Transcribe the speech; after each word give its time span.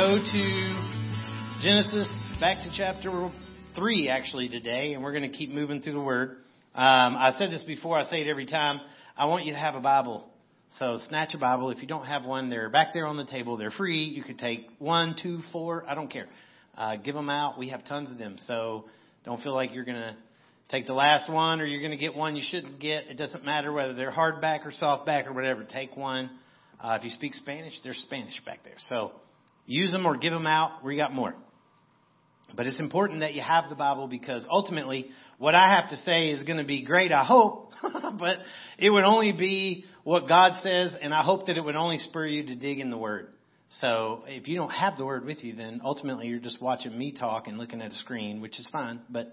go 0.00 0.16
to 0.16 1.60
Genesis, 1.60 2.10
back 2.40 2.56
to 2.64 2.70
chapter 2.74 3.30
3 3.76 4.08
actually 4.08 4.48
today, 4.48 4.94
and 4.94 5.04
we're 5.04 5.12
going 5.12 5.30
to 5.30 5.36
keep 5.36 5.50
moving 5.50 5.82
through 5.82 5.92
the 5.92 6.00
Word. 6.00 6.38
Um, 6.74 7.16
I 7.16 7.34
said 7.36 7.50
this 7.50 7.62
before, 7.64 7.98
I 7.98 8.04
say 8.04 8.22
it 8.22 8.26
every 8.26 8.46
time. 8.46 8.80
I 9.14 9.26
want 9.26 9.44
you 9.44 9.52
to 9.52 9.58
have 9.58 9.74
a 9.74 9.80
Bible. 9.80 10.26
So 10.78 10.96
snatch 11.08 11.34
a 11.34 11.38
Bible. 11.38 11.68
If 11.68 11.82
you 11.82 11.86
don't 11.86 12.06
have 12.06 12.24
one, 12.24 12.48
they're 12.48 12.70
back 12.70 12.94
there 12.94 13.04
on 13.06 13.18
the 13.18 13.26
table. 13.26 13.58
They're 13.58 13.70
free. 13.70 14.04
You 14.04 14.22
could 14.22 14.38
take 14.38 14.66
one, 14.78 15.16
two, 15.22 15.40
four. 15.52 15.84
I 15.86 15.94
don't 15.94 16.10
care. 16.10 16.28
Uh, 16.78 16.96
give 16.96 17.14
them 17.14 17.28
out. 17.28 17.58
We 17.58 17.68
have 17.68 17.84
tons 17.84 18.10
of 18.10 18.16
them. 18.16 18.36
So 18.38 18.86
don't 19.26 19.42
feel 19.42 19.52
like 19.52 19.74
you're 19.74 19.84
going 19.84 19.98
to 19.98 20.16
take 20.70 20.86
the 20.86 20.94
last 20.94 21.30
one 21.30 21.60
or 21.60 21.66
you're 21.66 21.82
going 21.82 21.90
to 21.90 21.98
get 21.98 22.16
one 22.16 22.36
you 22.36 22.42
shouldn't 22.42 22.80
get. 22.80 23.08
It 23.08 23.18
doesn't 23.18 23.44
matter 23.44 23.70
whether 23.70 23.92
they're 23.92 24.12
hardback 24.12 24.64
or 24.64 24.72
softback 24.72 25.26
or 25.26 25.34
whatever. 25.34 25.62
Take 25.62 25.94
one. 25.94 26.30
Uh, 26.82 26.96
if 26.98 27.04
you 27.04 27.10
speak 27.10 27.34
Spanish, 27.34 27.74
there's 27.84 27.98
Spanish 27.98 28.40
back 28.46 28.64
there. 28.64 28.76
So 28.88 29.12
use 29.70 29.92
them 29.92 30.06
or 30.06 30.16
give 30.16 30.32
them 30.32 30.46
out. 30.46 30.84
We 30.84 30.96
got 30.96 31.14
more. 31.14 31.34
But 32.56 32.66
it's 32.66 32.80
important 32.80 33.20
that 33.20 33.34
you 33.34 33.42
have 33.42 33.68
the 33.68 33.76
Bible 33.76 34.08
because 34.08 34.44
ultimately 34.50 35.10
what 35.38 35.54
I 35.54 35.68
have 35.76 35.90
to 35.90 35.96
say 35.98 36.30
is 36.30 36.42
going 36.42 36.58
to 36.58 36.64
be 36.64 36.84
great, 36.84 37.12
I 37.12 37.24
hope, 37.24 37.70
but 38.18 38.38
it 38.78 38.90
would 38.90 39.04
only 39.04 39.32
be 39.32 39.84
what 40.02 40.26
God 40.26 40.60
says 40.62 40.94
and 41.00 41.14
I 41.14 41.22
hope 41.22 41.46
that 41.46 41.56
it 41.56 41.64
would 41.64 41.76
only 41.76 41.98
spur 41.98 42.26
you 42.26 42.46
to 42.46 42.56
dig 42.56 42.80
in 42.80 42.90
the 42.90 42.98
Word. 42.98 43.28
So 43.78 44.24
if 44.26 44.48
you 44.48 44.56
don't 44.56 44.70
have 44.70 44.98
the 44.98 45.06
Word 45.06 45.24
with 45.24 45.44
you, 45.44 45.54
then 45.54 45.80
ultimately 45.84 46.26
you're 46.26 46.40
just 46.40 46.60
watching 46.60 46.96
me 46.98 47.12
talk 47.12 47.46
and 47.46 47.56
looking 47.56 47.80
at 47.80 47.92
a 47.92 47.94
screen, 47.94 48.40
which 48.40 48.58
is 48.58 48.68
fine, 48.72 49.00
but 49.08 49.28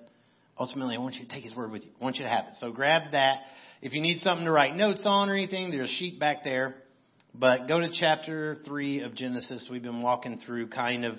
ultimately 0.60 0.96
I 0.96 1.00
want 1.00 1.16
you 1.16 1.26
to 1.26 1.30
take 1.30 1.44
His 1.44 1.56
Word 1.56 1.72
with 1.72 1.84
you. 1.84 1.92
I 2.00 2.04
want 2.04 2.18
you 2.18 2.24
to 2.24 2.30
have 2.30 2.46
it. 2.46 2.56
So 2.56 2.72
grab 2.72 3.14
that. 3.14 3.42
If 3.82 3.94
you 3.94 4.02
need 4.02 4.20
something 4.20 4.46
to 4.46 4.52
write 4.52 4.76
notes 4.76 5.04
on 5.06 5.30
or 5.30 5.34
anything, 5.34 5.72
there's 5.72 5.90
a 5.90 5.94
sheet 5.94 6.20
back 6.20 6.44
there. 6.44 6.76
But 7.40 7.68
go 7.68 7.80
to 7.80 7.90
chapter 7.92 8.58
3 8.66 9.02
of 9.02 9.14
Genesis. 9.14 9.68
We've 9.72 9.84
been 9.84 10.02
walking 10.02 10.42
through 10.44 10.70
kind 10.70 11.06
of 11.06 11.18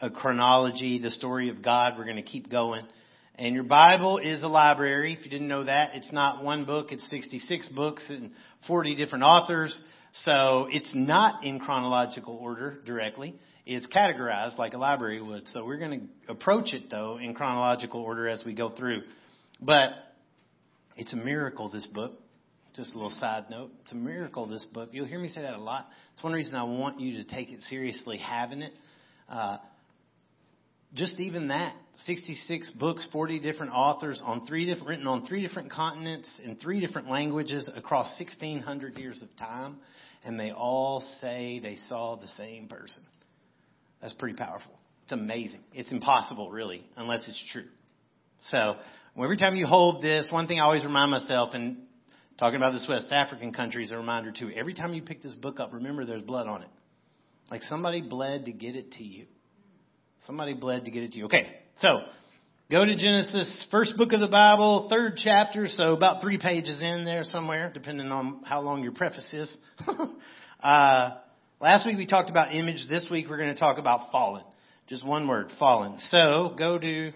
a 0.00 0.08
chronology, 0.08 0.98
the 0.98 1.10
story 1.10 1.50
of 1.50 1.60
God. 1.60 1.98
We're 1.98 2.04
going 2.04 2.16
to 2.16 2.22
keep 2.22 2.50
going. 2.50 2.86
And 3.34 3.54
your 3.54 3.64
Bible 3.64 4.16
is 4.16 4.42
a 4.42 4.48
library. 4.48 5.12
If 5.12 5.26
you 5.26 5.30
didn't 5.30 5.48
know 5.48 5.64
that, 5.64 5.90
it's 5.94 6.10
not 6.10 6.42
one 6.42 6.64
book, 6.64 6.90
it's 6.90 7.08
66 7.10 7.68
books 7.76 8.02
and 8.08 8.30
40 8.66 8.96
different 8.96 9.24
authors. 9.24 9.78
So 10.14 10.68
it's 10.70 10.90
not 10.94 11.44
in 11.44 11.60
chronological 11.60 12.36
order 12.36 12.78
directly. 12.86 13.34
It's 13.66 13.86
categorized 13.88 14.56
like 14.56 14.72
a 14.72 14.78
library 14.78 15.20
would. 15.20 15.48
So 15.48 15.66
we're 15.66 15.78
going 15.78 16.00
to 16.26 16.32
approach 16.32 16.72
it 16.72 16.84
though 16.90 17.18
in 17.18 17.34
chronological 17.34 18.00
order 18.00 18.26
as 18.26 18.42
we 18.42 18.54
go 18.54 18.70
through. 18.70 19.02
But 19.60 19.90
it's 20.96 21.12
a 21.12 21.16
miracle, 21.16 21.68
this 21.68 21.86
book. 21.88 22.12
Just 22.74 22.92
a 22.92 22.94
little 22.94 23.10
side 23.10 23.46
note. 23.50 23.70
It's 23.82 23.92
a 23.92 23.96
miracle, 23.96 24.46
this 24.46 24.64
book. 24.72 24.90
You'll 24.92 25.06
hear 25.06 25.18
me 25.18 25.28
say 25.28 25.42
that 25.42 25.54
a 25.54 25.58
lot. 25.58 25.86
It's 26.14 26.22
one 26.22 26.32
reason 26.32 26.54
I 26.54 26.64
want 26.64 27.00
you 27.00 27.22
to 27.22 27.24
take 27.24 27.50
it 27.50 27.62
seriously, 27.62 28.18
having 28.18 28.62
it. 28.62 28.72
Uh, 29.28 29.58
just 30.94 31.20
even 31.20 31.48
that 31.48 31.74
66 32.06 32.72
books 32.78 33.06
40 33.12 33.40
different 33.40 33.72
authors 33.72 34.22
on 34.24 34.46
three 34.46 34.64
different 34.64 34.88
written 34.88 35.06
on 35.06 35.26
three 35.26 35.46
different 35.46 35.70
continents 35.70 36.28
in 36.42 36.56
three 36.56 36.80
different 36.80 37.10
languages 37.10 37.68
across 37.74 38.06
1600 38.18 38.96
years 38.96 39.22
of 39.22 39.28
time 39.38 39.76
and 40.24 40.40
they 40.40 40.50
all 40.50 41.04
say 41.20 41.60
they 41.60 41.76
saw 41.88 42.16
the 42.16 42.28
same 42.28 42.68
person 42.68 43.02
that's 44.00 44.14
pretty 44.14 44.36
powerful 44.36 44.72
it's 45.02 45.12
amazing 45.12 45.60
it's 45.74 45.92
impossible 45.92 46.50
really 46.50 46.82
unless 46.96 47.28
it's 47.28 47.44
true 47.52 47.68
so 48.46 48.76
every 49.22 49.36
time 49.36 49.56
you 49.56 49.66
hold 49.66 50.02
this 50.02 50.30
one 50.32 50.46
thing 50.46 50.58
i 50.58 50.62
always 50.62 50.84
remind 50.84 51.10
myself 51.10 51.50
and 51.52 51.76
talking 52.38 52.56
about 52.56 52.72
this 52.72 52.86
west 52.88 53.10
african 53.10 53.52
country 53.52 53.84
is 53.84 53.92
a 53.92 53.96
reminder 53.96 54.32
too 54.32 54.50
every 54.54 54.74
time 54.74 54.94
you 54.94 55.02
pick 55.02 55.22
this 55.22 55.34
book 55.34 55.60
up 55.60 55.72
remember 55.72 56.04
there's 56.04 56.22
blood 56.22 56.46
on 56.46 56.62
it 56.62 56.70
like 57.50 57.62
somebody 57.62 58.00
bled 58.00 58.44
to 58.44 58.52
get 58.52 58.76
it 58.76 58.92
to 58.92 59.04
you 59.04 59.26
Somebody 60.28 60.52
bled 60.52 60.84
to 60.84 60.90
get 60.90 61.04
it 61.04 61.12
to 61.12 61.16
you. 61.16 61.24
Okay, 61.24 61.48
so 61.78 62.00
go 62.70 62.84
to 62.84 62.94
Genesis, 62.96 63.66
first 63.70 63.96
book 63.96 64.12
of 64.12 64.20
the 64.20 64.28
Bible, 64.28 64.86
third 64.90 65.14
chapter, 65.16 65.68
so 65.68 65.94
about 65.94 66.20
three 66.20 66.38
pages 66.38 66.82
in 66.82 67.06
there 67.06 67.24
somewhere, 67.24 67.70
depending 67.72 68.08
on 68.08 68.42
how 68.44 68.60
long 68.60 68.82
your 68.82 68.92
preface 68.92 69.32
is. 69.32 69.56
uh, 70.62 71.12
last 71.60 71.86
week 71.86 71.96
we 71.96 72.06
talked 72.06 72.28
about 72.28 72.54
image. 72.54 72.86
This 72.90 73.08
week 73.10 73.30
we're 73.30 73.38
going 73.38 73.54
to 73.54 73.58
talk 73.58 73.78
about 73.78 74.12
fallen. 74.12 74.44
Just 74.86 75.06
one 75.06 75.26
word, 75.26 75.50
fallen. 75.58 75.98
So 75.98 76.54
go 76.58 76.78
to 76.78 77.12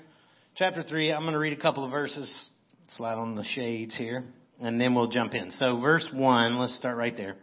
chapter 0.55 0.82
three. 0.82 1.12
I'm 1.12 1.21
going 1.22 1.34
to 1.34 1.38
read 1.38 1.53
a 1.53 1.61
couple 1.61 1.84
of 1.84 1.91
verses. 1.91 2.49
Slide 2.97 3.16
on 3.16 3.34
the 3.34 3.44
shades 3.44 3.94
here, 3.94 4.25
and 4.60 4.80
then 4.80 4.94
we'll 4.94 5.08
jump 5.08 5.34
in. 5.34 5.50
So 5.52 5.80
verse 5.80 6.08
one, 6.12 6.58
let's 6.58 6.76
start 6.76 6.96
right 6.96 7.16
there. 7.16 7.36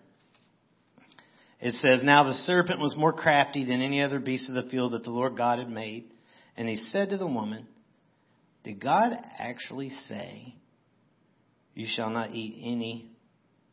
It 1.59 1.75
says, 1.75 2.01
Now 2.03 2.23
the 2.23 2.33
serpent 2.33 2.79
was 2.79 2.95
more 2.97 3.13
crafty 3.13 3.65
than 3.65 3.81
any 3.81 4.01
other 4.01 4.19
beast 4.19 4.47
of 4.49 4.55
the 4.55 4.69
field 4.69 4.93
that 4.93 5.03
the 5.03 5.09
Lord 5.09 5.35
God 5.35 5.59
had 5.59 5.69
made. 5.69 6.13
And 6.55 6.67
he 6.67 6.77
said 6.77 7.09
to 7.09 7.17
the 7.17 7.27
woman, 7.27 7.67
Did 8.63 8.79
God 8.79 9.13
actually 9.37 9.89
say, 9.89 10.55
You 11.73 11.87
shall 11.89 12.09
not 12.09 12.33
eat 12.33 12.61
any 12.63 13.11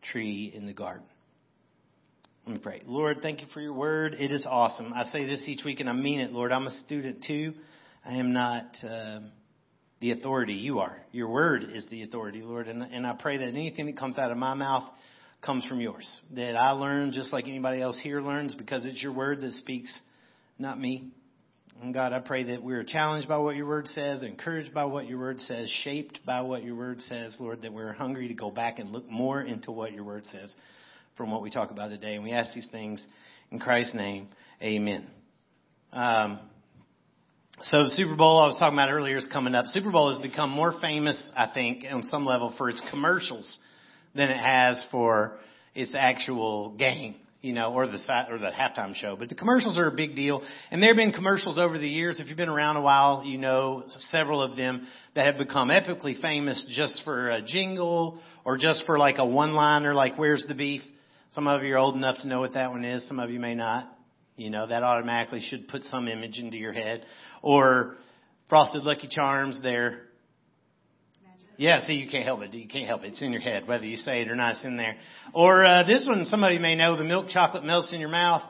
tree 0.03 0.53
in 0.55 0.67
the 0.67 0.73
garden? 0.73 1.07
Let 2.45 2.55
me 2.55 2.61
pray. 2.63 2.83
Lord, 2.87 3.19
thank 3.23 3.41
you 3.41 3.49
for 3.53 3.61
your 3.61 3.73
word. 3.73 4.15
It 4.15 4.31
is 4.31 4.47
awesome. 4.49 4.93
I 4.93 5.05
say 5.11 5.27
this 5.27 5.49
each 5.49 5.65
week 5.65 5.81
and 5.81 5.91
I 5.91 5.93
mean 5.93 6.21
it, 6.21 6.31
Lord. 6.31 6.53
I'm 6.53 6.69
a 6.69 6.79
student 6.85 7.25
too. 7.27 7.55
I 8.05 8.19
am 8.19 8.33
not 8.33 8.65
uh, 8.89 9.19
the 10.01 10.13
authority. 10.13 10.55
You 10.55 10.81
are. 10.81 10.97
Your 11.13 11.29
word 11.29 11.65
is 11.65 11.87
the 11.91 12.03
authority, 12.03 12.43
Lord. 12.43 12.69
And, 12.69 12.83
and 12.83 13.07
I 13.07 13.17
pray 13.19 13.39
that 13.39 13.49
anything 13.49 13.87
that 13.87 13.97
comes 13.97 14.19
out 14.19 14.31
of 14.31 14.37
my 14.37 14.55
mouth 14.55 14.85
comes 15.45 15.65
from 15.67 15.81
yours. 15.81 16.21
That 16.35 16.57
I 16.57 16.71
learn 16.73 17.13
just 17.13 17.33
like 17.33 17.47
anybody 17.47 17.81
else 17.81 18.01
here 18.03 18.21
learns 18.21 18.55
because 18.55 18.85
it's 18.85 19.03
your 19.03 19.15
word 19.15 19.41
that 19.41 19.53
speaks, 19.53 19.93
not 20.59 20.79
me. 20.79 21.11
And 21.83 21.93
God, 21.93 22.13
I 22.15 22.21
pray 22.21 22.45
that 22.45 22.63
we're 22.63 22.85
challenged 22.85 23.29
by 23.29 23.37
what 23.37 23.55
your 23.55 23.67
word 23.67 23.87
says, 23.89 24.23
encouraged 24.23 24.73
by 24.73 24.87
what 24.87 25.07
your 25.07 25.19
word 25.19 25.41
says, 25.41 25.71
shaped 25.85 26.21
by 26.25 26.41
what 26.41 26.63
your 26.63 26.75
word 26.75 27.03
says, 27.03 27.37
Lord, 27.39 27.63
that 27.63 27.73
we're 27.73 27.93
hungry 27.93 28.29
to 28.29 28.35
go 28.35 28.51
back 28.51 28.79
and 28.79 28.93
look 28.93 29.09
more 29.11 29.43
into 29.43 29.73
what 29.73 29.93
your 29.93 30.05
word 30.05 30.25
says 30.27 30.53
from 31.17 31.31
what 31.31 31.43
we 31.43 31.51
talk 31.51 31.71
about 31.71 31.91
today. 31.91 32.15
And 32.15 32.25
we 32.25 32.33
ask 32.33 32.55
these 32.55 32.69
things 32.73 33.05
in 33.51 33.59
Christ's 33.59 33.95
name. 33.95 34.29
Amen. 34.63 35.07
Um, 35.93 36.41
so 37.63 37.85
the 37.85 37.91
Super 37.91 38.17
Bowl 38.17 38.39
I 38.39 38.47
was 38.47 38.59
talking 38.59 38.77
about 38.77 38.91
earlier 38.91 39.17
is 39.17 39.27
coming 39.33 39.55
up. 39.55 39.65
Super 39.67 39.91
Bowl 39.91 40.13
has 40.13 40.21
become 40.21 40.51
more 40.51 40.75
famous, 40.79 41.19
I 41.35 41.51
think, 41.53 41.85
on 41.91 42.03
some 42.11 42.27
level 42.27 42.55
for 42.59 42.69
its 42.69 42.83
commercials 42.91 43.59
than 44.15 44.29
it 44.29 44.37
has 44.37 44.85
for 44.91 45.39
its 45.75 45.95
actual 45.99 46.77
game, 46.77 47.17
you 47.41 47.55
know, 47.55 47.73
or 47.73 47.87
the 47.87 47.99
or 48.31 48.39
the 48.39 48.51
halftime 48.51 48.95
show. 48.95 49.17
But 49.19 49.31
the 49.31 49.35
commercials 49.35 49.79
are 49.79 49.87
a 49.87 49.97
big 49.97 50.15
deal, 50.15 50.43
and 50.71 50.83
there 50.83 50.91
have 50.91 50.99
been 50.99 51.13
commercials 51.13 51.59
over 51.59 51.79
the 51.79 51.89
years. 51.89 52.21
If 52.21 52.29
you've 52.29 52.37
been 52.37 52.51
around 52.51 52.77
a 52.77 52.83
while, 52.83 53.23
you 53.25 53.39
know 53.39 53.85
several 53.87 54.43
of 54.43 54.59
them 54.59 54.87
that 55.15 55.25
have 55.25 55.39
become 55.39 55.71
epically 55.71 56.21
famous 56.21 56.63
just 56.77 57.03
for 57.05 57.31
a 57.31 57.41
jingle 57.41 58.21
or 58.45 58.59
just 58.59 58.85
for 58.85 58.99
like 58.99 59.17
a 59.17 59.27
one-liner, 59.27 59.95
like 59.95 60.19
"Where's 60.19 60.45
the 60.47 60.55
beef?" 60.55 60.83
Some 61.31 61.47
of 61.47 61.63
you 61.63 61.75
are 61.75 61.79
old 61.79 61.95
enough 61.95 62.19
to 62.21 62.29
know 62.29 62.41
what 62.41 62.53
that 62.53 62.71
one 62.71 62.85
is. 62.85 63.09
Some 63.09 63.19
of 63.19 63.31
you 63.31 63.41
may 63.41 63.55
not. 63.55 63.93
You 64.37 64.51
know, 64.51 64.67
that 64.67 64.83
automatically 64.83 65.41
should 65.41 65.67
put 65.69 65.83
some 65.85 66.09
image 66.09 66.39
into 66.39 66.59
your 66.59 66.75
head. 66.75 67.07
Or 67.43 67.97
Frosted 68.49 68.83
Lucky 68.83 69.09
Charms, 69.09 69.61
they're 69.63 70.03
yeah, 71.59 71.81
see, 71.81 71.95
you 71.95 72.11
can't 72.11 72.25
help 72.25 72.43
it. 72.43 72.53
You 72.53 72.69
can't 72.69 72.87
help 72.87 73.03
it. 73.03 73.09
It's 73.09 73.23
in 73.23 73.33
your 73.33 73.41
head, 73.41 73.67
whether 73.67 73.85
you 73.85 73.97
say 73.97 74.21
it 74.21 74.29
or 74.29 74.35
not. 74.37 74.57
It's 74.57 74.65
in 74.65 74.77
there. 74.77 74.97
Or 75.33 75.65
uh, 75.65 75.87
this 75.87 76.07
one, 76.07 76.27
somebody 76.27 76.59
may 76.59 76.75
know 76.75 76.97
the 76.97 77.05
milk 77.05 77.29
chocolate 77.29 77.65
melts 77.65 77.95
in 77.95 78.01
your 78.01 78.11
mouth, 78.11 78.43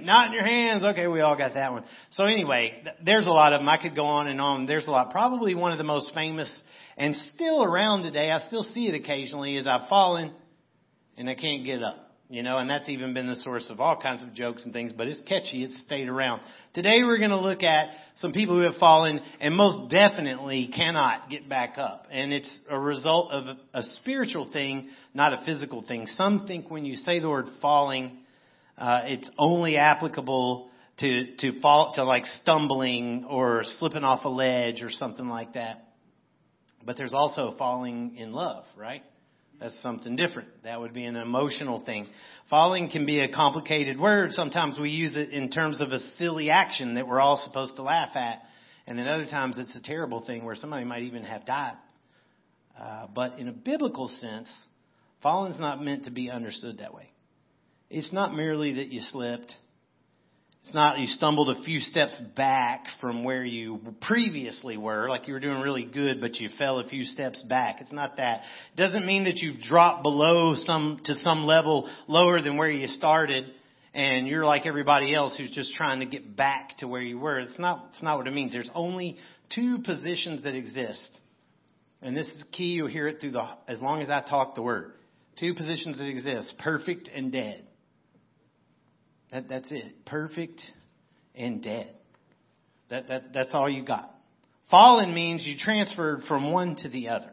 not 0.00 0.28
in 0.28 0.32
your 0.32 0.42
hands. 0.42 0.82
Okay, 0.82 1.06
we 1.06 1.20
all 1.20 1.38
got 1.38 1.54
that 1.54 1.70
one. 1.70 1.84
So 2.10 2.24
anyway, 2.24 2.82
there's 3.04 3.28
a 3.28 3.30
lot 3.30 3.52
of 3.52 3.60
them. 3.60 3.68
I 3.68 3.80
could 3.80 3.94
go 3.94 4.04
on 4.04 4.26
and 4.26 4.40
on. 4.40 4.66
There's 4.66 4.88
a 4.88 4.90
lot. 4.90 5.12
Probably 5.12 5.54
one 5.54 5.70
of 5.70 5.78
the 5.78 5.84
most 5.84 6.12
famous 6.12 6.62
and 6.96 7.14
still 7.34 7.62
around 7.62 8.02
today. 8.02 8.32
I 8.32 8.40
still 8.48 8.64
see 8.64 8.88
it 8.88 9.00
occasionally. 9.00 9.56
Is 9.56 9.66
I've 9.68 9.88
fallen 9.88 10.32
and 11.16 11.30
I 11.30 11.36
can't 11.36 11.64
get 11.64 11.82
up 11.82 12.03
you 12.30 12.42
know, 12.42 12.56
and 12.56 12.70
that's 12.70 12.88
even 12.88 13.12
been 13.12 13.26
the 13.26 13.36
source 13.36 13.68
of 13.70 13.80
all 13.80 14.00
kinds 14.00 14.22
of 14.22 14.32
jokes 14.34 14.64
and 14.64 14.72
things, 14.72 14.92
but 14.92 15.06
it's 15.06 15.20
catchy. 15.28 15.62
It's 15.62 15.78
stayed 15.84 16.08
around. 16.08 16.40
Today 16.72 17.02
we're 17.02 17.18
going 17.18 17.30
to 17.30 17.40
look 17.40 17.62
at 17.62 17.88
some 18.16 18.32
people 18.32 18.56
who 18.56 18.62
have 18.62 18.76
fallen 18.76 19.20
and 19.40 19.54
most 19.54 19.90
definitely 19.90 20.70
cannot 20.74 21.28
get 21.28 21.48
back 21.48 21.76
up. 21.76 22.06
And 22.10 22.32
it's 22.32 22.58
a 22.70 22.78
result 22.78 23.30
of 23.30 23.56
a 23.74 23.82
spiritual 23.82 24.50
thing, 24.50 24.88
not 25.12 25.34
a 25.34 25.44
physical 25.44 25.84
thing. 25.86 26.06
Some 26.06 26.46
think 26.46 26.70
when 26.70 26.86
you 26.86 26.96
say 26.96 27.20
the 27.20 27.28
word 27.28 27.46
falling, 27.60 28.18
uh, 28.78 29.02
it's 29.04 29.30
only 29.38 29.76
applicable 29.76 30.70
to, 31.00 31.36
to 31.36 31.60
fall, 31.60 31.92
to 31.96 32.04
like 32.04 32.24
stumbling 32.24 33.26
or 33.28 33.62
slipping 33.64 34.02
off 34.02 34.24
a 34.24 34.28
ledge 34.30 34.82
or 34.82 34.90
something 34.90 35.26
like 35.26 35.52
that. 35.54 35.82
But 36.86 36.96
there's 36.96 37.14
also 37.14 37.54
falling 37.58 38.16
in 38.16 38.32
love, 38.32 38.64
right? 38.76 39.02
That's 39.60 39.80
something 39.82 40.16
different. 40.16 40.48
That 40.64 40.80
would 40.80 40.92
be 40.92 41.04
an 41.04 41.16
emotional 41.16 41.84
thing. 41.84 42.08
Falling 42.50 42.90
can 42.90 43.06
be 43.06 43.20
a 43.20 43.32
complicated 43.32 43.98
word. 43.98 44.32
Sometimes 44.32 44.78
we 44.78 44.90
use 44.90 45.16
it 45.16 45.30
in 45.30 45.50
terms 45.50 45.80
of 45.80 45.88
a 45.90 45.98
silly 46.16 46.50
action 46.50 46.94
that 46.94 47.06
we're 47.06 47.20
all 47.20 47.42
supposed 47.46 47.76
to 47.76 47.82
laugh 47.82 48.14
at. 48.16 48.40
And 48.86 48.98
then 48.98 49.08
other 49.08 49.26
times 49.26 49.58
it's 49.58 49.74
a 49.74 49.82
terrible 49.82 50.24
thing 50.26 50.44
where 50.44 50.54
somebody 50.54 50.84
might 50.84 51.04
even 51.04 51.22
have 51.22 51.46
died. 51.46 51.76
Uh, 52.78 53.06
but 53.14 53.38
in 53.38 53.48
a 53.48 53.52
biblical 53.52 54.08
sense, 54.08 54.52
falling's 55.22 55.58
not 55.58 55.80
meant 55.80 56.04
to 56.04 56.10
be 56.10 56.30
understood 56.30 56.78
that 56.78 56.92
way. 56.92 57.08
It's 57.88 58.12
not 58.12 58.34
merely 58.34 58.74
that 58.74 58.88
you 58.88 59.00
slipped. 59.00 59.54
It's 60.64 60.72
not 60.72 60.98
you 60.98 61.06
stumbled 61.06 61.50
a 61.50 61.62
few 61.62 61.80
steps 61.80 62.18
back 62.34 62.86
from 62.98 63.22
where 63.22 63.44
you 63.44 63.80
previously 64.00 64.78
were, 64.78 65.10
like 65.10 65.28
you 65.28 65.34
were 65.34 65.40
doing 65.40 65.60
really 65.60 65.84
good, 65.84 66.22
but 66.22 66.36
you 66.36 66.48
fell 66.56 66.78
a 66.78 66.88
few 66.88 67.04
steps 67.04 67.44
back. 67.50 67.82
It's 67.82 67.92
not 67.92 68.16
that. 68.16 68.40
It 68.72 68.76
doesn't 68.76 69.04
mean 69.04 69.24
that 69.24 69.36
you've 69.36 69.60
dropped 69.60 70.02
below 70.02 70.54
some, 70.56 71.00
to 71.04 71.14
some 71.16 71.44
level 71.44 71.90
lower 72.08 72.40
than 72.40 72.56
where 72.56 72.70
you 72.70 72.86
started 72.86 73.44
and 73.92 74.26
you're 74.26 74.46
like 74.46 74.64
everybody 74.64 75.14
else 75.14 75.36
who's 75.36 75.50
just 75.50 75.74
trying 75.74 76.00
to 76.00 76.06
get 76.06 76.34
back 76.34 76.78
to 76.78 76.88
where 76.88 77.02
you 77.02 77.18
were. 77.18 77.38
It's 77.38 77.58
not, 77.58 77.88
it's 77.90 78.02
not 78.02 78.16
what 78.16 78.26
it 78.26 78.32
means. 78.32 78.54
There's 78.54 78.70
only 78.74 79.18
two 79.54 79.80
positions 79.84 80.44
that 80.44 80.54
exist. 80.54 81.20
And 82.00 82.16
this 82.16 82.26
is 82.26 82.42
key. 82.52 82.72
You'll 82.72 82.88
hear 82.88 83.06
it 83.06 83.20
through 83.20 83.32
the, 83.32 83.46
as 83.68 83.82
long 83.82 84.00
as 84.00 84.08
I 84.08 84.22
talk 84.28 84.54
the 84.54 84.62
word. 84.62 84.92
Two 85.38 85.52
positions 85.54 85.98
that 85.98 86.08
exist. 86.08 86.54
Perfect 86.58 87.10
and 87.14 87.30
dead. 87.30 87.66
That, 89.34 89.48
that's 89.48 89.68
it. 89.72 90.06
Perfect 90.06 90.60
and 91.34 91.60
dead. 91.60 91.92
That, 92.88 93.08
that, 93.08 93.22
that's 93.34 93.50
all 93.52 93.68
you 93.68 93.84
got. 93.84 94.08
Fallen 94.70 95.12
means 95.12 95.44
you 95.44 95.56
transferred 95.58 96.20
from 96.28 96.52
one 96.52 96.76
to 96.82 96.88
the 96.88 97.08
other. 97.08 97.32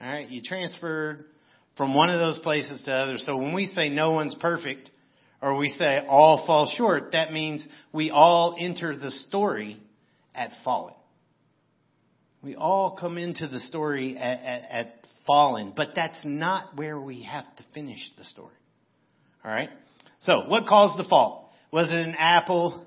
Alright? 0.00 0.30
You 0.30 0.40
transferred 0.42 1.24
from 1.76 1.92
one 1.92 2.08
of 2.08 2.20
those 2.20 2.38
places 2.38 2.82
to 2.84 2.92
other. 2.92 3.18
So 3.18 3.36
when 3.36 3.52
we 3.52 3.66
say 3.66 3.88
no 3.88 4.12
one's 4.12 4.36
perfect, 4.40 4.92
or 5.42 5.56
we 5.56 5.70
say 5.70 6.06
all 6.08 6.46
fall 6.46 6.72
short, 6.76 7.12
that 7.12 7.32
means 7.32 7.66
we 7.92 8.12
all 8.12 8.54
enter 8.56 8.96
the 8.96 9.10
story 9.10 9.76
at 10.36 10.52
fallen. 10.64 10.94
We 12.42 12.54
all 12.54 12.96
come 12.96 13.18
into 13.18 13.48
the 13.48 13.60
story 13.60 14.16
at, 14.16 14.40
at, 14.40 14.70
at 14.70 14.94
fallen, 15.26 15.72
but 15.76 15.88
that's 15.96 16.20
not 16.24 16.76
where 16.76 17.00
we 17.00 17.24
have 17.24 17.44
to 17.56 17.64
finish 17.74 17.98
the 18.16 18.24
story. 18.24 18.54
Alright? 19.44 19.70
So, 20.20 20.48
what 20.48 20.66
caused 20.66 20.98
the 20.98 21.08
fall? 21.08 21.52
Was 21.72 21.90
it 21.90 21.98
an 21.98 22.14
apple? 22.18 22.86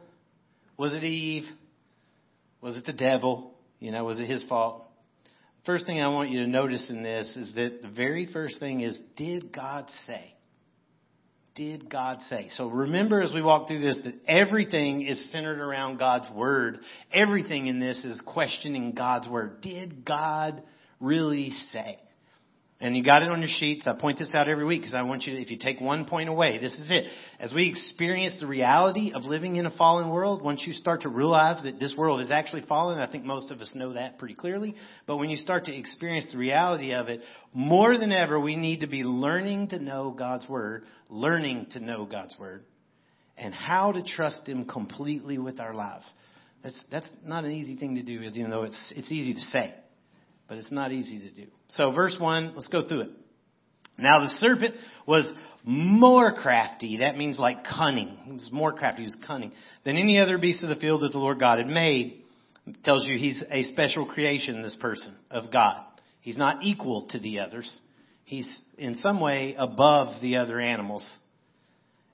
Was 0.78 0.94
it 0.94 1.04
Eve? 1.04 1.46
Was 2.62 2.78
it 2.78 2.86
the 2.86 2.94
devil? 2.94 3.54
You 3.80 3.92
know, 3.92 4.06
was 4.06 4.20
it 4.20 4.30
his 4.30 4.44
fault? 4.44 4.86
First 5.66 5.86
thing 5.86 6.02
I 6.02 6.10
want 6.10 6.30
you 6.30 6.42
to 6.42 6.48
notice 6.48 6.90
in 6.90 7.04
this 7.04 7.36
is 7.38 7.56
that 7.56 7.82
the 7.82 7.88
very 7.88 8.28
first 8.32 8.60
thing 8.60 8.82
is, 8.82 9.00
did 9.16 9.54
God 9.54 9.90
say? 10.06 10.34
Did 11.56 11.90
God 11.90 12.20
say? 12.24 12.48
So 12.52 12.70
remember 12.70 13.22
as 13.22 13.32
we 13.34 13.42
walk 13.42 13.68
through 13.68 13.80
this 13.80 14.00
that 14.04 14.16
everything 14.28 15.04
is 15.04 15.32
centered 15.32 15.60
around 15.60 16.00
God's 16.00 16.28
Word. 16.36 16.80
Everything 17.14 17.68
in 17.68 17.80
this 17.80 18.04
is 18.04 18.20
questioning 18.26 18.94
God's 18.94 19.28
Word. 19.28 19.62
Did 19.62 20.04
God 20.04 20.64
really 21.00 21.52
say? 21.72 22.00
And 22.80 22.98
you 22.98 23.04
got 23.04 23.24
it 23.24 23.30
on 23.30 23.40
your 23.40 23.50
sheets. 23.50 23.88
I 23.88 23.94
point 23.98 24.20
this 24.20 24.30
out 24.36 24.50
every 24.50 24.66
week 24.66 24.82
because 24.82 24.94
I 24.94 25.04
want 25.04 25.24
you 25.24 25.34
to, 25.36 25.42
if 25.42 25.50
you 25.50 25.58
take 25.58 25.80
one 25.80 26.06
point 26.06 26.28
away, 26.28 26.58
this 26.58 26.74
is 26.74 26.90
it. 26.90 27.06
As 27.40 27.54
we 27.54 27.70
experience 27.70 28.38
the 28.42 28.48
reality 28.48 29.14
of 29.16 29.24
living 29.24 29.56
in 29.56 29.66
a 29.66 29.72
fallen 29.72 30.10
world, 30.10 30.42
once 30.42 30.64
you 30.66 30.74
start 30.74 31.04
to 31.04 31.10
realize 31.10 31.64
that 31.64 31.80
this 31.80 31.96
world 31.98 32.20
is 32.20 32.30
actually 32.30 32.64
fallen, 32.64 33.00
I 33.00 33.10
think 33.10 33.24
most 33.24 33.52
of 33.52 33.62
us 33.62 33.72
know 33.74 33.94
that 33.94 34.18
pretty 34.18 34.34
clearly, 34.34 34.76
but 35.08 35.16
when 35.16 35.30
you 35.30 35.38
start 35.38 35.66
to 35.66 35.76
experience 35.76 36.30
the 36.32 36.38
reality 36.38 36.94
of 36.94 37.08
it, 37.08 37.22
more 37.54 37.98
than 37.98 38.12
ever, 38.12 38.38
we 38.38 38.58
need 38.58 38.82
to 38.82 38.88
be 38.88 39.04
learning 39.04 39.70
to 39.70 39.80
know 39.80 40.12
God's 40.12 40.48
Word, 40.50 40.84
learning 41.10 41.68
to 41.72 41.80
know 41.80 42.06
God's 42.06 42.36
Word, 42.38 42.66
and 43.38 43.54
how 43.54 43.94
to 43.94 44.04
trust 44.04 44.46
Him 44.46 44.66
completely 44.66 45.38
with 45.38 45.62
our 45.62 45.74
lives. 45.74 46.12
That's, 46.64 46.84
that's 46.92 47.10
not 47.24 47.46
an 47.46 47.52
easy 47.52 47.78
thing 47.78 47.96
to 47.96 48.04
do, 48.04 48.22
even 48.22 48.50
though 48.50 48.64
it's, 48.64 48.94
it's 48.96 49.12
easy 49.12 49.34
to 49.36 49.40
say 49.40 49.74
but 50.54 50.60
it's 50.60 50.72
not 50.72 50.92
easy 50.92 51.18
to 51.28 51.34
do. 51.34 51.48
So 51.70 51.92
verse 51.92 52.16
1, 52.20 52.54
let's 52.54 52.68
go 52.68 52.88
through 52.88 53.02
it. 53.02 53.10
Now 53.98 54.20
the 54.20 54.28
serpent 54.28 54.76
was 55.08 55.34
more 55.64 56.32
crafty. 56.32 56.98
That 56.98 57.18
means 57.18 57.40
like 57.40 57.66
cunning. 57.66 58.16
He 58.26 58.34
was 58.34 58.50
more 58.52 58.72
crafty. 58.72 59.02
He 59.02 59.06
was 59.06 59.18
cunning 59.26 59.52
than 59.84 59.98
any 59.98 60.20
other 60.20 60.38
beast 60.38 60.62
of 60.62 60.70
the 60.70 60.76
field 60.76 61.02
that 61.02 61.12
the 61.12 61.18
Lord 61.18 61.40
God 61.40 61.58
had 61.58 61.66
made. 61.66 62.22
It 62.68 62.84
tells 62.84 63.08
you 63.08 63.18
he's 63.18 63.44
a 63.50 63.64
special 63.64 64.06
creation, 64.06 64.62
this 64.62 64.78
person 64.80 65.18
of 65.32 65.52
God. 65.52 65.84
He's 66.22 66.38
not 66.38 66.64
equal 66.64 67.08
to 67.10 67.20
the 67.20 67.40
others. 67.40 67.76
He's 68.24 68.48
in 68.78 68.94
some 68.98 69.20
way 69.20 69.56
above 69.58 70.22
the 70.22 70.36
other 70.36 70.60
animals. 70.60 71.12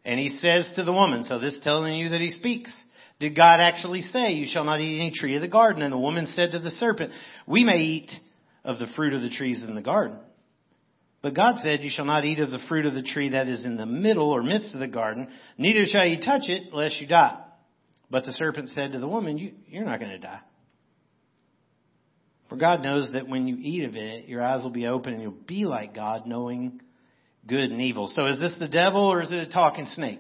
And 0.06 0.18
he 0.18 0.30
says 0.30 0.72
to 0.78 0.86
the 0.86 0.94
woman, 0.94 1.26
so 1.26 1.40
this 1.40 1.60
telling 1.62 2.00
you 2.00 2.08
that 2.08 2.22
he 2.22 2.32
speaks. 2.32 2.74
Did 3.20 3.36
God 3.36 3.60
actually 3.60 4.02
say, 4.02 4.32
You 4.32 4.48
shall 4.50 4.64
not 4.64 4.80
eat 4.80 4.96
any 4.96 5.12
tree 5.12 5.36
of 5.36 5.42
the 5.42 5.50
garden? 5.50 5.82
And 5.82 5.92
the 5.92 6.00
woman 6.00 6.26
said 6.26 6.52
to 6.52 6.60
the 6.60 6.72
serpent, 6.72 7.12
We 7.46 7.66
may 7.66 7.80
eat 7.80 8.12
of 8.64 8.80
the 8.80 8.88
fruit 8.96 9.14
of 9.14 9.22
the 9.22 9.30
trees 9.30 9.64
in 9.64 9.76
the 9.76 9.82
garden. 9.82 10.18
But 11.22 11.34
God 11.34 11.58
said, 11.58 11.82
You 11.82 11.92
shall 11.94 12.06
not 12.06 12.26
eat 12.26 12.40
of 12.40 12.52
the 12.52 12.64
fruit 12.70 12.86
of 12.86 12.94
the 12.94 13.04
tree 13.04 13.30
that 13.30 13.48
is 13.48 13.66
in 13.66 13.78
the 13.78 13.86
middle 13.86 14.30
or 14.30 14.42
midst 14.42 14.74
of 14.74 14.80
the 14.80 14.88
garden, 14.88 15.28
neither 15.58 15.86
shall 15.86 16.06
you 16.06 16.18
touch 16.18 16.44
it, 16.48 16.74
lest 16.74 17.00
you 17.02 17.08
die. 17.08 17.44
But 18.10 18.26
the 18.26 18.32
serpent 18.32 18.70
said 18.70 18.94
to 18.94 19.00
the 19.00 19.08
woman, 19.08 19.38
you, 19.38 19.54
You're 19.68 19.86
not 19.86 20.00
going 20.00 20.12
to 20.12 20.20
die. 20.20 20.42
For 22.50 22.56
God 22.56 22.82
knows 22.82 23.12
that 23.14 23.28
when 23.28 23.48
you 23.48 23.58
eat 23.60 23.86
of 23.86 23.96
it, 23.96 24.28
your 24.28 24.42
eyes 24.42 24.64
will 24.64 24.74
be 24.74 24.88
open 24.88 25.14
and 25.14 25.22
you'll 25.22 25.32
be 25.32 25.66
like 25.66 25.94
God, 25.94 26.26
knowing 26.26 26.82
good 27.48 27.72
and 27.72 27.80
evil. 27.80 28.08
So 28.08 28.28
is 28.28 28.40
this 28.40 28.56
the 28.60 28.68
devil 28.68 29.02
or 29.02 29.22
is 29.22 29.32
it 29.32 29.38
a 29.38 29.50
talking 29.50 29.86
snake? 29.86 30.20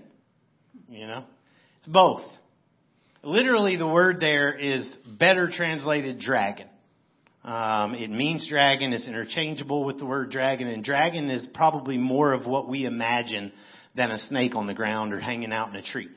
You 0.87 1.07
know? 1.07 1.25
It's 1.79 1.87
both. 1.87 2.21
Literally, 3.23 3.77
the 3.77 3.87
word 3.87 4.19
there 4.19 4.53
is 4.53 4.87
better 5.19 5.49
translated 5.51 6.19
dragon. 6.19 6.68
Um, 7.49 7.95
it 7.95 8.11
means 8.11 8.47
dragon. 8.47 8.93
It's 8.93 9.07
interchangeable 9.07 9.83
with 9.83 9.97
the 9.97 10.05
word 10.05 10.29
dragon, 10.29 10.67
and 10.67 10.83
dragon 10.83 11.31
is 11.31 11.47
probably 11.55 11.97
more 11.97 12.31
of 12.31 12.45
what 12.45 12.69
we 12.69 12.85
imagine 12.85 13.51
than 13.95 14.11
a 14.11 14.19
snake 14.19 14.53
on 14.53 14.67
the 14.67 14.75
ground 14.75 15.13
or 15.13 15.19
hanging 15.19 15.51
out 15.51 15.69
in 15.69 15.75
a 15.75 15.81
tree. 15.81 16.09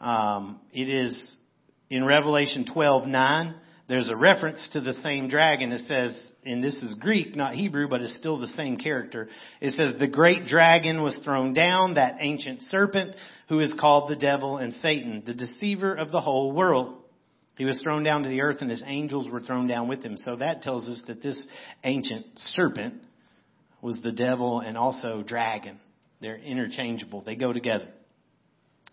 Um, 0.00 0.60
it 0.74 0.90
is 0.90 1.34
in 1.88 2.04
Revelation 2.04 2.66
12:9. 2.66 3.54
There's 3.88 4.10
a 4.10 4.16
reference 4.16 4.68
to 4.74 4.82
the 4.82 4.92
same 4.92 5.28
dragon. 5.28 5.72
It 5.72 5.86
says, 5.86 6.14
and 6.44 6.62
this 6.62 6.76
is 6.82 6.92
Greek, 6.96 7.34
not 7.34 7.54
Hebrew, 7.54 7.88
but 7.88 8.02
it's 8.02 8.18
still 8.18 8.38
the 8.38 8.46
same 8.48 8.76
character. 8.76 9.28
It 9.62 9.72
says, 9.72 9.94
the 9.98 10.08
great 10.08 10.44
dragon 10.44 11.02
was 11.02 11.16
thrown 11.24 11.54
down, 11.54 11.94
that 11.94 12.16
ancient 12.20 12.60
serpent 12.62 13.16
who 13.48 13.60
is 13.60 13.72
called 13.80 14.10
the 14.10 14.16
devil 14.16 14.58
and 14.58 14.74
Satan, 14.74 15.22
the 15.24 15.34
deceiver 15.34 15.94
of 15.94 16.12
the 16.12 16.20
whole 16.20 16.52
world. 16.52 16.98
He 17.56 17.64
was 17.64 17.80
thrown 17.82 18.02
down 18.02 18.22
to 18.22 18.28
the 18.28 18.42
earth 18.42 18.58
and 18.60 18.70
his 18.70 18.82
angels 18.86 19.28
were 19.30 19.40
thrown 19.40 19.66
down 19.66 19.88
with 19.88 20.02
him. 20.02 20.16
So 20.16 20.36
that 20.36 20.62
tells 20.62 20.86
us 20.86 21.02
that 21.06 21.22
this 21.22 21.46
ancient 21.84 22.26
serpent 22.36 23.02
was 23.80 24.00
the 24.02 24.12
devil 24.12 24.60
and 24.60 24.76
also 24.76 25.22
dragon. 25.22 25.80
They're 26.20 26.36
interchangeable. 26.36 27.22
They 27.22 27.36
go 27.36 27.52
together. 27.52 27.88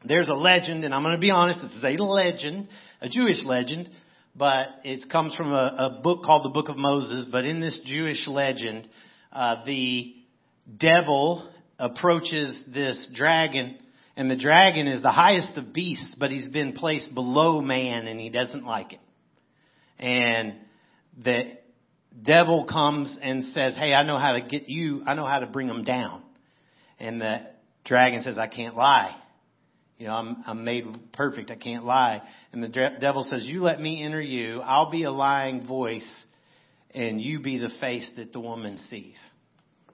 There's 0.06 0.28
a 0.28 0.34
legend, 0.34 0.84
and 0.84 0.94
I'm 0.94 1.04
going 1.04 1.16
to 1.16 1.22
be 1.22 1.32
honest, 1.32 1.62
this 1.62 1.74
is 1.76 1.84
a 1.84 2.04
legend, 2.04 2.68
a 3.00 3.08
Jewish 3.08 3.46
legend, 3.46 3.90
but 4.36 4.68
it 4.84 5.10
comes 5.10 5.36
from 5.36 5.52
a, 5.52 5.76
a 5.78 6.02
book 6.02 6.24
called 6.24 6.44
the 6.44 6.50
Book 6.50 6.68
of 6.70 6.78
Moses. 6.78 7.28
But 7.32 7.46
in 7.46 7.62
this 7.62 7.80
Jewish 7.86 8.28
legend, 8.28 8.88
uh, 9.32 9.64
the 9.66 10.14
devil 10.78 11.50
approaches 11.80 12.64
this 12.74 13.12
dragon 13.16 13.78
and 14.16 14.30
the 14.30 14.36
dragon 14.36 14.88
is 14.88 15.02
the 15.02 15.12
highest 15.12 15.58
of 15.58 15.74
beasts, 15.74 16.16
but 16.20 16.30
he's 16.30 16.50
been 16.50 16.74
placed 16.74 17.14
below 17.14 17.62
man 17.62 18.08
and 18.08 18.20
he 18.20 18.30
doesn't 18.30 18.64
like 18.64 18.94
it. 18.94 19.00
And 19.98 20.56
the 21.24 21.58
devil 22.22 22.66
comes 22.66 23.18
and 23.22 23.44
says, 23.46 23.76
Hey, 23.76 23.94
I 23.94 24.04
know 24.04 24.20
how 24.20 24.34
to 24.34 24.42
get 24.42 24.70
you, 24.70 25.04
I 25.08 25.16
know 25.16 25.26
how 25.26 25.40
to 25.40 25.48
bring 25.48 25.68
them 25.68 25.84
down. 25.84 26.22
And 27.00 27.20
the 27.20 27.42
dragon 27.86 28.22
says, 28.22 28.38
I 28.38 28.48
can't 28.48 28.76
lie. 28.76 29.16
You 29.98 30.08
know, 30.08 30.14
I'm, 30.16 30.44
I'm 30.46 30.64
made 30.64 30.86
perfect. 31.14 31.50
I 31.50 31.56
can't 31.56 31.86
lie. 31.86 32.22
And 32.52 32.62
the 32.64 32.90
devil 33.00 33.24
says, 33.24 33.46
you 33.46 33.62
let 33.62 33.80
me 33.80 34.04
enter 34.04 34.22
you. 34.22 34.60
I'll 34.62 34.92
be 34.92 35.04
a 35.04 35.12
lying 35.12 35.66
voice 35.66 36.12
and 36.94 37.22
you 37.22 37.40
be 37.40 37.58
the 37.58 37.72
face 37.80 38.10
that 38.18 38.34
the 38.34 38.40
woman 38.40 38.78
sees. 38.90 39.20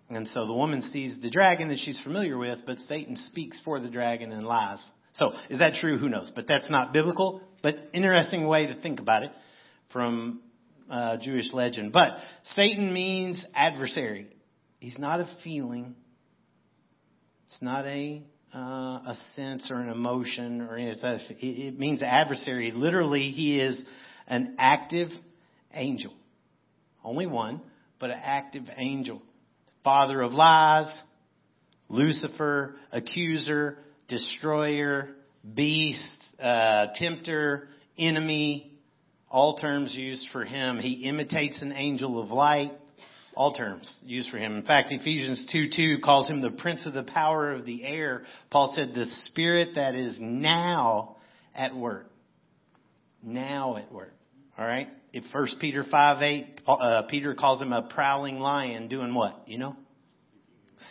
And 0.10 0.28
so 0.28 0.48
the 0.48 0.54
woman 0.54 0.82
sees 0.82 1.20
the 1.22 1.30
dragon 1.30 1.70
that 1.70 1.80
she's 1.80 2.02
familiar 2.02 2.38
with, 2.38 2.60
but 2.66 2.80
Satan 2.88 3.16
speaks 3.16 3.62
for 3.64 3.80
the 3.80 3.90
dragon 3.90 4.32
and 4.32 4.44
lies. 4.44 4.84
So 5.14 5.34
is 5.50 5.60
that 5.60 5.76
true? 5.76 5.98
Who 5.98 6.10
knows? 6.10 6.32
But 6.34 6.48
that's 6.48 6.70
not 6.70 6.94
biblical, 6.94 7.42
but 7.62 7.76
interesting 7.94 8.48
way 8.48 8.68
to 8.68 8.82
think 8.82 9.00
about 9.00 9.24
it 9.24 9.32
from 9.92 10.42
uh, 10.90 11.18
Jewish 11.22 11.54
legend. 11.54 11.94
But 11.94 12.18
Satan 12.44 12.92
means 12.92 13.46
adversary. 13.56 14.28
He's 14.80 14.98
not 14.98 15.20
a 15.20 15.30
feeling. 15.44 15.96
It's 17.48 17.62
not 17.62 17.86
a 17.86 18.24
uh, 18.52 18.58
a 18.58 19.18
sense 19.36 19.70
or 19.70 19.80
an 19.80 19.90
emotion 19.90 20.62
or 20.62 20.76
anything. 20.76 21.20
It 21.40 21.78
means 21.78 22.02
adversary. 22.02 22.72
Literally, 22.72 23.30
he 23.30 23.60
is 23.60 23.80
an 24.28 24.56
active 24.58 25.10
angel. 25.72 26.14
Only 27.04 27.28
one, 27.28 27.62
but 28.00 28.10
an 28.10 28.20
active 28.24 28.64
angel 28.76 29.22
father 29.90 30.22
of 30.22 30.34
lies, 30.34 31.02
Lucifer, 31.90 32.76
accuser, 32.92 33.76
destroyer, 34.08 35.10
beast, 35.56 36.14
uh, 36.40 36.86
tempter, 36.94 37.70
enemy, 37.98 38.72
all 39.32 39.58
terms 39.58 39.96
used 39.96 40.28
for 40.32 40.46
him. 40.46 40.78
He 40.78 41.06
imitates 41.10 41.60
an 41.64 41.72
angel 41.72 42.22
of 42.22 42.30
light. 42.30 42.72
all 43.34 43.54
terms 43.54 44.00
used 44.06 44.30
for 44.30 44.38
him. 44.38 44.58
In 44.58 44.64
fact, 44.64 44.92
Ephesians 44.92 45.48
2 45.52 45.70
2 45.76 45.98
calls 46.04 46.30
him 46.30 46.42
the 46.42 46.52
prince 46.52 46.86
of 46.86 46.94
the 46.94 47.06
power 47.12 47.52
of 47.52 47.66
the 47.66 47.84
air. 47.84 48.22
Paul 48.52 48.74
said, 48.76 48.90
the 48.94 49.08
spirit 49.08 49.70
that 49.74 49.96
is 49.96 50.20
now 50.22 51.16
at 51.56 51.76
work. 51.76 52.06
Now 53.24 53.78
at 53.78 53.92
work. 53.92 54.14
All 54.56 54.66
right? 54.66 54.90
If 55.12 55.24
1 55.34 55.48
Peter 55.60 55.84
5 55.90 56.22
8, 56.22 56.62
uh, 56.68 57.02
Peter 57.10 57.34
calls 57.34 57.62
him 57.62 57.74
a 57.74 57.90
prowling 57.94 58.40
lion 58.40 58.88
doing 58.88 59.14
what? 59.14 59.44
You 59.48 59.58
know? 59.58 59.76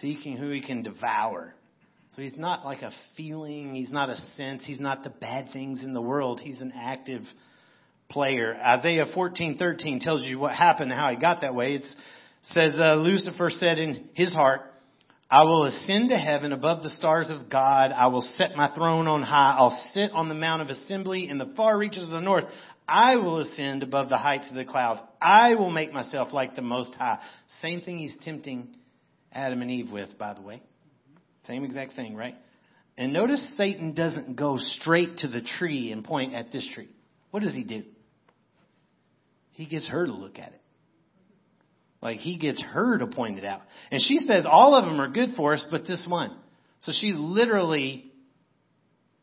Seeking 0.01 0.37
who 0.37 0.51
he 0.51 0.61
can 0.61 0.83
devour. 0.83 1.55
So 2.17 2.23
he's 2.23 2.37
not 2.37 2.65
like 2.65 2.83
a 2.83 2.91
feeling, 3.17 3.75
he's 3.75 3.93
not 3.93 4.09
a 4.11 4.17
sense, 4.37 4.65
he's 4.65 4.81
not 4.81 5.05
the 5.05 5.11
bad 5.11 5.53
things 5.53 5.85
in 5.85 5.93
the 5.93 6.01
world. 6.01 6.41
He's 6.41 6.61
an 6.61 6.73
active 6.75 7.23
player. 8.09 8.55
Isaiah 8.55 9.07
14:13 9.15 10.01
tells 10.01 10.25
you 10.25 10.39
what 10.39 10.53
happened 10.53 10.91
and 10.91 10.99
how 10.99 11.11
he 11.11 11.17
got 11.17 11.43
that 11.43 11.55
way. 11.55 11.75
It 11.75 11.87
says 12.43 12.73
uh, 12.77 12.97
Lucifer 12.97 13.51
said 13.51 13.79
in 13.79 14.09
his 14.15 14.35
heart, 14.35 14.63
I 15.31 15.45
will 15.45 15.67
ascend 15.67 16.09
to 16.09 16.17
heaven 16.17 16.53
above 16.53 16.83
the 16.83 16.89
stars 16.89 17.29
of 17.29 17.51
God. 17.51 17.93
I 17.93 18.07
will 18.07 18.23
set 18.23 18.57
my 18.57 18.75
throne 18.75 19.07
on 19.07 19.23
high. 19.23 19.57
I'll 19.59 19.79
sit 19.93 20.11
on 20.13 20.31
the 20.31 20.35
mount 20.35 20.63
of 20.63 20.71
assembly 20.71 21.29
in 21.29 21.37
the 21.37 21.53
far 21.55 21.77
reaches 21.77 22.03
of 22.03 22.11
the 22.11 22.21
north. 22.21 22.45
I 22.89 23.17
will 23.17 23.41
ascend 23.41 23.83
above 23.83 24.09
the 24.09 24.17
heights 24.17 24.49
of 24.49 24.57
the 24.57 24.65
clouds. 24.65 25.01
I 25.21 25.55
will 25.55 25.71
make 25.71 25.93
myself 25.93 26.33
like 26.33 26.57
the 26.57 26.63
Most 26.63 26.95
High. 26.95 27.19
Same 27.61 27.83
thing 27.83 27.99
he's 27.99 28.15
tempting 28.25 28.75
Adam 29.31 29.61
and 29.61 29.71
Eve 29.71 29.93
with, 29.93 30.17
by 30.19 30.33
the 30.33 30.41
way. 30.41 30.63
Same 31.45 31.65
exact 31.65 31.95
thing, 31.95 32.17
right? 32.17 32.35
And 32.97 33.13
notice 33.13 33.47
Satan 33.57 33.95
doesn't 33.95 34.37
go 34.37 34.57
straight 34.59 35.19
to 35.19 35.29
the 35.29 35.43
tree 35.43 35.93
and 35.93 36.03
point 36.03 36.35
at 36.35 36.51
this 36.51 36.69
tree. 36.75 36.89
What 37.31 37.43
does 37.43 37.55
he 37.55 37.63
do? 37.63 37.83
He 39.53 39.67
gets 39.67 39.89
her 39.89 40.07
to 40.07 40.13
look 40.13 40.39
at 40.39 40.49
it. 40.49 40.61
Like 42.01 42.19
he 42.19 42.39
gets 42.39 42.63
her 42.63 42.99
to 42.99 43.07
point 43.07 43.39
it 43.39 43.45
out. 43.45 43.61
And 43.91 44.01
she 44.01 44.19
says 44.19 44.47
all 44.49 44.75
of 44.75 44.85
them 44.85 45.01
are 45.01 45.09
good 45.09 45.31
for 45.37 45.53
us, 45.53 45.67
but 45.71 45.87
this 45.87 46.05
one. 46.09 46.37
So 46.81 46.93
she 46.93 47.13
literally 47.13 48.13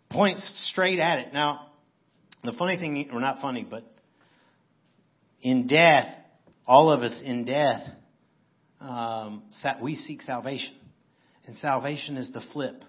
points 0.10 0.70
straight 0.72 1.00
at 1.00 1.20
it. 1.20 1.34
Now, 1.34 1.68
the 2.46 2.54
funny 2.54 2.78
thing, 2.78 3.10
or 3.12 3.20
not 3.20 3.42
funny, 3.42 3.66
but 3.70 3.84
in 5.42 5.68
death, 5.68 6.06
all 6.66 6.92
of 6.92 7.02
us 7.02 7.22
in 7.24 7.46
death, 7.46 7.82
um, 8.80 9.44
we 9.82 9.96
seek 9.96 10.22
salvation. 10.22 10.74
And 11.46 11.56
salvation 11.58 12.18
is 12.18 12.32
the 12.34 12.42
flip. 12.54 12.82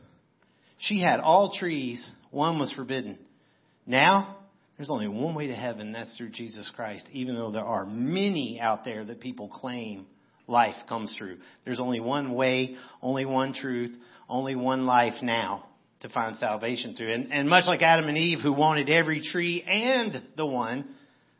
She 0.79 1.01
had 1.01 1.21
all 1.21 1.55
trees, 1.59 2.11
one 2.31 2.59
was 2.59 2.73
forbidden. 2.73 3.19
Now, 3.87 4.39
there's 4.77 4.91
only 4.91 5.09
one 5.09 5.35
way 5.35 5.49
to 5.49 5.55
heaven, 5.55 5.93
that's 5.93 6.17
through 6.17 6.31
Jesus 6.31 6.71
Christ, 6.75 7.07
even 7.13 7.35
though 7.35 7.51
there 7.51 7.65
are 7.65 7.87
many 7.87 8.59
out 8.61 8.85
there 8.85 9.05
that 9.05 9.21
people 9.21 9.49
claim 9.49 10.07
life 10.47 10.75
comes 10.89 11.15
through. 11.19 11.39
There's 11.65 11.81
only 11.81 12.01
one 12.01 12.35
way, 12.35 12.77
only 13.03 13.27
one 13.27 13.53
truth, 13.53 13.97
only 14.29 14.55
one 14.55 14.87
life 14.87 15.23
now 15.23 15.67
to 16.01 16.09
find 16.09 16.37
salvation 16.37 16.95
through. 16.95 17.13
And, 17.13 17.33
and 17.33 17.49
much 17.49 17.65
like 17.67 17.83
Adam 17.83 18.09
and 18.09 18.19
Eve 18.19 18.39
who 18.41 18.53
wanted 18.53 18.89
every 18.89 19.23
tree 19.23 19.63
and 19.63 20.23
the 20.37 20.47
one 20.47 20.89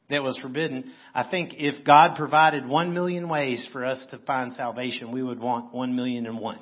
that 0.09 0.23
was 0.23 0.39
forbidden, 0.39 0.93
I 1.15 1.29
think 1.31 1.55
if 1.55 1.85
God 1.85 2.17
provided 2.17 2.67
one 2.67 2.95
million 2.95 3.29
ways 3.29 3.69
for 3.73 3.85
us 3.85 4.05
to 4.11 4.19
find 4.19 4.55
salvation, 4.55 5.13
we 5.13 5.23
would 5.23 5.41
want 5.41 5.75
one 5.75 5.97
million 5.97 6.27
and 6.27 6.41
one 6.41 6.61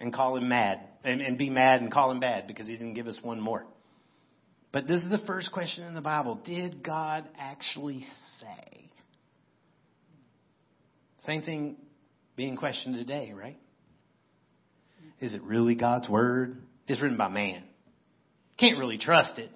and 0.00 0.12
call 0.12 0.36
him 0.36 0.48
mad 0.48 0.80
and, 1.04 1.20
and 1.20 1.38
be 1.38 1.50
mad 1.50 1.80
and 1.80 1.90
call 1.90 2.10
him 2.10 2.20
bad 2.20 2.46
because 2.46 2.66
he 2.68 2.72
didn't 2.74 2.94
give 2.94 3.06
us 3.06 3.18
one 3.22 3.40
more. 3.40 3.66
But 4.70 4.86
this 4.86 5.02
is 5.02 5.10
the 5.10 5.22
first 5.26 5.50
question 5.52 5.84
in 5.84 5.94
the 5.94 6.02
Bible. 6.02 6.40
Did 6.44 6.82
God 6.82 7.28
actually 7.38 8.04
say? 8.40 8.90
Same 11.24 11.42
thing 11.42 11.76
being 12.36 12.56
questioned 12.56 12.94
today, 12.94 13.32
right? 13.34 13.58
Is 15.20 15.34
it 15.34 15.42
really 15.42 15.74
God's 15.74 16.08
word? 16.08 16.54
It's 16.88 17.00
written 17.00 17.18
by 17.18 17.28
man. 17.28 17.62
Can't 18.58 18.78
really 18.78 18.98
trust 18.98 19.38
it. 19.38 19.50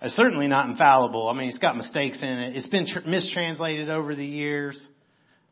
It's 0.00 0.14
certainly 0.14 0.48
not 0.48 0.68
infallible. 0.68 1.28
I 1.28 1.34
mean, 1.34 1.48
it's 1.48 1.58
got 1.58 1.76
mistakes 1.76 2.20
in 2.22 2.28
it. 2.28 2.56
It's 2.56 2.68
been 2.68 2.86
tr- 2.86 3.08
mistranslated 3.08 3.88
over 3.90 4.14
the 4.14 4.24
years. 4.24 4.80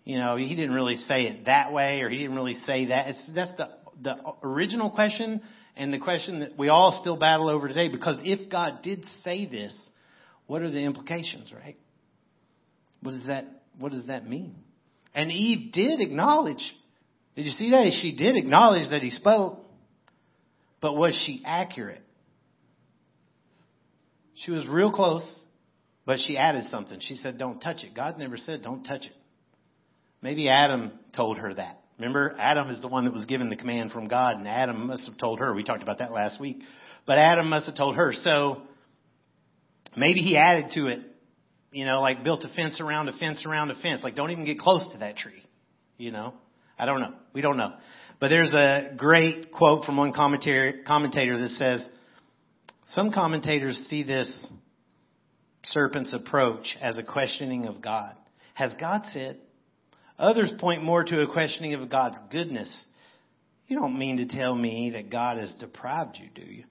You 0.05 0.19
know, 0.19 0.37
he 0.37 0.55
didn't 0.55 0.75
really 0.75 0.97
say 0.97 1.25
it 1.25 1.47
that 1.47 1.73
way, 1.73 2.01
or 2.01 2.09
he 2.09 2.19
didn't 2.19 2.37
really 2.37 2.55
say 2.55 2.87
that. 2.87 3.09
It's 3.09 3.31
that's 3.35 3.57
the 3.57 3.69
the 4.03 4.17
original 4.43 4.91
question 4.91 5.43
and 5.77 5.93
the 5.93 5.99
question 5.99 6.41
that 6.41 6.59
we 6.59 6.69
all 6.69 6.99
still 7.01 7.19
battle 7.19 7.49
over 7.49 7.69
today, 7.69 7.89
because 7.89 8.19
if 8.25 8.51
God 8.51 8.81
did 8.83 9.05
say 9.23 9.47
this, 9.47 9.77
what 10.47 10.63
are 10.63 10.71
the 10.71 10.81
implications, 10.81 11.53
right? 11.53 11.77
What 13.03 13.13
does 13.13 13.27
that, 13.27 13.45
what 13.79 13.93
does 13.93 14.07
that 14.07 14.27
mean? 14.27 14.55
And 15.15 15.31
Eve 15.31 15.73
did 15.73 16.01
acknowledge, 16.01 16.63
did 17.35 17.45
you 17.45 17.51
see 17.51 17.71
that? 17.71 17.93
She 18.01 18.17
did 18.17 18.37
acknowledge 18.37 18.91
that 18.91 19.03
he 19.03 19.11
spoke, 19.11 19.61
but 20.87 20.97
was 20.97 21.21
she 21.27 21.43
accurate? 21.45 22.01
She 24.37 24.53
was 24.53 24.65
real 24.69 24.93
close, 24.93 25.29
but 26.05 26.21
she 26.21 26.39
added 26.39 26.67
something. 26.67 27.01
She 27.01 27.15
said, 27.15 27.39
don't 27.39 27.59
touch 27.59 27.83
it. 27.83 27.93
God 27.93 28.19
never 28.19 28.37
said, 28.37 28.63
don't 28.63 28.85
touch 28.85 29.05
it. 29.05 29.17
Maybe 30.23 30.49
Adam 30.49 30.93
told 31.17 31.39
her 31.39 31.53
that. 31.55 31.81
Remember, 31.99 32.37
Adam 32.39 32.71
is 32.71 32.81
the 32.81 32.87
one 32.87 33.05
that 33.07 33.13
was 33.13 33.25
given 33.25 33.51
the 33.51 33.57
command 33.57 33.91
from 33.91 34.07
God, 34.07 34.37
and 34.37 34.47
Adam 34.47 34.87
must 34.87 35.11
have 35.11 35.19
told 35.19 35.41
her. 35.41 35.53
We 35.53 35.65
talked 35.65 35.83
about 35.83 35.99
that 35.99 36.13
last 36.13 36.41
week. 36.41 36.59
But 37.05 37.19
Adam 37.19 37.51
must 37.51 37.67
have 37.67 37.77
told 37.77 37.97
her. 37.97 38.13
So 38.13 38.63
maybe 39.97 40.21
he 40.21 40.37
added 40.37 40.67
to 40.75 40.87
it, 40.87 41.01
you 41.73 41.85
know, 41.85 42.01
like 42.01 42.23
built 42.23 42.45
a 42.45 42.55
fence 42.55 42.81
around 42.81 43.09
a 43.09 43.13
fence 43.19 43.45
around 43.45 43.73
a 43.73 43.75
fence. 43.83 44.05
Like 44.05 44.15
don't 44.15 44.31
even 44.31 44.45
get 44.45 44.61
close 44.61 44.89
to 44.93 44.99
that 44.99 45.17
tree. 45.17 45.43
You 45.99 46.13
know? 46.13 46.35
I 46.79 46.87
don't 46.87 47.01
know. 47.01 47.15
We 47.35 47.41
don't 47.41 47.57
know. 47.57 47.73
But 48.19 48.29
there's 48.29 48.55
a 48.55 48.95
great 48.97 49.53
quote 49.53 49.85
from 49.85 49.97
one 49.97 50.13
commentator, 50.13 50.73
that 50.85 51.51
says, 51.51 51.87
some 52.89 53.13
commentators 53.13 53.77
see 53.89 54.05
this 54.05 54.47
serpent's 55.65 56.15
approach 56.15 56.77
as 56.81 56.97
a 56.97 57.03
questioning 57.03 57.67
of 57.67 57.83
God. 57.83 58.15
Has 58.55 58.75
God 58.81 59.03
said? 59.13 59.39
Others 60.19 60.53
point 60.61 60.83
more 60.83 61.05
to 61.05 61.23
a 61.23 61.31
questioning 61.31 61.75
of 61.75 61.91
God's 61.91 62.19
goodness. 62.31 62.75
You 63.67 63.79
don't 63.79 63.99
mean 63.99 64.17
to 64.19 64.29
tell 64.29 64.55
me 64.55 64.91
that 64.95 65.11
God 65.11 65.39
has 65.39 65.55
deprived 65.57 66.17
you, 66.17 66.29
do 66.35 66.51
you? 66.51 66.65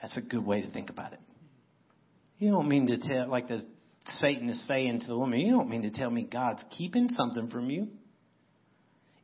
That's 0.00 0.16
a 0.16 0.22
good 0.22 0.46
way 0.46 0.62
to 0.62 0.70
think 0.70 0.88
about 0.88 1.12
it. 1.12 1.20
You 2.38 2.52
don't 2.52 2.68
mean 2.68 2.86
to 2.86 2.98
tell, 2.98 3.28
like 3.28 3.48
the 3.48 3.66
Satan 4.06 4.48
is 4.48 4.64
saying 4.66 5.00
to 5.00 5.06
the 5.08 5.18
woman, 5.18 5.40
you 5.40 5.52
don't 5.52 5.68
mean 5.68 5.82
to 5.82 5.90
tell 5.90 6.10
me 6.10 6.22
God's 6.22 6.64
keeping 6.76 7.10
something 7.16 7.50
from 7.50 7.68
you. 7.68 7.88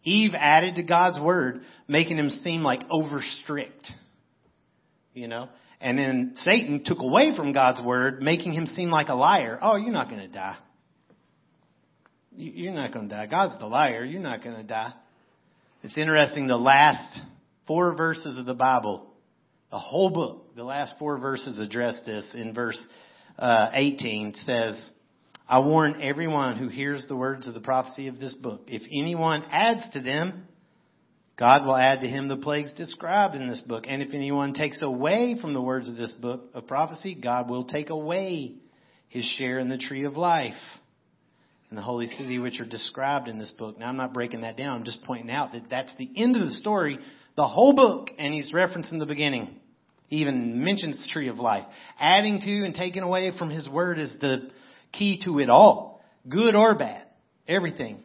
Eve 0.05 0.33
added 0.39 0.77
to 0.77 0.83
God's 0.83 1.19
word, 1.19 1.63
making 1.89 2.19
him 2.19 2.29
seem 2.29 2.63
like 2.63 2.83
over 2.91 3.21
strict. 3.23 3.91
You 5.15 5.29
know? 5.29 5.49
And 5.81 5.99
then 5.99 6.33
Satan 6.37 6.83
took 6.85 6.99
away 7.01 7.37
from 7.37 7.53
God's 7.53 7.81
word, 7.81 8.23
making 8.23 8.53
him 8.53 8.67
seem 8.67 8.91
like 8.91 9.09
a 9.09 9.15
liar. 9.15 9.59
Oh, 9.61 9.77
you're 9.77 9.93
not 9.93 10.09
going 10.09 10.21
to 10.21 10.29
die. 10.29 10.57
You're 12.37 12.73
not 12.73 12.93
going 12.93 13.09
to 13.09 13.15
die. 13.15 13.27
God's 13.27 13.59
the 13.59 13.67
liar. 13.67 14.05
You're 14.05 14.21
not 14.21 14.43
going 14.43 14.57
to 14.57 14.63
die. 14.63 14.93
It's 15.83 15.97
interesting. 15.97 16.47
The 16.47 16.57
last 16.57 17.21
four 17.67 17.95
verses 17.95 18.39
of 18.39 18.47
the 18.47 18.55
Bible, 18.55 19.11
the 19.71 19.79
whole 19.79 20.11
book, 20.11 20.55
the 20.57 20.65
last 20.65 20.95
four 20.99 21.19
verses 21.19 21.59
address 21.59 21.99
this. 22.05 22.29
In 22.35 22.55
verse 22.55 22.81
uh, 23.39 23.71
18 23.73 24.35
says, 24.37 24.91
I 25.47 25.59
warn 25.59 26.01
everyone 26.01 26.57
who 26.57 26.69
hears 26.69 27.05
the 27.07 27.17
words 27.17 27.47
of 27.47 27.55
the 27.55 27.61
prophecy 27.61 28.09
of 28.09 28.19
this 28.19 28.35
book. 28.35 28.63
If 28.67 28.83
anyone 28.91 29.45
adds 29.51 29.89
to 29.93 30.01
them, 30.01 30.47
God 31.39 31.67
will 31.67 31.77
add 31.77 32.01
to 32.01 32.07
him 32.07 32.29
the 32.29 32.37
plagues 32.37 32.73
described 32.73 33.35
in 33.35 33.49
this 33.49 33.61
book. 33.61 33.85
And 33.87 34.01
if 34.01 34.15
anyone 34.15 34.55
takes 34.55 34.81
away 34.81 35.37
from 35.39 35.53
the 35.53 35.61
words 35.61 35.89
of 35.89 35.97
this 35.97 36.13
book 36.23 36.51
of 36.55 36.67
prophecy, 36.67 37.19
God 37.21 37.51
will 37.51 37.65
take 37.65 37.91
away 37.91 38.55
his 39.09 39.25
share 39.39 39.59
in 39.59 39.69
the 39.69 39.77
tree 39.77 40.05
of 40.05 40.17
life 40.17 40.55
and 41.69 41.77
the 41.77 41.83
holy 41.83 42.07
city 42.07 42.39
which 42.39 42.61
are 42.61 42.69
described 42.69 43.29
in 43.29 43.39
this 43.39 43.51
book. 43.51 43.79
Now 43.79 43.89
I'm 43.89 43.97
not 43.97 44.15
breaking 44.15 44.43
that 44.43 44.57
down. 44.57 44.79
I'm 44.79 44.85
just 44.85 45.03
pointing 45.05 45.31
out 45.31 45.53
that 45.53 45.69
that's 45.69 45.93
the 45.99 46.09
end 46.17 46.37
of 46.37 46.43
the 46.43 46.53
story, 46.53 46.99
the 47.37 47.47
whole 47.47 47.75
book, 47.75 48.09
and 48.17 48.33
he's 48.33 48.53
referencing 48.53 48.99
the 48.99 49.07
beginning. 49.07 49.61
He 50.07 50.19
even 50.19 50.65
mentions 50.65 51.05
the 51.05 51.13
tree 51.13 51.29
of 51.29 51.39
life. 51.39 51.65
Adding 51.99 52.41
to 52.41 52.65
and 52.65 52.75
taking 52.75 53.03
away 53.03 53.33
from 53.37 53.51
his 53.51 53.69
word 53.69 53.99
is 53.99 54.15
the 54.21 54.51
key 54.99 55.21
to 55.25 55.39
it 55.39 55.51
all. 55.51 56.03
Good 56.29 56.55
or 56.55 56.75
bad. 56.75 57.07
Everything. 57.47 58.03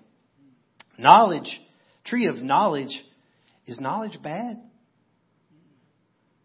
Knowledge, 0.98 1.50
tree 2.05 2.27
of 2.27 2.36
knowledge, 2.38 3.01
is 3.65 3.79
knowledge 3.79 4.17
bad? 4.22 4.62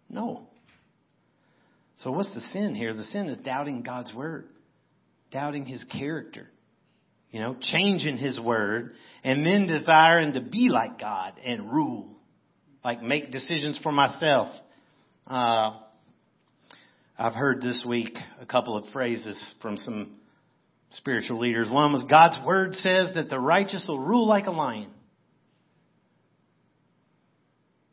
No. 0.09 0.47
So 1.99 2.13
what's 2.13 2.33
the 2.35 2.41
sin 2.41 2.75
here? 2.75 2.95
The 2.95 3.05
sin 3.05 3.27
is 3.27 3.39
doubting 3.39 3.83
God's 3.83 4.15
word, 4.15 4.47
doubting 5.33 5.65
his 5.65 5.83
character, 5.85 6.47
you 7.31 7.41
know, 7.41 7.57
changing 7.61 8.19
his 8.19 8.39
word, 8.39 8.93
and 9.25 9.45
then 9.45 9.67
desiring 9.67 10.35
to 10.35 10.41
be 10.41 10.69
like 10.71 11.01
God 11.01 11.33
and 11.45 11.73
rule, 11.73 12.11
like 12.85 13.03
make 13.03 13.33
decisions 13.33 13.81
for 13.83 13.91
myself. 13.91 14.55
Uh, 15.27 15.81
I've 17.19 17.35
heard 17.35 17.63
this 17.63 17.87
week 17.89 18.15
a 18.41 18.47
couple 18.47 18.77
of 18.77 18.85
phrases 18.93 19.55
from 19.63 19.79
some 19.79 20.17
spiritual 20.95 21.39
leaders. 21.39 21.69
One 21.71 21.93
was 21.93 22.05
God's 22.11 22.39
word 22.47 22.75
says 22.75 23.13
that 23.15 23.29
the 23.31 23.41
righteous 23.41 23.85
will 23.89 24.01
rule 24.01 24.27
like 24.27 24.47
a 24.47 24.51
lion. 24.51 24.91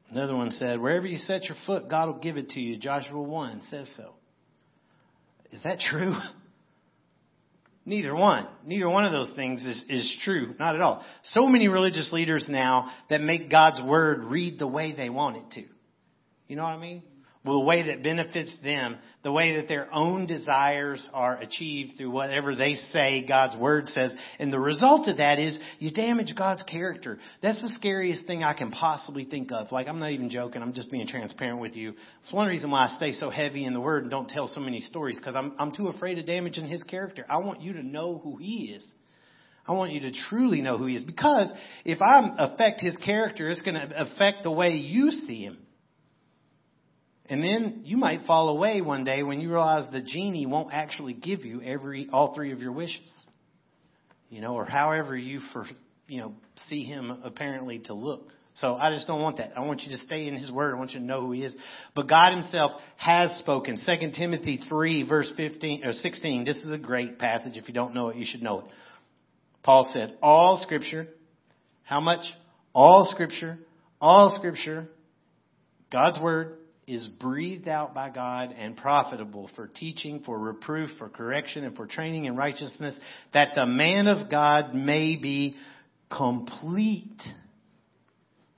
Another 0.10 0.36
one 0.36 0.52
said, 0.52 0.82
wherever 0.82 1.08
you 1.08 1.18
set 1.18 1.46
your 1.46 1.56
foot, 1.66 1.90
God 1.90 2.08
will 2.08 2.20
give 2.20 2.36
it 2.36 2.50
to 2.50 2.60
you. 2.60 2.78
Joshua 2.78 3.22
1 3.22 3.62
says 3.70 3.92
so. 3.96 4.14
Is 5.52 5.64
that 5.64 5.80
true? 5.80 6.16
Neither 7.86 8.14
one. 8.14 8.48
Neither 8.66 8.90
one 8.90 9.06
of 9.06 9.12
those 9.12 9.32
things 9.36 9.64
is, 9.64 9.84
is 9.90 10.18
true. 10.24 10.54
Not 10.60 10.76
at 10.76 10.82
all. 10.82 11.04
So 11.24 11.48
many 11.48 11.68
religious 11.68 12.12
leaders 12.14 12.46
now 12.48 12.92
that 13.10 13.22
make 13.22 13.50
God's 13.50 13.82
word 13.82 14.26
read 14.26 14.60
the 14.60 14.68
way 14.68 14.94
they 14.96 15.10
want 15.10 15.38
it 15.38 15.52
to. 15.52 15.64
You 16.48 16.58
know 16.58 16.64
what 16.64 16.74
I 16.74 16.78
mean? 16.78 17.04
The 17.44 17.60
way 17.60 17.88
that 17.88 18.04
benefits 18.04 18.56
them, 18.64 19.00
the 19.24 19.32
way 19.32 19.56
that 19.56 19.68
their 19.68 19.92
own 19.92 20.28
desires 20.28 21.08
are 21.12 21.38
achieved 21.38 21.98
through 21.98 22.12
whatever 22.12 22.56
they 22.56 22.76
say 22.76 23.26
God's 23.28 23.58
word 23.58 23.88
says. 23.90 24.14
And 24.38 24.54
the 24.54 24.60
result 24.60 25.08
of 25.08 25.18
that 25.18 25.40
is 25.40 25.58
you 25.80 25.92
damage 25.92 26.36
God's 26.38 26.62
character. 26.64 27.18
That's 27.42 27.62
the 27.62 27.70
scariest 27.70 28.28
thing 28.28 28.44
I 28.44 28.54
can 28.54 28.70
possibly 28.70 29.26
think 29.26 29.52
of. 29.52 29.72
Like, 29.72 29.88
I'm 29.88 30.00
not 30.00 30.12
even 30.12 30.30
joking. 30.30 30.62
I'm 30.62 30.74
just 30.74 30.92
being 30.92 31.08
transparent 31.08 31.60
with 31.60 31.76
you. 31.76 31.94
It's 32.24 32.34
one 32.34 32.48
reason 32.48 32.70
why 32.70 32.86
I 32.86 32.96
stay 32.98 33.14
so 33.14 33.32
heavy 33.32 33.66
in 33.66 33.74
the 33.74 33.82
word 33.82 34.04
and 34.04 34.12
don't 34.12 34.30
tell 34.30 34.48
so 34.48 34.62
many 34.62 34.80
stories 34.80 35.18
because 35.18 35.36
I'm, 35.36 35.56
I'm 35.58 35.72
too 35.72 35.88
afraid 35.88 36.20
of 36.20 36.28
damaging 36.28 36.68
his 36.68 36.84
character. 36.84 37.26
I 37.28 37.38
want 37.38 37.62
you 37.62 37.74
to 37.74 37.84
know 37.84 38.20
who 38.24 38.38
he 38.38 38.76
is. 38.76 38.86
I 39.68 39.74
want 39.74 39.94
you 39.94 40.02
to 40.02 40.12
truly 40.30 40.62
know 40.62 40.78
who 40.78 40.86
he 40.86 40.96
is 40.96 41.04
because 41.04 41.52
if 41.86 42.02
I 42.02 42.36
affect 42.38 42.82
his 42.82 42.96
character, 42.98 43.50
it's 43.50 43.62
going 43.62 43.76
to 43.76 44.02
affect 44.02 44.44
the 44.44 44.52
way 44.52 44.72
you 44.72 45.10
see 45.10 45.44
him. 45.44 45.58
And 47.32 47.42
then 47.42 47.84
you 47.86 47.96
might 47.96 48.26
fall 48.28 48.50
away 48.50 48.82
one 48.82 49.06
day 49.06 49.24
when 49.24 49.40
you 49.40 49.48
realize 49.50 49.90
the 49.90 50.02
genie 50.02 50.46
won't 50.46 50.74
actually 50.74 51.14
give 51.14 51.46
you 51.46 51.62
every 51.62 52.10
all 52.12 52.36
three 52.36 52.52
of 52.52 52.60
your 52.60 52.74
wishes. 52.74 53.10
You 54.30 54.42
know, 54.42 54.56
or 54.56 54.66
however 54.66 55.16
you 55.16 55.40
for 55.54 55.66
you 56.08 56.20
know 56.20 56.34
see 56.68 56.84
him 56.84 57.22
apparently 57.24 57.80
to 57.86 57.94
look. 57.94 58.28
So 58.56 58.76
I 58.76 58.94
just 58.94 59.08
don't 59.08 59.22
want 59.22 59.38
that. 59.38 59.58
I 59.58 59.66
want 59.66 59.84
you 59.84 59.92
to 59.92 60.06
stay 60.06 60.28
in 60.28 60.36
his 60.36 60.52
word. 60.52 60.76
I 60.76 60.78
want 60.78 60.92
you 60.92 61.00
to 61.00 61.06
know 61.06 61.22
who 61.22 61.32
he 61.32 61.46
is. 61.46 61.56
But 61.96 62.10
God 62.10 62.34
himself 62.34 62.74
has 62.98 63.32
spoken. 63.38 63.78
2 63.78 64.12
Timothy 64.12 64.60
3 64.68 65.08
verse 65.08 65.32
15 65.38 65.86
or 65.86 65.94
16. 65.94 66.44
This 66.44 66.58
is 66.58 66.70
a 66.70 66.78
great 66.78 67.18
passage. 67.18 67.56
If 67.56 67.70
you 67.70 67.74
don't 67.74 67.96
know 67.96 68.10
it, 68.10 68.18
you 68.18 68.26
should 68.28 68.42
know 68.42 68.60
it. 68.60 68.66
Paul 69.64 69.90
said, 69.94 70.18
all 70.22 70.60
scripture, 70.62 71.08
how 71.84 72.02
much? 72.02 72.26
All 72.74 73.10
scripture, 73.10 73.58
all 74.02 74.36
scripture, 74.38 74.90
God's 75.92 76.20
word 76.20 76.58
is 76.92 77.08
breathed 77.08 77.68
out 77.68 77.94
by 77.94 78.10
God 78.10 78.54
and 78.58 78.76
profitable 78.76 79.50
for 79.56 79.68
teaching, 79.68 80.22
for 80.26 80.38
reproof, 80.38 80.90
for 81.00 81.08
correction, 81.08 81.64
and 81.64 81.76
for 81.76 81.88
training 81.88 82.26
in 82.26 82.36
righteousness, 82.36 83.00
that 83.34 83.56
the 83.56 83.66
man 83.66 84.08
of 84.08 84.30
God 84.30 84.76
may 84.76 85.16
be 85.16 85.56
complete 86.10 87.22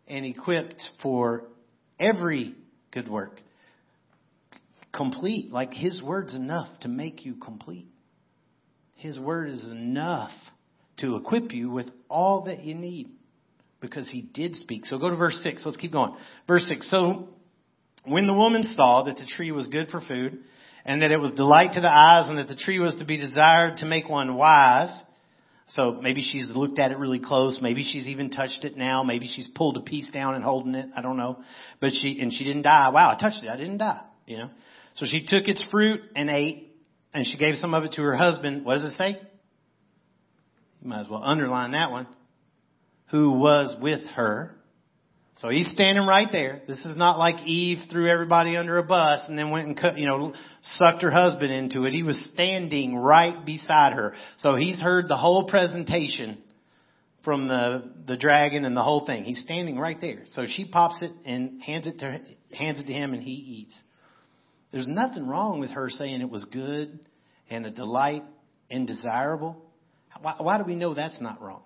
and 0.07 0.25
equipped 0.25 0.81
for 1.01 1.43
every 1.99 2.55
good 2.91 3.07
work. 3.07 3.39
Complete, 4.91 5.51
like 5.51 5.73
His 5.73 6.01
word's 6.01 6.33
enough 6.33 6.67
to 6.81 6.87
make 6.87 7.25
you 7.25 7.35
complete. 7.35 7.87
His 8.95 9.19
word 9.19 9.49
is 9.49 9.63
enough 9.65 10.31
to 10.97 11.15
equip 11.17 11.51
you 11.51 11.69
with 11.69 11.87
all 12.09 12.45
that 12.45 12.59
you 12.63 12.73
need 12.73 13.09
because 13.79 14.09
He 14.09 14.29
did 14.33 14.55
speak. 14.55 14.85
So 14.85 14.97
go 14.97 15.09
to 15.09 15.15
verse 15.15 15.39
6. 15.43 15.63
Let's 15.65 15.77
keep 15.77 15.91
going. 15.91 16.15
Verse 16.47 16.65
6. 16.69 16.89
So 16.89 17.29
when 18.05 18.27
the 18.27 18.33
woman 18.33 18.63
saw 18.63 19.03
that 19.03 19.17
the 19.17 19.25
tree 19.25 19.51
was 19.51 19.67
good 19.67 19.89
for 19.89 20.01
food, 20.01 20.39
and 20.85 21.01
that 21.01 21.11
it 21.11 21.19
was 21.19 21.33
delight 21.33 21.73
to 21.73 21.81
the 21.81 21.89
eyes, 21.89 22.27
and 22.27 22.37
that 22.37 22.47
the 22.47 22.55
tree 22.55 22.79
was 22.79 22.95
to 22.97 23.05
be 23.05 23.17
desired 23.17 23.77
to 23.77 23.85
make 23.85 24.09
one 24.09 24.35
wise, 24.35 24.91
so 25.67 25.93
maybe 26.01 26.21
she's 26.21 26.49
looked 26.53 26.77
at 26.77 26.91
it 26.91 26.97
really 26.97 27.19
close. 27.19 27.59
Maybe 27.61 27.83
she's 27.83 28.07
even 28.07 28.29
touched 28.29 28.63
it 28.63 28.77
now. 28.77 29.03
Maybe 29.03 29.27
she's 29.27 29.47
pulled 29.47 29.77
a 29.77 29.81
piece 29.81 30.11
down 30.11 30.35
and 30.35 30.43
holding 30.43 30.75
it. 30.75 30.89
I 30.95 31.01
don't 31.01 31.17
know. 31.17 31.41
But 31.79 31.93
she, 31.93 32.19
and 32.19 32.33
she 32.33 32.43
didn't 32.43 32.63
die. 32.63 32.89
Wow, 32.89 33.09
I 33.09 33.19
touched 33.19 33.43
it. 33.43 33.49
I 33.49 33.57
didn't 33.57 33.77
die. 33.77 34.01
You 34.27 34.37
know. 34.37 34.49
So 34.95 35.05
she 35.07 35.25
took 35.25 35.47
its 35.47 35.63
fruit 35.71 36.01
and 36.15 36.29
ate, 36.29 36.75
and 37.13 37.25
she 37.25 37.37
gave 37.37 37.55
some 37.55 37.73
of 37.73 37.83
it 37.85 37.93
to 37.93 38.01
her 38.01 38.15
husband. 38.15 38.65
What 38.65 38.75
does 38.75 38.85
it 38.85 38.97
say? 38.97 39.15
You 40.81 40.89
might 40.89 41.01
as 41.01 41.09
well 41.09 41.23
underline 41.23 41.71
that 41.71 41.91
one. 41.91 42.07
Who 43.11 43.31
was 43.31 43.73
with 43.81 44.05
her. 44.15 44.55
So 45.37 45.49
he's 45.49 45.69
standing 45.71 46.05
right 46.05 46.27
there. 46.31 46.61
This 46.67 46.79
is 46.85 46.95
not 46.95 47.17
like 47.17 47.45
Eve 47.45 47.79
threw 47.91 48.07
everybody 48.07 48.55
under 48.55 48.77
a 48.77 48.83
bus 48.83 49.21
and 49.27 49.37
then 49.37 49.49
went 49.49 49.67
and 49.67 49.77
cut, 49.77 49.97
you 49.97 50.05
know, 50.05 50.33
sucked 50.61 51.01
her 51.01 51.09
husband 51.09 51.51
into 51.51 51.85
it. 51.85 51.93
He 51.93 52.03
was 52.03 52.23
standing 52.33 52.95
right 52.95 53.43
beside 53.43 53.93
her. 53.93 54.13
So 54.37 54.55
he's 54.55 54.79
heard 54.79 55.07
the 55.07 55.17
whole 55.17 55.47
presentation 55.49 56.41
from 57.23 57.47
the, 57.47 57.91
the 58.05 58.15
dragon 58.15 58.63
and 58.63 58.77
the 58.77 58.83
whole 58.83 59.05
thing. 59.05 59.23
He's 59.23 59.41
standing 59.41 59.79
right 59.79 59.99
there. 59.99 60.23
So 60.29 60.45
she 60.47 60.65
pops 60.65 61.01
it 61.01 61.11
and 61.25 61.61
hands 61.63 61.87
it 61.87 61.99
to, 61.99 62.19
hands 62.55 62.79
it 62.79 62.85
to 62.85 62.93
him 62.93 63.13
and 63.13 63.23
he 63.23 63.31
eats. 63.31 63.75
There's 64.71 64.87
nothing 64.87 65.27
wrong 65.27 65.59
with 65.59 65.71
her 65.71 65.89
saying 65.89 66.21
it 66.21 66.29
was 66.29 66.45
good 66.45 66.99
and 67.49 67.65
a 67.65 67.71
delight 67.71 68.23
and 68.69 68.85
desirable. 68.85 69.57
Why, 70.21 70.35
why 70.39 70.57
do 70.57 70.63
we 70.65 70.75
know 70.75 70.93
that's 70.93 71.19
not 71.21 71.41
wrong? 71.41 71.63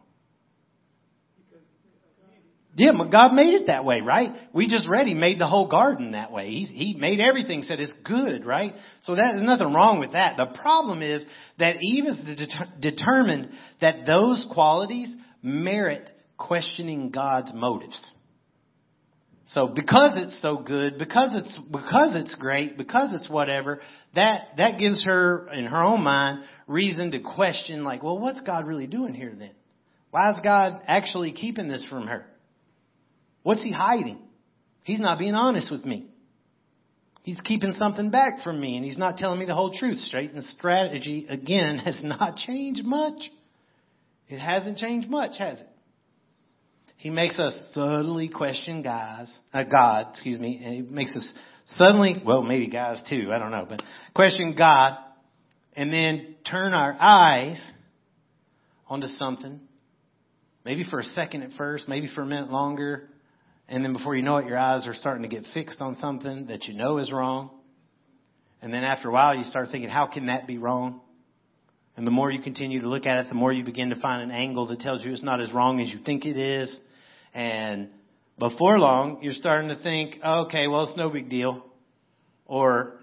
Yeah, 2.77 2.91
but 2.95 3.09
God 3.11 3.33
made 3.33 3.55
it 3.55 3.67
that 3.67 3.85
way, 3.85 4.01
right? 4.01 4.29
We 4.53 4.69
just 4.69 4.87
read 4.87 5.07
He 5.07 5.15
made 5.15 5.39
the 5.39 5.47
whole 5.47 5.67
garden 5.67 6.11
that 6.11 6.31
way. 6.31 6.49
He, 6.51 6.65
he 6.65 6.99
made 6.99 7.19
everything, 7.19 7.63
said 7.63 7.79
it's 7.79 7.91
good, 8.05 8.45
right? 8.45 8.75
So 9.01 9.15
that, 9.15 9.31
there's 9.33 9.47
nothing 9.47 9.73
wrong 9.73 9.99
with 9.99 10.11
that. 10.11 10.37
The 10.37 10.55
problem 10.61 11.01
is 11.01 11.25
that 11.57 11.77
Eve 11.81 12.05
is 12.05 12.23
det- 12.23 12.79
determined 12.79 13.49
that 13.81 14.05
those 14.05 14.47
qualities 14.53 15.11
merit 15.41 16.07
questioning 16.37 17.09
God's 17.09 17.51
motives. 17.51 17.99
So 19.47 19.69
because 19.73 20.11
it's 20.15 20.39
so 20.39 20.57
good, 20.57 20.99
because 20.99 21.33
it's, 21.33 21.69
because 21.71 22.15
it's 22.15 22.35
great, 22.35 22.77
because 22.77 23.09
it's 23.11 23.27
whatever, 23.27 23.79
that, 24.13 24.49
that 24.57 24.77
gives 24.77 25.03
her, 25.03 25.49
in 25.51 25.65
her 25.65 25.81
own 25.81 26.03
mind, 26.03 26.43
reason 26.67 27.09
to 27.09 27.21
question 27.21 27.83
like, 27.83 28.03
well, 28.03 28.19
what's 28.19 28.41
God 28.41 28.67
really 28.67 28.87
doing 28.87 29.15
here 29.15 29.33
then? 29.35 29.55
Why 30.11 30.29
is 30.31 30.41
God 30.43 30.73
actually 30.85 31.33
keeping 31.33 31.67
this 31.67 31.83
from 31.89 32.05
her? 32.05 32.27
What's 33.47 33.63
he 33.63 33.71
hiding? 33.71 34.19
He's 34.83 34.99
not 34.99 35.19
being 35.19 35.33
honest 35.33 35.71
with 35.71 35.85
me. 35.85 36.07
He's 37.23 37.39
keeping 37.39 37.71
something 37.75 38.11
back 38.11 38.43
from 38.43 38.59
me 38.59 38.75
and 38.75 38.83
he's 38.83 38.97
not 38.97 39.15
telling 39.15 39.39
me 39.39 39.45
the 39.45 39.55
whole 39.55 39.71
truth. 39.71 39.99
Satan's 39.99 40.49
strategy, 40.49 41.27
again, 41.29 41.77
has 41.85 41.97
not 42.03 42.35
changed 42.35 42.83
much. 42.83 43.21
It 44.27 44.39
hasn't 44.39 44.79
changed 44.79 45.09
much, 45.09 45.37
has 45.39 45.59
it? 45.59 45.69
He 46.97 47.09
makes 47.09 47.39
us 47.39 47.55
subtly 47.73 48.27
question 48.27 48.83
guys, 48.83 49.33
uh, 49.53 49.63
God, 49.63 50.07
excuse 50.09 50.41
me, 50.41 50.61
and 50.61 50.73
he 50.73 50.81
makes 50.81 51.15
us 51.15 51.33
suddenly, 51.67 52.21
well, 52.25 52.41
maybe 52.41 52.67
guys 52.67 53.01
too, 53.09 53.29
I 53.31 53.39
don't 53.39 53.51
know, 53.51 53.65
but 53.69 53.81
question 54.13 54.55
God 54.57 54.97
and 55.73 55.93
then 55.93 56.35
turn 56.51 56.73
our 56.73 56.97
eyes 56.99 57.65
onto 58.89 59.07
something, 59.07 59.61
maybe 60.65 60.83
for 60.83 60.99
a 60.99 61.03
second 61.05 61.43
at 61.43 61.51
first, 61.57 61.87
maybe 61.87 62.09
for 62.13 62.23
a 62.23 62.25
minute 62.25 62.51
longer, 62.51 63.07
and 63.69 63.83
then 63.83 63.93
before 63.93 64.15
you 64.15 64.21
know 64.21 64.37
it, 64.37 64.47
your 64.47 64.57
eyes 64.57 64.87
are 64.87 64.93
starting 64.93 65.23
to 65.23 65.29
get 65.29 65.45
fixed 65.53 65.81
on 65.81 65.97
something 65.99 66.47
that 66.47 66.65
you 66.65 66.73
know 66.73 66.97
is 66.99 67.11
wrong. 67.11 67.51
And 68.61 68.73
then 68.73 68.83
after 68.83 69.09
a 69.09 69.11
while, 69.11 69.35
you 69.35 69.43
start 69.43 69.69
thinking, 69.71 69.89
how 69.89 70.07
can 70.07 70.27
that 70.27 70.47
be 70.47 70.57
wrong? 70.57 71.01
And 71.95 72.05
the 72.05 72.11
more 72.11 72.31
you 72.31 72.41
continue 72.41 72.81
to 72.81 72.87
look 72.87 73.05
at 73.05 73.25
it, 73.25 73.29
the 73.29 73.35
more 73.35 73.51
you 73.51 73.65
begin 73.65 73.89
to 73.89 73.99
find 73.99 74.21
an 74.21 74.31
angle 74.31 74.67
that 74.67 74.79
tells 74.79 75.03
you 75.03 75.11
it's 75.11 75.23
not 75.23 75.41
as 75.41 75.51
wrong 75.51 75.81
as 75.81 75.91
you 75.91 75.99
think 76.05 76.25
it 76.25 76.37
is. 76.37 76.75
And 77.33 77.89
before 78.39 78.79
long, 78.79 79.19
you're 79.21 79.33
starting 79.33 79.69
to 79.69 79.81
think, 79.81 80.15
okay, 80.23 80.67
well, 80.67 80.83
it's 80.83 80.97
no 80.97 81.09
big 81.09 81.29
deal. 81.29 81.65
Or 82.45 82.93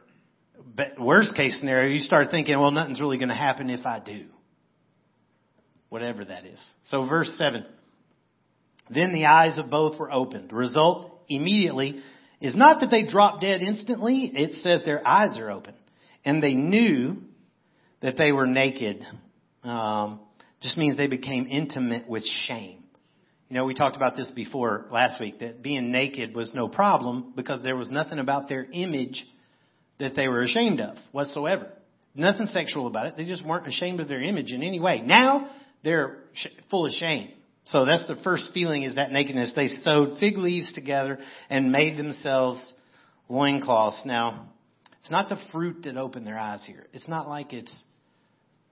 worst 0.99 1.35
case 1.37 1.59
scenario, 1.59 1.93
you 1.93 2.01
start 2.01 2.29
thinking, 2.31 2.59
well, 2.59 2.71
nothing's 2.71 3.01
really 3.01 3.19
going 3.19 3.29
to 3.29 3.35
happen 3.35 3.69
if 3.69 3.85
I 3.85 4.01
do. 4.01 4.27
Whatever 5.89 6.25
that 6.25 6.47
is. 6.47 6.63
So 6.87 7.07
verse 7.07 7.35
7. 7.37 7.67
Then 8.95 9.13
the 9.13 9.27
eyes 9.27 9.59
of 9.59 9.71
both 9.71 9.99
were 9.99 10.13
opened. 10.13 10.51
The 10.51 10.55
result 10.57 11.11
immediately 11.29 12.03
is 12.41 12.55
not 12.55 12.81
that 12.81 12.91
they 12.91 13.07
dropped 13.07 13.41
dead 13.43 13.63
instantly. 13.63 14.31
It 14.35 14.63
says 14.63 14.83
their 14.85 15.07
eyes 15.07 15.39
are 15.39 15.51
open. 15.51 15.75
And 16.25 16.43
they 16.43 16.55
knew 16.55 17.17
that 18.01 18.17
they 18.17 18.33
were 18.33 18.47
naked. 18.47 19.05
Um, 19.63 20.21
just 20.61 20.79
means 20.79 20.97
they 20.97 21.09
became 21.09 21.47
intimate 21.47 22.09
with 22.09 22.25
shame. 22.25 22.85
You 23.49 23.57
know, 23.57 23.67
we 23.67 23.75
talked 23.75 23.97
about 23.97 24.17
this 24.17 24.31
before 24.35 24.87
last 24.91 25.21
week, 25.21 25.41
that 25.41 25.63
being 25.63 25.91
naked 25.91 26.35
was 26.35 26.53
no 26.55 26.69
problem 26.69 27.35
because 27.37 27.63
there 27.63 27.77
was 27.77 27.91
nothing 27.91 28.19
about 28.19 28.49
their 28.49 28.67
image 28.73 29.25
that 29.99 30.17
they 30.17 30.29
were 30.29 30.43
ashamed 30.43 30.81
of 30.81 30.97
whatsoever. 31.13 31.69
Nothing 32.15 32.47
sexual 32.47 32.87
about 32.87 33.07
it. 33.07 33.17
They 33.17 33.27
just 33.27 33.47
weren't 33.47 33.69
ashamed 33.69 34.01
of 34.01 34.09
their 34.09 34.23
image 34.23 34.53
in 34.53 34.63
any 34.63 34.81
way. 34.81 35.01
Now 35.01 35.51
they're 35.83 36.19
full 36.71 36.87
of 36.87 36.93
shame. 36.93 37.33
So 37.67 37.85
that's 37.85 38.07
the 38.07 38.17
first 38.23 38.51
feeling 38.53 38.83
is 38.83 38.97
that 38.97 39.11
nakedness. 39.11 39.53
They 39.57 39.69
sewed 39.69 40.19
fig 40.19 40.37
leaves 40.37 40.73
together 40.73 41.19
and 41.49 41.73
made 41.73 41.99
themselves 41.99 42.73
loincloths. 43.29 44.03
Now, 44.05 44.51
it's 45.01 45.11
not 45.11 45.29
the 45.29 45.39
fruit 45.51 45.85
that 45.85 45.97
opened 45.97 46.27
their 46.27 46.39
eyes 46.39 46.65
here. 46.67 46.87
It's 46.93 47.09
not 47.09 47.27
like 47.29 47.53
it's 47.53 47.75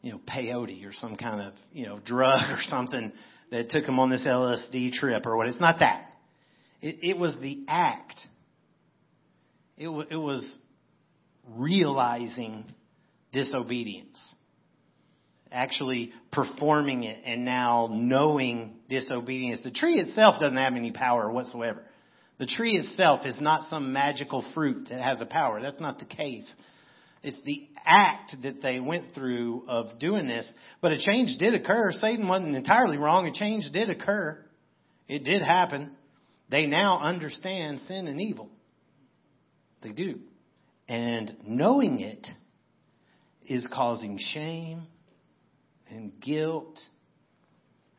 you 0.03 0.11
know, 0.11 0.21
peyote 0.29 0.85
or 0.85 0.93
some 0.93 1.17
kind 1.17 1.41
of, 1.41 1.55
you 1.73 1.87
know, 1.87 2.01
drug 2.01 2.51
or 2.51 2.59
something 2.61 3.13
that 3.51 3.71
took 3.71 3.87
them 3.87 3.99
on 3.99 4.11
this 4.11 4.27
LSD 4.27 4.93
trip 4.93 5.25
or 5.27 5.37
what. 5.37 5.47
It's 5.47 5.61
not 5.61 5.79
that. 5.79 6.07
It, 6.81 6.99
it 7.03 7.19
was 7.19 7.39
the 7.41 7.65
act. 7.69 8.17
It, 9.79 9.85
w- 9.85 10.07
it 10.11 10.17
was 10.17 10.59
realizing 11.49 12.65
disobedience. 13.33 14.21
Actually 15.53 16.13
performing 16.33 17.05
it 17.05 17.23
and 17.25 17.45
now 17.45 17.89
knowing 17.91 18.77
disobedience. 18.89 19.61
The 19.63 19.71
tree 19.71 20.01
itself 20.01 20.41
doesn't 20.41 20.57
have 20.57 20.75
any 20.75 20.93
power 20.93 21.31
whatsoever. 21.31 21.83
The 22.39 22.47
tree 22.47 22.73
itself 22.73 23.27
is 23.27 23.41
not 23.41 23.69
some 23.71 23.93
magical 23.93 24.45
fruit 24.55 24.89
that 24.91 25.01
has 25.01 25.21
a 25.21 25.27
power. 25.27 25.61
That's 25.61 25.81
not 25.81 25.99
the 25.99 26.07
case. 26.07 26.51
It's 27.23 27.41
the 27.45 27.69
act 27.85 28.35
that 28.43 28.63
they 28.63 28.81
went 28.81 29.15
through 29.15 29.65
of 29.69 29.99
doing 30.01 30.27
this. 30.27 30.51
But 30.81 30.93
a 30.93 30.99
change 30.99 31.39
did 31.39 31.55
occur. 31.55 31.93
Satan 31.93 32.27
wasn't 32.27 32.57
entirely 32.57 32.97
wrong. 32.97 33.27
A 33.27 33.33
change 33.33 33.65
did 33.73 33.91
occur. 33.91 34.45
It 35.09 35.25
did 35.25 35.43
happen. 35.43 35.93
They 36.51 36.67
now 36.67 36.99
understand 37.01 37.81
sin 37.87 38.09
and 38.09 38.21
evil. 38.21 38.49
They 39.83 39.93
do. 39.93 40.21
And 40.89 41.37
knowing 41.47 42.01
it 42.01 42.27
is 43.47 43.67
causing 43.73 44.19
shame 44.19 44.83
and 45.93 46.21
guilt 46.21 46.79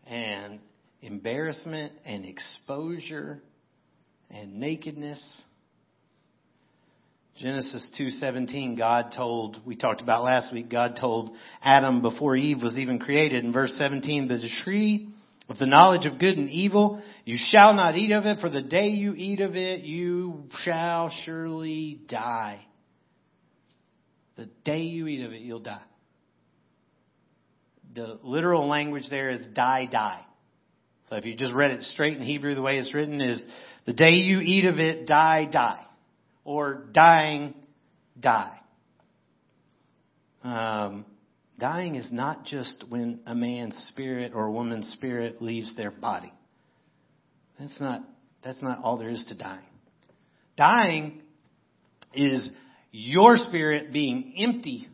and 0.08 0.60
embarrassment 1.02 1.94
and 2.06 2.26
exposure 2.26 3.40
and 4.32 4.60
nakedness. 4.60 5.42
Genesis 7.38 7.88
2:17 8.00 8.78
God 8.78 9.12
told 9.16 9.60
we 9.66 9.76
talked 9.76 10.02
about 10.02 10.24
last 10.24 10.52
week 10.52 10.70
God 10.70 10.98
told 11.00 11.36
Adam 11.62 12.02
before 12.02 12.36
Eve 12.36 12.62
was 12.64 12.78
even 12.78 13.00
created. 13.00 13.46
In 13.46 13.54
verse 13.54 13.76
17 13.78 14.28
the 14.28 14.50
tree 14.64 15.10
of 15.50 15.58
the 15.60 15.66
knowledge 15.66 16.06
of 16.06 16.20
good 16.20 16.38
and 16.38 16.50
evil 16.50 17.02
you 17.26 17.38
shall 17.38 17.74
not 17.74 17.96
eat 17.96 18.12
of 18.12 18.26
it 18.26 18.40
for 18.40 18.50
the 18.50 18.62
day 18.62 18.90
you 18.90 19.14
eat 19.16 19.40
of 19.40 19.56
it 19.56 19.82
you 19.82 20.46
shall 20.64 21.12
surely 21.26 22.02
die. 22.08 22.66
The 24.36 24.50
day 24.66 24.82
you 24.82 25.08
eat 25.08 25.24
of 25.24 25.32
it 25.32 25.42
you'll 25.42 25.60
die 25.60 25.82
the 27.94 28.20
literal 28.24 28.68
language 28.68 29.06
there 29.10 29.30
is 29.30 29.40
die 29.54 29.88
die 29.92 30.26
so 31.10 31.16
if 31.16 31.26
you 31.26 31.36
just 31.36 31.54
read 31.54 31.72
it 31.72 31.84
straight 31.84 32.18
in 32.18 32.24
Hebrew 32.24 32.56
the 32.56 32.62
way 32.62 32.78
it's 32.78 32.94
written 32.94 33.22
is 33.22 33.46
the 33.86 33.94
day 33.94 34.12
you 34.12 34.40
eat 34.40 34.66
of 34.66 34.80
it 34.80 35.08
die 35.08 35.48
die 35.52 35.86
or 36.46 36.86
dying, 36.94 37.56
die. 38.20 38.60
Um, 40.44 41.06
dying 41.60 41.96
is 41.96 42.12
not 42.12 42.46
just 42.46 42.84
when 42.90 43.22
a 43.26 43.34
man's 43.34 43.76
spirit 43.90 44.34
or 44.36 44.46
a 44.46 44.52
woman's 44.52 44.90
spirit 44.98 45.42
leaves 45.42 45.76
their 45.76 45.92
body. 45.92 46.34
That's 47.60 47.80
not, 47.80 48.02
that's 48.44 48.62
not 48.62 48.80
all 48.84 48.98
there 48.98 49.10
is 49.10 49.24
to 49.30 49.36
dying. 49.36 49.62
Dying 50.58 51.22
is 52.14 52.50
your 52.92 53.38
spirit 53.38 53.94
being 53.94 54.34
empty 54.38 54.88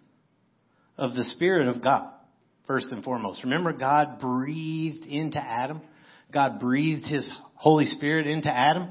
of 0.98 1.16
the 1.16 1.24
Spirit 1.24 1.68
of 1.68 1.82
God, 1.82 2.12
first 2.70 2.92
and 2.92 3.04
foremost. 3.04 3.44
Remember, 3.44 3.74
God 3.74 4.20
breathed 4.20 5.04
into 5.08 5.40
Adam. 5.40 5.82
God 6.32 6.60
breathed 6.60 7.04
His 7.04 7.28
Holy 7.56 7.86
Spirit 7.86 8.28
into 8.28 8.48
Adam. 8.48 8.90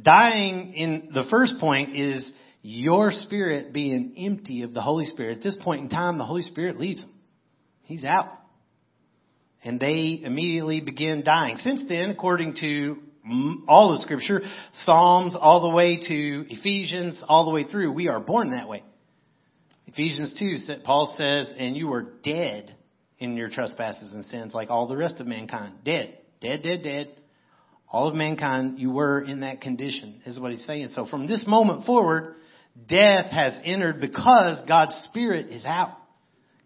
Dying 0.00 0.74
in 0.74 1.08
the 1.14 1.24
first 1.30 1.54
point 1.58 1.96
is 1.96 2.30
your 2.60 3.12
spirit 3.12 3.72
being 3.72 4.12
empty 4.18 4.64
of 4.64 4.74
the 4.74 4.82
Holy 4.82 5.06
Spirit. 5.06 5.38
At 5.38 5.42
this 5.42 5.56
point 5.64 5.80
in 5.84 5.88
time, 5.88 6.18
the 6.18 6.26
Holy 6.26 6.42
Spirit 6.42 6.78
leaves 6.78 7.00
them. 7.00 7.14
He's 7.84 8.04
out. 8.04 8.26
And 9.64 9.80
they 9.80 10.20
immediately 10.22 10.82
begin 10.82 11.24
dying. 11.24 11.56
Since 11.56 11.88
then, 11.88 12.10
according 12.10 12.56
to 12.60 12.98
all 13.66 13.94
of 13.94 14.02
scripture, 14.02 14.42
Psalms 14.74 15.34
all 15.40 15.70
the 15.70 15.74
way 15.74 15.96
to 15.96 16.44
Ephesians, 16.52 17.24
all 17.26 17.46
the 17.46 17.50
way 17.50 17.64
through, 17.64 17.92
we 17.92 18.08
are 18.08 18.20
born 18.20 18.50
that 18.50 18.68
way. 18.68 18.82
Ephesians 19.86 20.38
2, 20.38 20.82
Paul 20.84 21.14
says, 21.16 21.54
and 21.56 21.74
you 21.74 21.88
were 21.88 22.02
dead 22.22 22.76
in 23.18 23.36
your 23.36 23.48
trespasses 23.48 24.12
and 24.12 24.24
sins 24.26 24.54
like 24.54 24.70
all 24.70 24.86
the 24.86 24.96
rest 24.96 25.20
of 25.20 25.26
mankind. 25.26 25.74
Dead. 25.84 26.18
Dead, 26.40 26.62
dead, 26.62 26.82
dead 26.82 27.16
all 27.88 28.08
of 28.08 28.14
mankind, 28.14 28.78
you 28.78 28.90
were 28.90 29.20
in 29.22 29.40
that 29.40 29.60
condition, 29.60 30.20
is 30.26 30.38
what 30.38 30.50
he's 30.50 30.66
saying. 30.66 30.88
So 30.88 31.06
from 31.06 31.26
this 31.26 31.44
moment 31.46 31.86
forward, 31.86 32.34
death 32.88 33.30
has 33.30 33.58
entered 33.64 34.00
because 34.00 34.62
God's 34.66 34.94
Spirit 35.08 35.52
is 35.52 35.64
out. 35.64 35.96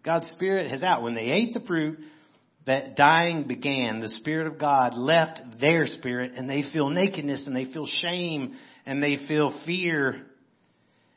God's 0.03 0.29
Spirit 0.31 0.71
is 0.71 0.81
out. 0.81 1.03
When 1.03 1.13
they 1.13 1.29
ate 1.31 1.53
the 1.53 1.61
fruit, 1.61 1.99
that 2.65 2.95
dying 2.95 3.47
began. 3.47 4.01
The 4.01 4.09
Spirit 4.09 4.47
of 4.47 4.59
God 4.59 4.95
left 4.95 5.39
their 5.59 5.85
spirit 5.85 6.33
and 6.35 6.49
they 6.49 6.63
feel 6.73 6.89
nakedness 6.89 7.43
and 7.45 7.55
they 7.55 7.71
feel 7.71 7.87
shame 7.87 8.55
and 8.85 9.01
they 9.01 9.17
feel 9.27 9.57
fear. 9.65 10.25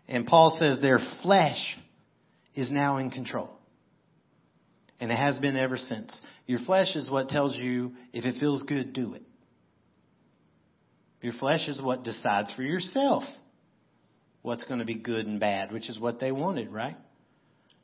And 0.06 0.26
Paul 0.26 0.56
says 0.58 0.80
their 0.80 1.00
flesh 1.22 1.76
is 2.54 2.70
now 2.70 2.98
in 2.98 3.10
control. 3.10 3.50
And 5.00 5.10
it 5.10 5.16
has 5.16 5.38
been 5.38 5.56
ever 5.56 5.76
since. 5.76 6.18
Your 6.46 6.60
flesh 6.60 6.94
is 6.94 7.10
what 7.10 7.28
tells 7.28 7.56
you 7.56 7.92
if 8.12 8.24
it 8.24 8.38
feels 8.38 8.62
good, 8.62 8.92
do 8.92 9.14
it. 9.14 9.22
Your 11.20 11.32
flesh 11.32 11.68
is 11.68 11.80
what 11.80 12.04
decides 12.04 12.52
for 12.54 12.62
yourself 12.62 13.24
what's 14.42 14.64
going 14.64 14.78
to 14.78 14.84
be 14.84 14.94
good 14.94 15.26
and 15.26 15.40
bad, 15.40 15.72
which 15.72 15.88
is 15.88 15.98
what 15.98 16.20
they 16.20 16.30
wanted, 16.30 16.70
right? 16.70 16.96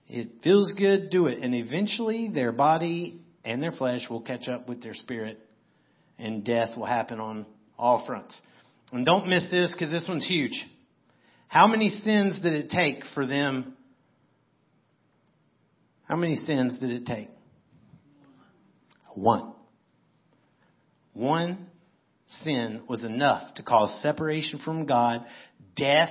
It 0.09 0.29
feels 0.45 0.73
good, 0.79 1.09
do 1.09 1.27
it. 1.27 1.39
And 1.43 1.55
eventually 1.55 2.31
their 2.33 2.53
body 2.53 3.23
and 3.47 3.63
their 3.63 3.73
flesh 3.73 4.03
will 4.11 4.21
catch 4.21 4.47
up 4.47 4.69
with 4.69 4.83
their 4.83 4.93
spirit 4.93 5.39
and 6.19 6.45
death 6.45 6.77
will 6.77 6.85
happen 6.85 7.19
on 7.19 7.47
all 7.79 8.05
fronts. 8.07 8.39
And 8.93 9.07
don't 9.07 9.27
miss 9.27 9.51
this 9.51 9.73
because 9.73 9.91
this 9.91 10.05
one's 10.07 10.29
huge. 10.29 10.53
How 11.49 11.67
many 11.67 11.89
sins 11.89 12.39
did 12.43 12.53
it 12.53 12.71
take 12.71 13.05
for 13.15 13.27
them? 13.27 13.75
How 16.11 16.17
many 16.17 16.35
sins 16.35 16.77
did 16.81 16.91
it 16.91 17.07
take? 17.07 17.29
One. 19.15 19.53
One 21.13 21.69
sin 22.43 22.83
was 22.89 23.05
enough 23.05 23.55
to 23.55 23.63
cause 23.63 23.97
separation 24.03 24.59
from 24.65 24.87
God, 24.87 25.25
death, 25.77 26.11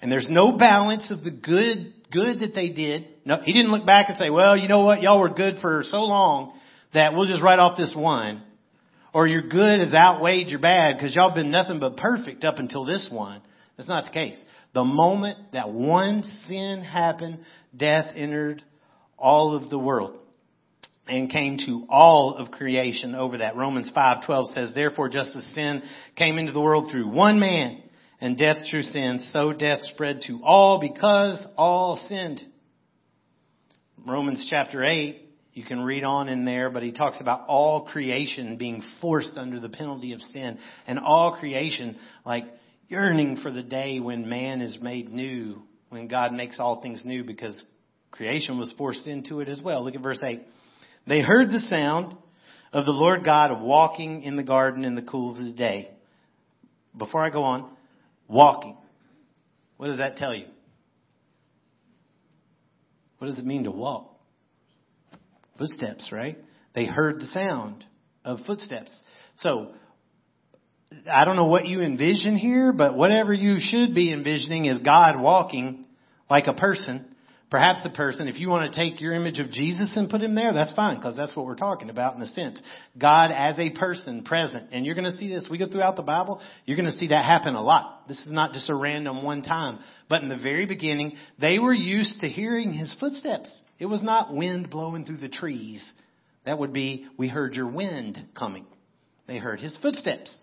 and 0.00 0.10
there's 0.10 0.28
no 0.30 0.56
balance 0.56 1.10
of 1.10 1.24
the 1.24 1.30
good, 1.30 1.92
good 2.10 2.40
that 2.40 2.52
they 2.54 2.70
did. 2.70 3.06
No, 3.26 3.36
he 3.42 3.52
didn't 3.52 3.70
look 3.70 3.84
back 3.84 4.08
and 4.08 4.16
say, 4.16 4.30
well, 4.30 4.56
you 4.56 4.66
know 4.66 4.82
what, 4.82 5.02
y'all 5.02 5.20
were 5.20 5.28
good 5.28 5.56
for 5.60 5.82
so 5.84 5.98
long 5.98 6.58
that 6.94 7.12
we'll 7.12 7.26
just 7.26 7.42
write 7.42 7.58
off 7.58 7.76
this 7.76 7.94
one. 7.94 8.42
Or 9.12 9.26
your 9.26 9.42
good 9.42 9.80
has 9.80 9.92
outweighed 9.92 10.48
your 10.48 10.60
bad 10.60 10.94
because 10.96 11.14
y'all 11.14 11.34
been 11.34 11.50
nothing 11.50 11.80
but 11.80 11.98
perfect 11.98 12.44
up 12.44 12.58
until 12.58 12.86
this 12.86 13.10
one. 13.12 13.42
That's 13.76 13.90
not 13.90 14.06
the 14.06 14.10
case. 14.10 14.38
The 14.72 14.84
moment 14.84 15.52
that 15.52 15.70
one 15.70 16.22
sin 16.46 16.82
happened, 16.82 17.40
death 17.76 18.06
entered 18.16 18.62
all 19.18 19.54
of 19.54 19.70
the 19.70 19.78
world 19.78 20.16
and 21.08 21.30
came 21.30 21.56
to 21.58 21.86
all 21.88 22.34
of 22.34 22.50
creation 22.50 23.14
over 23.14 23.38
that. 23.38 23.56
Romans 23.56 23.90
5:12 23.90 24.52
says, 24.54 24.72
"Therefore 24.74 25.08
just 25.08 25.34
as 25.34 25.44
sin 25.54 25.82
came 26.16 26.38
into 26.38 26.52
the 26.52 26.60
world 26.60 26.90
through 26.90 27.08
one 27.08 27.38
man, 27.38 27.82
and 28.20 28.36
death 28.36 28.66
through 28.66 28.82
sin, 28.82 29.20
so 29.20 29.52
death 29.52 29.80
spread 29.82 30.22
to 30.22 30.40
all 30.44 30.78
because 30.78 31.44
all 31.56 31.96
sinned." 32.08 32.42
Romans 34.06 34.46
chapter 34.48 34.84
8, 34.84 35.20
you 35.54 35.64
can 35.64 35.82
read 35.82 36.04
on 36.04 36.28
in 36.28 36.44
there, 36.44 36.70
but 36.70 36.82
he 36.82 36.92
talks 36.92 37.20
about 37.20 37.46
all 37.48 37.82
creation 37.82 38.56
being 38.56 38.82
forced 39.00 39.36
under 39.36 39.58
the 39.58 39.68
penalty 39.68 40.12
of 40.12 40.22
sin, 40.22 40.58
and 40.86 40.98
all 40.98 41.32
creation 41.32 41.96
like 42.24 42.44
yearning 42.88 43.36
for 43.36 43.50
the 43.50 43.62
day 43.62 44.00
when 44.00 44.28
man 44.28 44.60
is 44.60 44.80
made 44.80 45.10
new, 45.10 45.62
when 45.88 46.06
God 46.06 46.32
makes 46.32 46.60
all 46.60 46.80
things 46.80 47.04
new 47.04 47.24
because 47.24 47.56
creation 48.10 48.58
was 48.58 48.74
forced 48.76 49.06
into 49.06 49.40
it 49.40 49.48
as 49.48 49.60
well. 49.62 49.84
Look 49.84 49.94
at 49.94 50.02
verse 50.02 50.22
8. 50.22 50.40
They 51.06 51.20
heard 51.20 51.50
the 51.50 51.60
sound 51.60 52.16
of 52.72 52.84
the 52.84 52.92
Lord 52.92 53.24
God 53.24 53.62
walking 53.62 54.22
in 54.22 54.36
the 54.36 54.42
garden 54.42 54.84
in 54.84 54.94
the 54.94 55.02
cool 55.02 55.32
of 55.32 55.42
the 55.42 55.52
day. 55.52 55.90
Before 56.96 57.24
I 57.24 57.30
go 57.30 57.42
on, 57.44 57.70
walking. 58.26 58.76
What 59.76 59.88
does 59.88 59.98
that 59.98 60.16
tell 60.16 60.34
you? 60.34 60.46
What 63.18 63.28
does 63.28 63.38
it 63.38 63.44
mean 63.44 63.64
to 63.64 63.70
walk? 63.70 64.14
Footsteps, 65.56 66.10
right? 66.12 66.38
They 66.74 66.86
heard 66.86 67.16
the 67.16 67.26
sound 67.26 67.84
of 68.24 68.38
footsteps. 68.46 68.96
So, 69.36 69.72
I 71.10 71.24
don't 71.24 71.36
know 71.36 71.46
what 71.46 71.66
you 71.66 71.80
envision 71.80 72.36
here, 72.36 72.72
but 72.72 72.96
whatever 72.96 73.32
you 73.32 73.56
should 73.60 73.94
be 73.94 74.12
envisioning 74.12 74.66
is 74.66 74.78
God 74.78 75.20
walking 75.20 75.84
like 76.30 76.46
a 76.46 76.54
person 76.54 77.07
Perhaps 77.50 77.82
the 77.82 77.90
person, 77.90 78.28
if 78.28 78.38
you 78.38 78.50
want 78.50 78.70
to 78.70 78.78
take 78.78 79.00
your 79.00 79.14
image 79.14 79.38
of 79.38 79.50
Jesus 79.50 79.96
and 79.96 80.10
put 80.10 80.20
him 80.20 80.34
there, 80.34 80.52
that's 80.52 80.72
fine, 80.74 80.96
because 80.96 81.16
that's 81.16 81.34
what 81.34 81.46
we're 81.46 81.56
talking 81.56 81.88
about 81.88 82.14
in 82.14 82.20
a 82.20 82.26
sense. 82.26 82.60
God 82.98 83.30
as 83.30 83.58
a 83.58 83.70
person 83.70 84.22
present. 84.22 84.68
And 84.70 84.84
you're 84.84 84.94
going 84.94 85.10
to 85.10 85.16
see 85.16 85.30
this, 85.30 85.48
we 85.50 85.56
go 85.56 85.66
throughout 85.66 85.96
the 85.96 86.02
Bible, 86.02 86.42
you're 86.66 86.76
going 86.76 86.90
to 86.90 86.96
see 86.98 87.08
that 87.08 87.24
happen 87.24 87.54
a 87.54 87.62
lot. 87.62 88.06
This 88.06 88.18
is 88.18 88.28
not 88.28 88.52
just 88.52 88.68
a 88.68 88.76
random 88.76 89.24
one 89.24 89.42
time. 89.42 89.78
But 90.10 90.22
in 90.22 90.28
the 90.28 90.36
very 90.36 90.66
beginning, 90.66 91.16
they 91.40 91.58
were 91.58 91.72
used 91.72 92.20
to 92.20 92.28
hearing 92.28 92.74
his 92.74 92.94
footsteps. 93.00 93.58
It 93.78 93.86
was 93.86 94.02
not 94.02 94.34
wind 94.34 94.68
blowing 94.68 95.06
through 95.06 95.18
the 95.18 95.28
trees. 95.30 95.82
That 96.44 96.58
would 96.58 96.74
be, 96.74 97.06
we 97.16 97.28
heard 97.28 97.54
your 97.54 97.70
wind 97.70 98.18
coming. 98.38 98.66
They 99.26 99.38
heard 99.38 99.60
his 99.60 99.76
footsteps. 99.80 100.36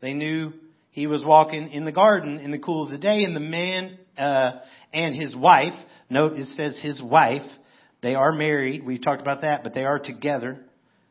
They 0.00 0.14
knew 0.14 0.54
he 0.90 1.06
was 1.06 1.24
walking 1.24 1.70
in 1.70 1.84
the 1.84 1.92
garden 1.92 2.38
in 2.38 2.50
the 2.50 2.58
cool 2.58 2.84
of 2.84 2.90
the 2.90 2.98
day 2.98 3.24
and 3.24 3.34
the 3.34 3.40
man, 3.40 3.98
uh, 4.16 4.60
and 4.94 5.14
his 5.14 5.36
wife, 5.36 5.74
note 6.08 6.38
it 6.38 6.46
says 6.48 6.80
his 6.82 7.02
wife, 7.02 7.42
they 8.02 8.14
are 8.14 8.32
married. 8.32 8.84
We've 8.84 9.02
talked 9.02 9.22
about 9.22 9.42
that, 9.42 9.62
but 9.62 9.74
they 9.74 9.84
are 9.84 9.98
together. 9.98 10.62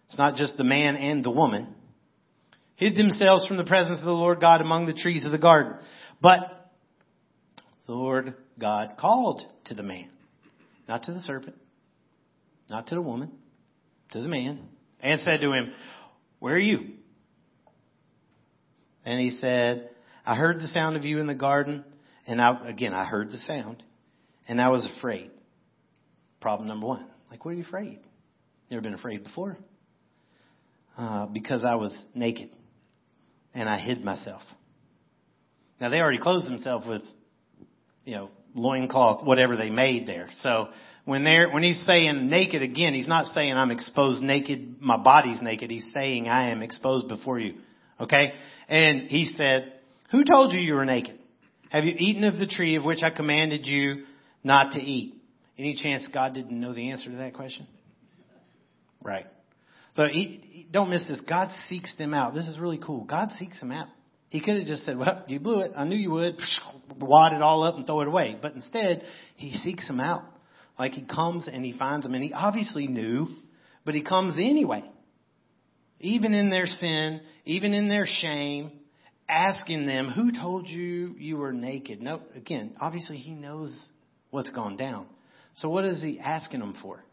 It's 0.07 0.17
not 0.17 0.35
just 0.35 0.57
the 0.57 0.63
man 0.63 0.95
and 0.95 1.23
the 1.23 1.31
woman. 1.31 1.73
Hid 2.75 2.95
themselves 2.95 3.47
from 3.47 3.57
the 3.57 3.65
presence 3.65 3.99
of 3.99 4.05
the 4.05 4.11
Lord 4.11 4.39
God 4.39 4.61
among 4.61 4.85
the 4.85 4.93
trees 4.93 5.25
of 5.25 5.31
the 5.31 5.37
garden. 5.37 5.77
But 6.21 6.71
the 7.87 7.93
Lord 7.93 8.35
God 8.59 8.95
called 8.99 9.41
to 9.65 9.73
the 9.73 9.83
man, 9.83 10.09
not 10.87 11.03
to 11.03 11.13
the 11.13 11.19
serpent, 11.19 11.55
not 12.69 12.87
to 12.87 12.95
the 12.95 13.01
woman, 13.01 13.31
to 14.11 14.21
the 14.21 14.27
man, 14.27 14.67
and 15.01 15.19
said 15.21 15.41
to 15.41 15.51
him, 15.51 15.73
Where 16.39 16.55
are 16.55 16.59
you? 16.59 16.91
And 19.05 19.19
he 19.19 19.37
said, 19.41 19.89
I 20.25 20.35
heard 20.35 20.57
the 20.57 20.67
sound 20.67 20.95
of 20.95 21.03
you 21.03 21.19
in 21.19 21.27
the 21.27 21.35
garden, 21.35 21.83
and 22.27 22.41
I, 22.41 22.67
again, 22.67 22.93
I 22.93 23.05
heard 23.05 23.31
the 23.31 23.37
sound, 23.37 23.83
and 24.47 24.61
I 24.61 24.69
was 24.69 24.89
afraid. 24.97 25.31
Problem 26.41 26.67
number 26.67 26.87
one. 26.87 27.05
Like, 27.29 27.45
what 27.45 27.51
are 27.51 27.57
you 27.57 27.63
afraid? 27.63 27.99
Never 28.69 28.81
been 28.81 28.93
afraid 28.93 29.23
before. 29.23 29.57
Uh, 30.97 31.25
because 31.25 31.63
I 31.63 31.75
was 31.75 31.97
naked, 32.13 32.49
and 33.53 33.67
I 33.67 33.79
hid 33.79 34.03
myself. 34.03 34.41
Now 35.79 35.89
they 35.89 35.99
already 35.99 36.19
clothed 36.19 36.45
themselves 36.45 36.85
with, 36.87 37.01
you 38.05 38.15
know, 38.15 38.29
loincloth, 38.55 39.25
whatever 39.25 39.57
they 39.57 39.69
made 39.69 40.07
there. 40.07 40.29
So 40.41 40.69
when 41.05 41.23
they're, 41.23 41.49
when 41.49 41.63
he's 41.63 41.83
saying 41.85 42.29
naked 42.29 42.61
again, 42.61 42.93
he's 42.93 43.07
not 43.07 43.33
saying 43.33 43.53
I'm 43.53 43.71
exposed 43.71 44.21
naked, 44.21 44.77
my 44.79 44.97
body's 44.97 45.41
naked. 45.41 45.71
He's 45.71 45.89
saying 45.97 46.27
I 46.27 46.51
am 46.51 46.61
exposed 46.61 47.07
before 47.07 47.39
you. 47.39 47.55
Okay? 47.99 48.33
And 48.69 49.09
he 49.09 49.25
said, 49.25 49.73
who 50.11 50.23
told 50.23 50.53
you 50.53 50.59
you 50.59 50.75
were 50.75 50.85
naked? 50.85 51.19
Have 51.73 51.85
you 51.85 51.95
eaten 51.97 52.23
of 52.23 52.37
the 52.37 52.45
tree 52.45 52.75
of 52.75 52.85
which 52.85 53.01
I 53.01 53.09
commanded 53.09 53.65
you 53.65 54.03
not 54.43 54.73
to 54.73 54.79
eat? 54.79 55.15
Any 55.57 55.75
chance 55.75 56.07
God 56.13 56.35
didn't 56.35 56.59
know 56.59 56.71
the 56.71 56.91
answer 56.91 57.09
to 57.09 57.15
that 57.17 57.33
question? 57.33 57.67
Right. 59.01 59.25
So 59.95 60.05
he, 60.05 60.67
don't 60.71 60.91
miss 60.91 61.07
this. 61.07 61.19
God 61.27 61.49
seeks 61.67 61.97
them 61.97 62.13
out. 62.13 62.35
This 62.35 62.47
is 62.47 62.59
really 62.59 62.77
cool. 62.77 63.05
God 63.05 63.31
seeks 63.31 63.59
them 63.59 63.71
out. 63.71 63.87
He 64.29 64.39
could 64.39 64.57
have 64.57 64.67
just 64.67 64.85
said, 64.85 64.99
well, 64.99 65.23
you 65.27 65.39
blew 65.39 65.61
it. 65.61 65.71
I 65.75 65.83
knew 65.85 65.95
you 65.95 66.11
would. 66.11 66.37
Wad 66.99 67.33
it 67.33 67.41
all 67.41 67.63
up 67.63 67.73
and 67.73 67.87
throw 67.87 68.01
it 68.01 68.07
away. 68.07 68.37
But 68.39 68.53
instead, 68.53 69.01
he 69.35 69.51
seeks 69.51 69.87
them 69.87 69.99
out. 69.99 70.21
Like 70.77 70.91
he 70.91 71.03
comes 71.03 71.47
and 71.51 71.65
he 71.65 71.75
finds 71.75 72.05
them 72.05 72.13
and 72.13 72.23
he 72.23 72.33
obviously 72.33 72.85
knew, 72.85 73.29
but 73.83 73.95
he 73.95 74.03
comes 74.03 74.35
anyway. 74.37 74.83
Even 75.99 76.35
in 76.35 76.51
their 76.51 76.67
sin, 76.67 77.21
even 77.45 77.73
in 77.73 77.89
their 77.89 78.05
shame, 78.07 78.79
asking 79.27 79.85
them, 79.85 80.09
who 80.09 80.31
told 80.31 80.67
you 80.67 81.15
you 81.17 81.37
were 81.37 81.53
naked? 81.53 82.01
No, 82.01 82.21
again, 82.35 82.75
obviously 82.79 83.17
he 83.17 83.31
knows 83.31 83.73
what's 84.29 84.51
gone 84.51 84.77
down. 84.77 85.07
So 85.55 85.69
what 85.69 85.85
is 85.85 86.01
he 86.01 86.19
asking 86.19 86.59
them 86.59 86.75
for? 86.81 87.03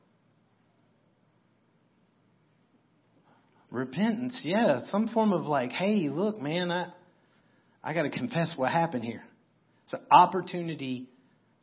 Repentance, 3.71 4.41
yeah, 4.45 4.81
some 4.87 5.09
form 5.09 5.33
of 5.33 5.43
like, 5.43 5.71
hey, 5.71 6.09
look, 6.09 6.41
man, 6.41 6.73
I, 6.73 6.93
I 7.85 7.95
got 7.95 8.03
to 8.03 8.11
confess 8.11 8.53
what 8.57 8.73
happened 8.73 9.05
here. 9.05 9.23
It's 9.85 9.93
an 9.93 10.07
opportunity 10.11 11.09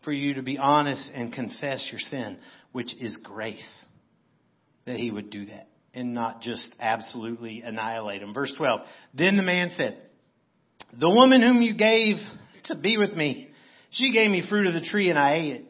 for 0.05 0.11
you 0.11 0.35
to 0.35 0.41
be 0.41 0.57
honest 0.57 1.11
and 1.13 1.33
confess 1.33 1.85
your 1.91 1.99
sin, 1.99 2.39
which 2.71 2.93
is 3.01 3.17
grace 3.23 3.85
that 4.85 4.97
he 4.97 5.11
would 5.11 5.29
do 5.29 5.47
that 5.47 5.67
and 5.93 6.13
not 6.13 6.41
just 6.41 6.73
absolutely 6.79 7.61
annihilate 7.61 8.21
him. 8.21 8.33
Verse 8.33 8.53
12. 8.57 8.81
Then 9.13 9.35
the 9.35 9.43
man 9.43 9.71
said, 9.75 10.01
the 10.97 11.09
woman 11.09 11.41
whom 11.41 11.61
you 11.61 11.75
gave 11.75 12.17
to 12.65 12.75
be 12.77 12.97
with 12.97 13.13
me, 13.13 13.49
she 13.91 14.11
gave 14.11 14.29
me 14.29 14.43
fruit 14.47 14.67
of 14.67 14.73
the 14.73 14.81
tree 14.81 15.09
and 15.09 15.17
I 15.17 15.35
ate 15.35 15.53
it. 15.53 15.65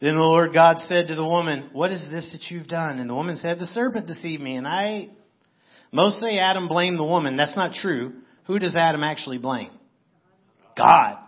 Then 0.00 0.14
the 0.14 0.20
Lord 0.20 0.52
God 0.52 0.78
said 0.80 1.08
to 1.08 1.14
the 1.14 1.24
woman, 1.24 1.70
what 1.72 1.90
is 1.90 2.08
this 2.10 2.32
that 2.32 2.54
you've 2.54 2.68
done? 2.68 2.98
And 2.98 3.08
the 3.08 3.14
woman 3.14 3.36
said, 3.36 3.58
the 3.58 3.66
serpent 3.66 4.06
deceived 4.06 4.42
me 4.42 4.56
and 4.56 4.66
I 4.66 4.88
ate. 4.88 5.10
Most 5.90 6.20
say 6.20 6.38
Adam 6.38 6.68
blamed 6.68 6.98
the 6.98 7.04
woman. 7.04 7.36
That's 7.36 7.56
not 7.56 7.74
true. 7.74 8.12
Who 8.46 8.58
does 8.58 8.76
Adam 8.76 9.02
actually 9.02 9.38
blame? 9.38 9.70
God. 10.76 11.18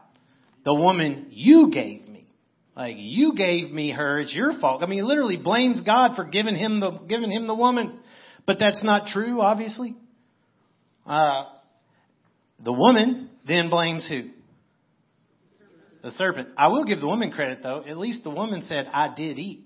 The 0.64 0.74
woman 0.74 1.28
you 1.30 1.70
gave 1.72 2.08
me. 2.08 2.26
Like 2.76 2.96
you 2.98 3.34
gave 3.34 3.70
me 3.70 3.90
her. 3.92 4.20
It's 4.20 4.34
your 4.34 4.58
fault. 4.60 4.82
I 4.82 4.86
mean, 4.86 4.98
he 4.98 5.02
literally 5.02 5.38
blames 5.42 5.80
God 5.82 6.14
for 6.14 6.24
giving 6.24 6.54
him 6.54 6.80
the, 6.80 6.90
giving 7.08 7.30
him 7.30 7.46
the 7.46 7.54
woman. 7.54 7.98
But 8.46 8.58
that's 8.58 8.84
not 8.84 9.08
true, 9.08 9.40
obviously. 9.40 9.96
Uh, 11.06 11.46
the 12.62 12.72
woman 12.72 13.30
then 13.46 13.70
blames 13.70 14.08
who? 14.08 14.30
The 16.02 16.10
serpent. 16.12 16.48
I 16.56 16.68
will 16.68 16.84
give 16.84 17.00
the 17.00 17.06
woman 17.06 17.32
credit 17.32 17.60
though. 17.62 17.82
At 17.84 17.98
least 17.98 18.24
the 18.24 18.30
woman 18.30 18.64
said, 18.68 18.88
I 18.92 19.14
did 19.14 19.38
eat. 19.38 19.64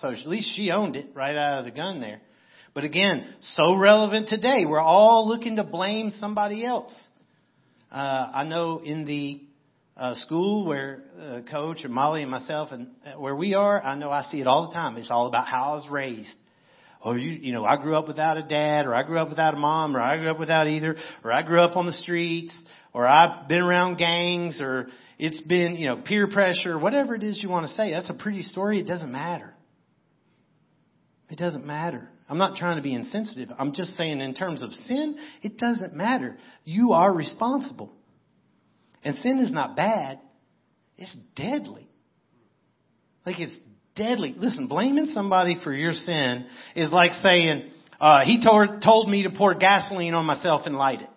So 0.00 0.08
at 0.08 0.26
least 0.26 0.54
she 0.56 0.70
owned 0.70 0.96
it 0.96 1.06
right 1.14 1.36
out 1.36 1.60
of 1.60 1.64
the 1.64 1.70
gun 1.70 2.00
there. 2.00 2.20
But 2.74 2.84
again, 2.84 3.34
so 3.40 3.76
relevant 3.76 4.28
today. 4.28 4.64
We're 4.66 4.80
all 4.80 5.28
looking 5.28 5.56
to 5.56 5.64
blame 5.64 6.10
somebody 6.18 6.64
else. 6.64 6.98
Uh, 7.90 8.30
I 8.34 8.44
know 8.44 8.80
in 8.82 9.04
the 9.04 9.42
uh, 9.94 10.14
school 10.14 10.66
where 10.66 11.02
uh, 11.20 11.40
Coach 11.50 11.84
and 11.84 11.92
Molly 11.92 12.22
and 12.22 12.30
myself 12.30 12.70
and 12.72 12.88
uh, 13.04 13.20
where 13.20 13.36
we 13.36 13.54
are, 13.54 13.82
I 13.82 13.94
know 13.94 14.10
I 14.10 14.22
see 14.22 14.40
it 14.40 14.46
all 14.46 14.68
the 14.68 14.74
time. 14.74 14.96
It's 14.96 15.10
all 15.10 15.26
about 15.26 15.46
how 15.46 15.72
I 15.72 15.74
was 15.76 15.86
raised. 15.90 16.34
Oh, 17.04 17.14
you, 17.14 17.30
you 17.30 17.52
know, 17.52 17.64
I 17.64 17.82
grew 17.82 17.96
up 17.96 18.06
without 18.06 18.36
a 18.36 18.42
dad, 18.42 18.86
or 18.86 18.94
I 18.94 19.02
grew 19.02 19.18
up 19.18 19.28
without 19.28 19.54
a 19.54 19.56
mom, 19.56 19.96
or 19.96 20.00
I 20.00 20.18
grew 20.18 20.30
up 20.30 20.38
without 20.38 20.68
either, 20.68 20.96
or 21.24 21.32
I 21.32 21.42
grew 21.42 21.60
up 21.60 21.76
on 21.76 21.86
the 21.86 21.92
streets, 21.92 22.56
or 22.92 23.06
I've 23.06 23.48
been 23.48 23.60
around 23.60 23.96
gangs, 23.96 24.60
or 24.60 24.86
it's 25.18 25.40
been, 25.42 25.76
you 25.76 25.86
know, 25.86 26.02
peer 26.04 26.28
pressure, 26.28 26.78
whatever 26.78 27.14
it 27.14 27.24
is 27.24 27.40
you 27.42 27.48
want 27.48 27.66
to 27.66 27.74
say. 27.74 27.90
That's 27.90 28.10
a 28.10 28.14
pretty 28.14 28.42
story. 28.42 28.78
It 28.78 28.86
doesn't 28.86 29.10
matter. 29.10 29.52
It 31.28 31.38
doesn't 31.38 31.66
matter. 31.66 32.08
I'm 32.28 32.38
not 32.38 32.56
trying 32.56 32.76
to 32.76 32.82
be 32.82 32.94
insensitive. 32.94 33.48
I'm 33.58 33.72
just 33.72 33.96
saying 33.96 34.20
in 34.20 34.34
terms 34.34 34.62
of 34.62 34.70
sin, 34.70 35.18
it 35.42 35.58
doesn't 35.58 35.94
matter. 35.94 36.36
You 36.64 36.92
are 36.92 37.12
responsible. 37.12 37.92
And 39.04 39.16
sin 39.16 39.38
is 39.38 39.50
not 39.50 39.74
bad. 39.74 40.20
It's 40.96 41.14
deadly. 41.34 41.88
Like 43.26 43.40
it's 43.40 43.54
deadly. 43.94 44.34
Listen, 44.36 44.66
blaming 44.68 45.06
somebody 45.06 45.56
for 45.62 45.72
your 45.72 45.92
sin 45.92 46.46
is 46.74 46.90
like 46.92 47.12
saying, 47.22 47.70
uh, 48.00 48.24
he 48.24 48.42
told, 48.44 48.82
told 48.82 49.08
me 49.08 49.24
to 49.24 49.30
pour 49.30 49.54
gasoline 49.54 50.14
on 50.14 50.24
myself 50.24 50.62
and 50.66 50.76
light 50.76 51.02
it. 51.02 51.08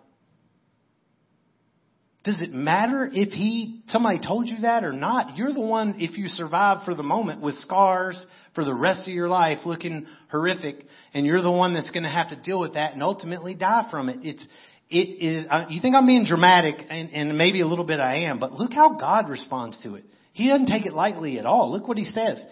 Does 2.24 2.42
it 2.42 2.50
matter 2.50 3.08
if 3.12 3.30
he, 3.30 3.84
somebody 3.88 4.20
told 4.20 4.48
you 4.48 4.58
that 4.62 4.84
or 4.84 4.94
not? 4.94 5.38
You're 5.38 5.54
the 5.54 5.62
one, 5.62 5.96
if 6.00 6.18
you 6.18 6.28
survive 6.28 6.84
for 6.84 6.96
the 6.96 7.04
moment 7.04 7.42
with 7.42 7.56
scars 7.56 8.24
for 8.56 8.66
the 8.66 8.74
rest 8.74 9.08
of 9.08 9.14
your 9.14 9.30
life 9.30 9.60
looking 9.66 10.08
horrific, 10.32 10.86
and 11.14 11.26
you're 11.26 11.42
the 11.42 11.52
one 11.52 11.76
that's 11.76 11.92
to 11.92 12.10
have 12.10 12.30
to 12.30 12.42
deal 12.42 12.60
with 12.60 12.74
that 12.74 12.94
and 12.94 13.04
ultimately 13.04 13.54
die 13.54 13.88
from 13.92 14.10
it. 14.10 14.20
It's, 14.24 14.48
it 14.90 14.96
is, 14.96 15.46
uh, 15.50 15.66
you 15.70 15.82
think 15.82 15.96
I'm 15.96 16.08
being 16.08 16.26
dramatic, 16.26 16.76
and, 16.90 17.12
and 17.12 17.38
maybe 17.38 17.62
a 17.62 17.68
little 17.68 17.86
bit 17.86 18.00
I 18.00 18.22
am, 18.24 18.40
but 18.40 18.54
look 18.54 18.74
how 18.74 18.98
God 18.98 19.30
responds 19.30 19.82
to 19.84 19.96
it. 19.96 20.06
He 20.34 20.48
doesn't 20.48 20.68
take 20.68 20.86
it 20.86 20.94
lightly 20.94 21.38
at 21.38 21.46
all. 21.46 21.72
Look 21.72 21.88
what 21.88 21.98
he 21.98 22.06
says. 22.06 22.44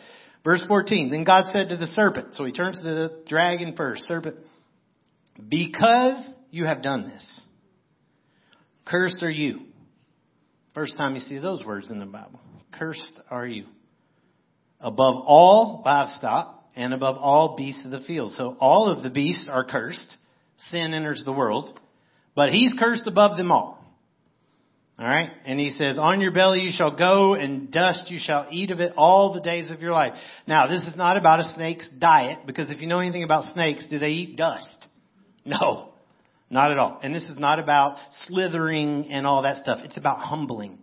Verse 0.43 0.63
14, 0.67 1.09
then 1.09 1.23
God 1.23 1.45
said 1.53 1.69
to 1.69 1.77
the 1.77 1.87
serpent, 1.87 2.35
so 2.35 2.43
he 2.43 2.51
turns 2.51 2.81
to 2.81 2.89
the 2.89 3.23
dragon 3.27 3.75
first, 3.77 4.03
serpent, 4.03 4.35
because 5.49 6.21
you 6.51 6.65
have 6.65 6.83
done 6.83 7.07
this, 7.09 7.41
cursed 8.85 9.23
are 9.23 9.31
you. 9.31 9.61
First 10.73 10.97
time 10.97 11.15
you 11.15 11.21
see 11.21 11.39
those 11.39 11.63
words 11.63 11.91
in 11.91 11.99
the 11.99 12.05
Bible. 12.05 12.39
Cursed 12.71 13.21
are 13.29 13.47
you. 13.47 13.65
Above 14.79 15.23
all 15.25 15.81
livestock 15.85 16.65
and 16.75 16.93
above 16.93 17.17
all 17.17 17.55
beasts 17.55 17.85
of 17.85 17.91
the 17.91 18.01
field. 18.01 18.33
So 18.35 18.57
all 18.59 18.89
of 18.89 19.03
the 19.03 19.11
beasts 19.11 19.47
are 19.49 19.63
cursed. 19.63 20.17
Sin 20.69 20.93
enters 20.93 21.23
the 21.23 21.31
world. 21.31 21.79
But 22.35 22.49
he's 22.49 22.73
cursed 22.77 23.07
above 23.07 23.37
them 23.37 23.51
all. 23.51 23.82
Alright? 25.03 25.31
And 25.45 25.59
he 25.59 25.71
says, 25.71 25.97
on 25.97 26.21
your 26.21 26.31
belly 26.31 26.61
you 26.61 26.71
shall 26.71 26.95
go 26.97 27.33
and 27.33 27.69
dust 27.69 28.09
you 28.09 28.19
shall 28.21 28.47
eat 28.49 28.71
of 28.71 28.79
it 28.79 28.93
all 28.95 29.33
the 29.33 29.41
days 29.41 29.69
of 29.69 29.81
your 29.81 29.91
life. 29.91 30.13
Now 30.47 30.67
this 30.67 30.83
is 30.83 30.95
not 30.95 31.17
about 31.17 31.41
a 31.41 31.43
snake's 31.55 31.89
diet 31.99 32.47
because 32.47 32.69
if 32.69 32.79
you 32.79 32.87
know 32.87 32.99
anything 32.99 33.23
about 33.23 33.53
snakes, 33.53 33.85
do 33.89 33.99
they 33.99 34.11
eat 34.11 34.37
dust? 34.37 34.87
No. 35.43 35.89
Not 36.49 36.71
at 36.71 36.77
all. 36.77 37.01
And 37.03 37.13
this 37.13 37.25
is 37.25 37.37
not 37.37 37.59
about 37.59 37.97
slithering 38.27 39.11
and 39.11 39.27
all 39.27 39.41
that 39.41 39.57
stuff. 39.57 39.79
It's 39.83 39.97
about 39.97 40.19
humbling. 40.19 40.77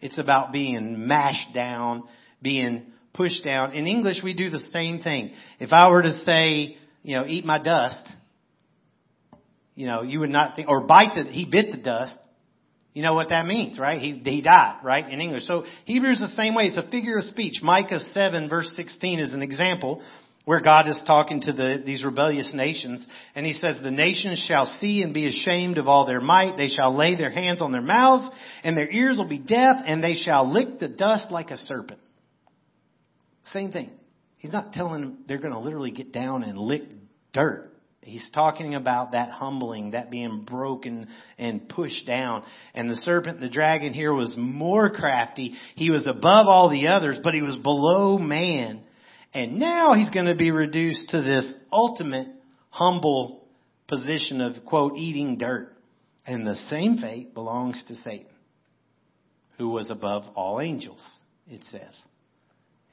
It's 0.00 0.18
about 0.18 0.52
being 0.52 1.06
mashed 1.06 1.54
down, 1.54 2.02
being 2.42 2.90
pushed 3.14 3.44
down. 3.44 3.74
In 3.74 3.86
English, 3.86 4.22
we 4.24 4.34
do 4.34 4.50
the 4.50 4.58
same 4.72 5.02
thing. 5.02 5.34
If 5.60 5.72
I 5.72 5.88
were 5.88 6.02
to 6.02 6.14
say, 6.24 6.78
you 7.04 7.14
know, 7.14 7.26
eat 7.28 7.44
my 7.44 7.62
dust, 7.62 8.10
you 9.76 9.86
know, 9.86 10.02
you 10.02 10.18
would 10.18 10.30
not 10.30 10.56
think, 10.56 10.68
or 10.68 10.80
bite 10.80 11.14
the, 11.14 11.30
he 11.30 11.48
bit 11.48 11.70
the 11.70 11.80
dust, 11.80 12.18
You 12.94 13.02
know 13.02 13.14
what 13.14 13.30
that 13.30 13.46
means, 13.46 13.78
right? 13.78 14.00
He, 14.00 14.12
he 14.12 14.42
died, 14.42 14.80
right, 14.84 15.08
in 15.08 15.20
English. 15.20 15.44
So 15.44 15.64
Hebrews 15.86 16.20
the 16.20 16.36
same 16.36 16.54
way. 16.54 16.64
It's 16.64 16.76
a 16.76 16.90
figure 16.90 17.16
of 17.16 17.24
speech. 17.24 17.60
Micah 17.62 18.00
7 18.12 18.48
verse 18.50 18.70
16 18.76 19.18
is 19.18 19.32
an 19.32 19.42
example 19.42 20.02
where 20.44 20.60
God 20.60 20.88
is 20.88 21.02
talking 21.06 21.40
to 21.42 21.52
the, 21.52 21.82
these 21.86 22.04
rebellious 22.04 22.52
nations. 22.54 23.06
And 23.34 23.46
he 23.46 23.52
says, 23.52 23.78
the 23.82 23.90
nations 23.90 24.44
shall 24.46 24.66
see 24.66 25.02
and 25.02 25.14
be 25.14 25.28
ashamed 25.28 25.78
of 25.78 25.86
all 25.86 26.04
their 26.04 26.20
might. 26.20 26.56
They 26.56 26.68
shall 26.68 26.96
lay 26.96 27.16
their 27.16 27.30
hands 27.30 27.62
on 27.62 27.72
their 27.72 27.80
mouths 27.80 28.28
and 28.64 28.76
their 28.76 28.90
ears 28.90 29.18
will 29.18 29.28
be 29.28 29.38
deaf 29.38 29.76
and 29.86 30.02
they 30.02 30.14
shall 30.14 30.52
lick 30.52 30.80
the 30.80 30.88
dust 30.88 31.26
like 31.30 31.50
a 31.50 31.56
serpent. 31.56 32.00
Same 33.52 33.70
thing. 33.70 33.90
He's 34.38 34.52
not 34.52 34.72
telling 34.72 35.00
them 35.00 35.18
they're 35.28 35.38
going 35.38 35.52
to 35.52 35.60
literally 35.60 35.92
get 35.92 36.12
down 36.12 36.42
and 36.42 36.58
lick 36.58 36.82
dirt. 37.32 37.71
He's 38.04 38.28
talking 38.34 38.74
about 38.74 39.12
that 39.12 39.30
humbling, 39.30 39.92
that 39.92 40.10
being 40.10 40.42
broken 40.42 41.06
and 41.38 41.68
pushed 41.68 42.04
down. 42.04 42.42
And 42.74 42.90
the 42.90 42.96
serpent, 42.96 43.40
the 43.40 43.48
dragon 43.48 43.92
here 43.92 44.12
was 44.12 44.34
more 44.36 44.90
crafty. 44.90 45.54
He 45.76 45.90
was 45.90 46.08
above 46.08 46.48
all 46.48 46.68
the 46.68 46.88
others, 46.88 47.20
but 47.22 47.32
he 47.32 47.42
was 47.42 47.54
below 47.56 48.18
man. 48.18 48.82
And 49.32 49.60
now 49.60 49.94
he's 49.94 50.10
going 50.10 50.26
to 50.26 50.34
be 50.34 50.50
reduced 50.50 51.10
to 51.10 51.22
this 51.22 51.54
ultimate 51.72 52.26
humble 52.70 53.44
position 53.86 54.40
of 54.40 54.64
quote, 54.66 54.96
eating 54.96 55.38
dirt. 55.38 55.72
And 56.26 56.44
the 56.44 56.56
same 56.56 56.98
fate 56.98 57.34
belongs 57.34 57.84
to 57.86 57.94
Satan, 57.96 58.26
who 59.58 59.68
was 59.68 59.90
above 59.90 60.24
all 60.34 60.60
angels, 60.60 61.02
it 61.46 61.62
says, 61.64 62.00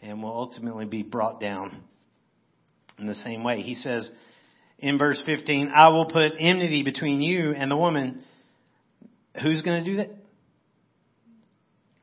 and 0.02 0.22
will 0.22 0.36
ultimately 0.36 0.86
be 0.86 1.04
brought 1.04 1.40
down 1.40 1.84
in 2.98 3.08
the 3.08 3.16
same 3.16 3.44
way. 3.44 3.62
He 3.62 3.76
says, 3.76 4.10
in 4.80 4.98
verse 4.98 5.22
15, 5.26 5.72
I 5.74 5.90
will 5.90 6.06
put 6.06 6.34
enmity 6.40 6.84
between 6.84 7.22
you 7.22 7.52
and 7.52 7.70
the 7.70 7.78
woman. 7.78 8.24
Who's 9.42 9.62
going 9.62 9.84
to 9.84 9.90
do 9.90 9.98
that? 9.98 10.10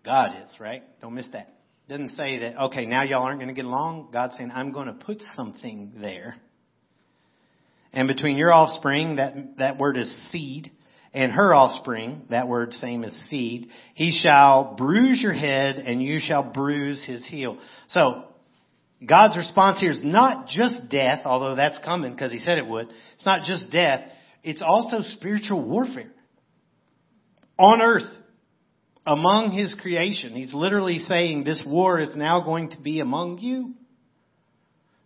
God 0.04 0.42
is, 0.44 0.56
right? 0.60 0.82
Don't 1.00 1.14
miss 1.14 1.28
that. 1.32 1.48
Doesn't 1.88 2.10
say 2.10 2.40
that, 2.40 2.64
okay, 2.66 2.86
now 2.86 3.02
y'all 3.02 3.22
aren't 3.22 3.38
going 3.38 3.48
to 3.48 3.54
get 3.54 3.64
along. 3.64 4.10
God's 4.12 4.36
saying, 4.36 4.50
I'm 4.52 4.72
going 4.72 4.86
to 4.86 4.92
put 4.92 5.22
something 5.34 5.92
there. 6.00 6.36
And 7.92 8.08
between 8.08 8.36
your 8.36 8.52
offspring, 8.52 9.16
that, 9.16 9.34
that 9.58 9.78
word 9.78 9.96
is 9.96 10.12
seed, 10.30 10.70
and 11.16 11.32
her 11.32 11.54
offspring, 11.54 12.26
that 12.28 12.46
word 12.46 12.74
same 12.74 13.02
as 13.04 13.12
seed, 13.30 13.70
he 13.94 14.20
shall 14.22 14.74
bruise 14.76 15.20
your 15.22 15.32
head 15.32 15.76
and 15.76 16.02
you 16.02 16.18
shall 16.20 16.52
bruise 16.52 17.02
his 17.06 17.26
heel. 17.26 17.58
So, 17.88 18.25
God's 19.06 19.36
response 19.36 19.80
here 19.80 19.92
is 19.92 20.02
not 20.04 20.48
just 20.48 20.90
death, 20.90 21.22
although 21.24 21.54
that's 21.54 21.78
coming 21.84 22.12
because 22.12 22.32
he 22.32 22.38
said 22.38 22.58
it 22.58 22.66
would. 22.66 22.88
It's 23.16 23.26
not 23.26 23.44
just 23.44 23.70
death. 23.70 24.08
It's 24.42 24.62
also 24.62 25.02
spiritual 25.02 25.68
warfare. 25.68 26.12
On 27.58 27.80
earth, 27.80 28.04
among 29.06 29.52
his 29.52 29.74
creation. 29.80 30.34
He's 30.34 30.52
literally 30.52 30.98
saying 30.98 31.44
this 31.44 31.64
war 31.66 32.00
is 32.00 32.16
now 32.16 32.40
going 32.40 32.70
to 32.70 32.80
be 32.80 33.00
among 33.00 33.38
you. 33.38 33.74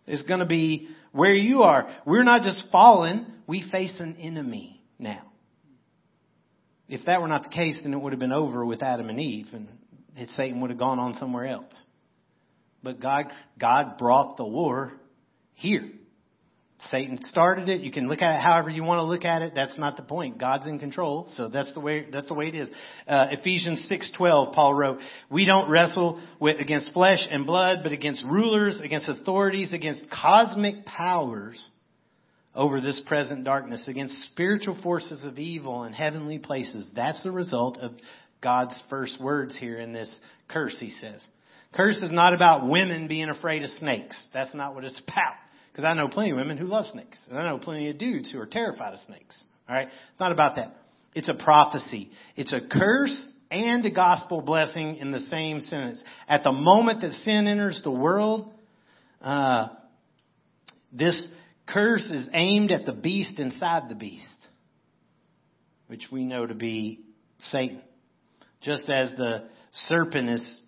It's 0.07 0.23
going 0.23 0.39
to 0.39 0.47
be 0.47 0.89
where 1.11 1.33
you 1.33 1.61
are. 1.61 1.95
We're 2.05 2.23
not 2.23 2.41
just 2.41 2.63
fallen, 2.71 3.41
we 3.47 3.63
face 3.71 3.99
an 3.99 4.17
enemy 4.19 4.81
now. 4.97 5.31
If 6.89 7.05
that 7.05 7.21
were 7.21 7.27
not 7.27 7.43
the 7.43 7.49
case, 7.49 7.79
then 7.83 7.93
it 7.93 8.01
would 8.01 8.11
have 8.11 8.19
been 8.19 8.33
over 8.33 8.65
with 8.65 8.81
Adam 8.81 9.09
and 9.09 9.19
Eve 9.19 9.47
and 9.53 9.67
Satan 10.29 10.59
would 10.61 10.71
have 10.71 10.79
gone 10.79 10.99
on 10.99 11.13
somewhere 11.13 11.45
else. 11.45 11.81
But 12.83 12.99
God, 12.99 13.27
God 13.59 13.97
brought 13.97 14.37
the 14.37 14.45
war 14.45 14.93
here. 15.53 15.89
Satan 16.89 17.19
started 17.21 17.69
it. 17.69 17.81
You 17.81 17.91
can 17.91 18.07
look 18.07 18.23
at 18.23 18.37
it 18.37 18.43
however 18.43 18.71
you 18.71 18.83
want 18.83 18.97
to 18.97 19.03
look 19.03 19.23
at 19.23 19.43
it. 19.43 19.53
That's 19.53 19.77
not 19.77 19.97
the 19.97 20.01
point. 20.01 20.39
God's 20.39 20.65
in 20.65 20.79
control, 20.79 21.27
so 21.33 21.47
that's 21.47 21.71
the 21.75 21.79
way 21.79 22.07
that's 22.11 22.27
the 22.27 22.33
way 22.33 22.47
it 22.47 22.55
is. 22.55 22.71
Uh, 23.07 23.27
Ephesians 23.29 23.85
six 23.87 24.11
twelve, 24.17 24.55
Paul 24.55 24.73
wrote, 24.73 24.97
"We 25.29 25.45
don't 25.45 25.69
wrestle 25.69 26.19
with, 26.39 26.59
against 26.59 26.91
flesh 26.91 27.19
and 27.29 27.45
blood, 27.45 27.81
but 27.83 27.91
against 27.91 28.25
rulers, 28.25 28.81
against 28.83 29.09
authorities, 29.09 29.73
against 29.73 30.09
cosmic 30.09 30.83
powers 30.85 31.69
over 32.55 32.81
this 32.81 33.05
present 33.07 33.43
darkness, 33.43 33.87
against 33.87 34.15
spiritual 34.31 34.81
forces 34.81 35.23
of 35.23 35.37
evil 35.37 35.83
in 35.83 35.93
heavenly 35.93 36.39
places." 36.39 36.89
That's 36.95 37.21
the 37.21 37.31
result 37.31 37.77
of 37.77 37.91
God's 38.41 38.81
first 38.89 39.21
words 39.21 39.55
here 39.55 39.77
in 39.77 39.93
this 39.93 40.11
curse. 40.47 40.77
He 40.79 40.89
says. 40.89 41.23
Curse 41.73 41.97
is 41.97 42.11
not 42.11 42.33
about 42.33 42.69
women 42.69 43.07
being 43.07 43.29
afraid 43.29 43.63
of 43.63 43.69
snakes. 43.71 44.21
That's 44.33 44.53
not 44.53 44.75
what 44.75 44.83
it's 44.83 45.01
about. 45.07 45.35
Because 45.71 45.85
I 45.85 45.93
know 45.93 46.09
plenty 46.09 46.31
of 46.31 46.37
women 46.37 46.57
who 46.57 46.65
love 46.65 46.85
snakes. 46.87 47.23
And 47.29 47.39
I 47.39 47.49
know 47.49 47.57
plenty 47.57 47.89
of 47.89 47.97
dudes 47.97 48.31
who 48.31 48.39
are 48.39 48.45
terrified 48.45 48.93
of 48.93 48.99
snakes. 49.01 49.41
Alright? 49.69 49.87
It's 50.11 50.19
not 50.19 50.33
about 50.33 50.57
that. 50.57 50.75
It's 51.13 51.29
a 51.29 51.43
prophecy. 51.43 52.09
It's 52.35 52.53
a 52.53 52.59
curse 52.69 53.29
and 53.49 53.85
a 53.85 53.91
gospel 53.91 54.41
blessing 54.41 54.97
in 54.97 55.11
the 55.11 55.19
same 55.19 55.59
sentence. 55.61 56.03
At 56.27 56.43
the 56.43 56.51
moment 56.51 57.01
that 57.01 57.11
sin 57.11 57.47
enters 57.47 57.81
the 57.83 57.91
world, 57.91 58.51
uh, 59.21 59.69
this 60.91 61.25
curse 61.67 62.05
is 62.09 62.27
aimed 62.33 62.71
at 62.71 62.85
the 62.85 62.93
beast 62.93 63.39
inside 63.39 63.89
the 63.89 63.95
beast, 63.95 64.25
which 65.87 66.07
we 66.11 66.25
know 66.25 66.45
to 66.45 66.55
be 66.55 66.99
Satan. 67.39 67.81
Just 68.61 68.89
as 68.89 69.11
the 69.17 69.49
serpent 69.71 70.29
is 70.29 70.60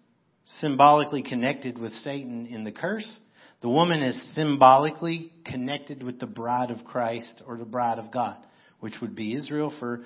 symbolically 0.45 1.23
connected 1.23 1.77
with 1.77 1.93
Satan 1.93 2.47
in 2.47 2.63
the 2.63 2.71
curse. 2.71 3.19
The 3.61 3.69
woman 3.69 4.01
is 4.01 4.21
symbolically 4.35 5.31
connected 5.45 6.03
with 6.03 6.19
the 6.19 6.27
bride 6.27 6.69
of 6.69 6.83
Christ 6.83 7.41
or 7.47 7.57
the 7.57 7.65
bride 7.65 7.97
of 7.97 8.11
God, 8.11 8.37
which 8.79 8.95
would 9.01 9.15
be 9.15 9.35
Israel 9.35 9.73
for 9.79 10.03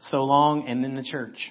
so 0.00 0.24
long 0.24 0.66
and 0.66 0.84
then 0.84 0.94
the 0.94 1.02
church. 1.02 1.50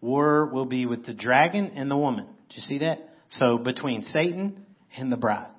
War 0.00 0.46
will 0.46 0.66
be 0.66 0.86
with 0.86 1.06
the 1.06 1.14
dragon 1.14 1.72
and 1.74 1.90
the 1.90 1.96
woman. 1.96 2.26
Do 2.26 2.56
you 2.56 2.62
see 2.62 2.78
that? 2.78 2.98
So 3.30 3.58
between 3.58 4.02
Satan 4.02 4.64
and 4.96 5.10
the 5.10 5.16
bride. 5.16 5.50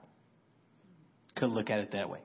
Could 1.36 1.50
look 1.50 1.70
at 1.70 1.80
it 1.80 1.92
that 1.92 2.10
way. 2.10 2.20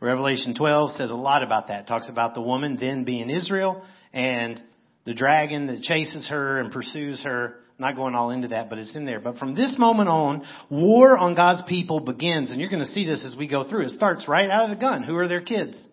Revelation 0.00 0.54
12 0.54 0.90
says 0.92 1.10
a 1.10 1.14
lot 1.14 1.42
about 1.42 1.68
that. 1.68 1.84
It 1.84 1.86
talks 1.86 2.10
about 2.10 2.34
the 2.34 2.42
woman 2.42 2.76
then 2.78 3.04
being 3.04 3.30
Israel 3.30 3.82
and 4.12 4.62
the 5.06 5.14
dragon 5.14 5.68
that 5.68 5.80
chases 5.80 6.28
her 6.28 6.58
and 6.58 6.70
pursues 6.72 7.24
her 7.24 7.56
not 7.78 7.96
going 7.96 8.14
all 8.14 8.30
into 8.30 8.48
that, 8.48 8.70
but 8.70 8.78
it's 8.78 8.94
in 8.94 9.04
there. 9.04 9.20
But 9.20 9.36
from 9.36 9.54
this 9.54 9.76
moment 9.78 10.08
on, 10.08 10.46
war 10.70 11.18
on 11.18 11.34
God's 11.34 11.62
people 11.68 12.00
begins, 12.00 12.50
and 12.50 12.60
you're 12.60 12.70
going 12.70 12.84
to 12.84 12.86
see 12.86 13.04
this 13.04 13.24
as 13.24 13.36
we 13.36 13.48
go 13.48 13.68
through. 13.68 13.86
It 13.86 13.90
starts 13.90 14.28
right 14.28 14.48
out 14.48 14.70
of 14.70 14.76
the 14.76 14.80
gun. 14.80 15.02
Who 15.02 15.16
are 15.16 15.28
their 15.28 15.42
kids? 15.42 15.84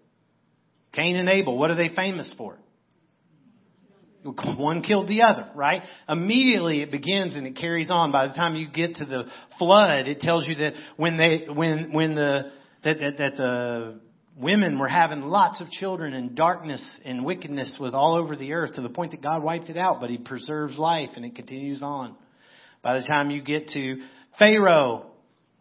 Cain 0.94 1.16
and 1.16 1.28
Abel. 1.28 1.58
What 1.58 1.72
are 1.72 1.76
they 1.76 1.90
famous 1.96 2.34
for? 2.38 2.58
One 4.24 4.84
killed 4.84 5.08
the 5.08 5.24
other, 5.24 5.50
right? 5.56 5.82
Immediately 6.08 6.84
it 6.84 6.92
begins 6.92 7.36
and 7.36 7.48
it 7.48 7.56
carries 7.56 7.90
on. 7.90 8.12
By 8.12 8.28
the 8.28 8.34
time 8.34 8.56
you 8.56 8.70
get 8.70 8.96
to 8.98 9.06
the 9.06 9.24
flood, 9.58 10.08
it 10.08 10.20
tells 10.20 10.48
you 10.48 10.56
that 10.56 10.74
when 10.96 11.18
they, 11.18 11.52
when, 11.52 11.92
when 11.92 12.14
the, 12.14 12.52
that, 12.84 13.00
that, 13.00 13.18
that 13.18 13.38
the 13.38 14.00
women 14.38 14.80
were 14.80 14.88
having 14.88 15.22
lots 15.22 15.62
of 15.62 15.70
children 15.70 16.14
and 16.14 16.36
darkness 16.36 16.84
and 17.06 17.26
wickedness 17.26 17.78
was 17.80 17.94
all 17.94 18.16
over 18.16 18.36
the 18.36 18.54
earth 18.54 18.76
to 18.76 18.82
the 18.82 18.90
point 18.90 19.12
that 19.12 19.22
God 19.22 19.44
wiped 19.44 19.70
it 19.70 19.78
out, 19.78 20.00
but 20.00 20.10
he 20.10 20.18
preserves 20.18 20.78
life 20.78 21.12
and 21.16 21.26
it 21.26 21.36
continues 21.36 21.82
on. 21.84 22.16
By 22.82 23.00
the 23.00 23.06
time 23.08 23.30
you 23.30 23.42
get 23.42 23.68
to 23.70 24.02
Pharaoh 24.40 25.08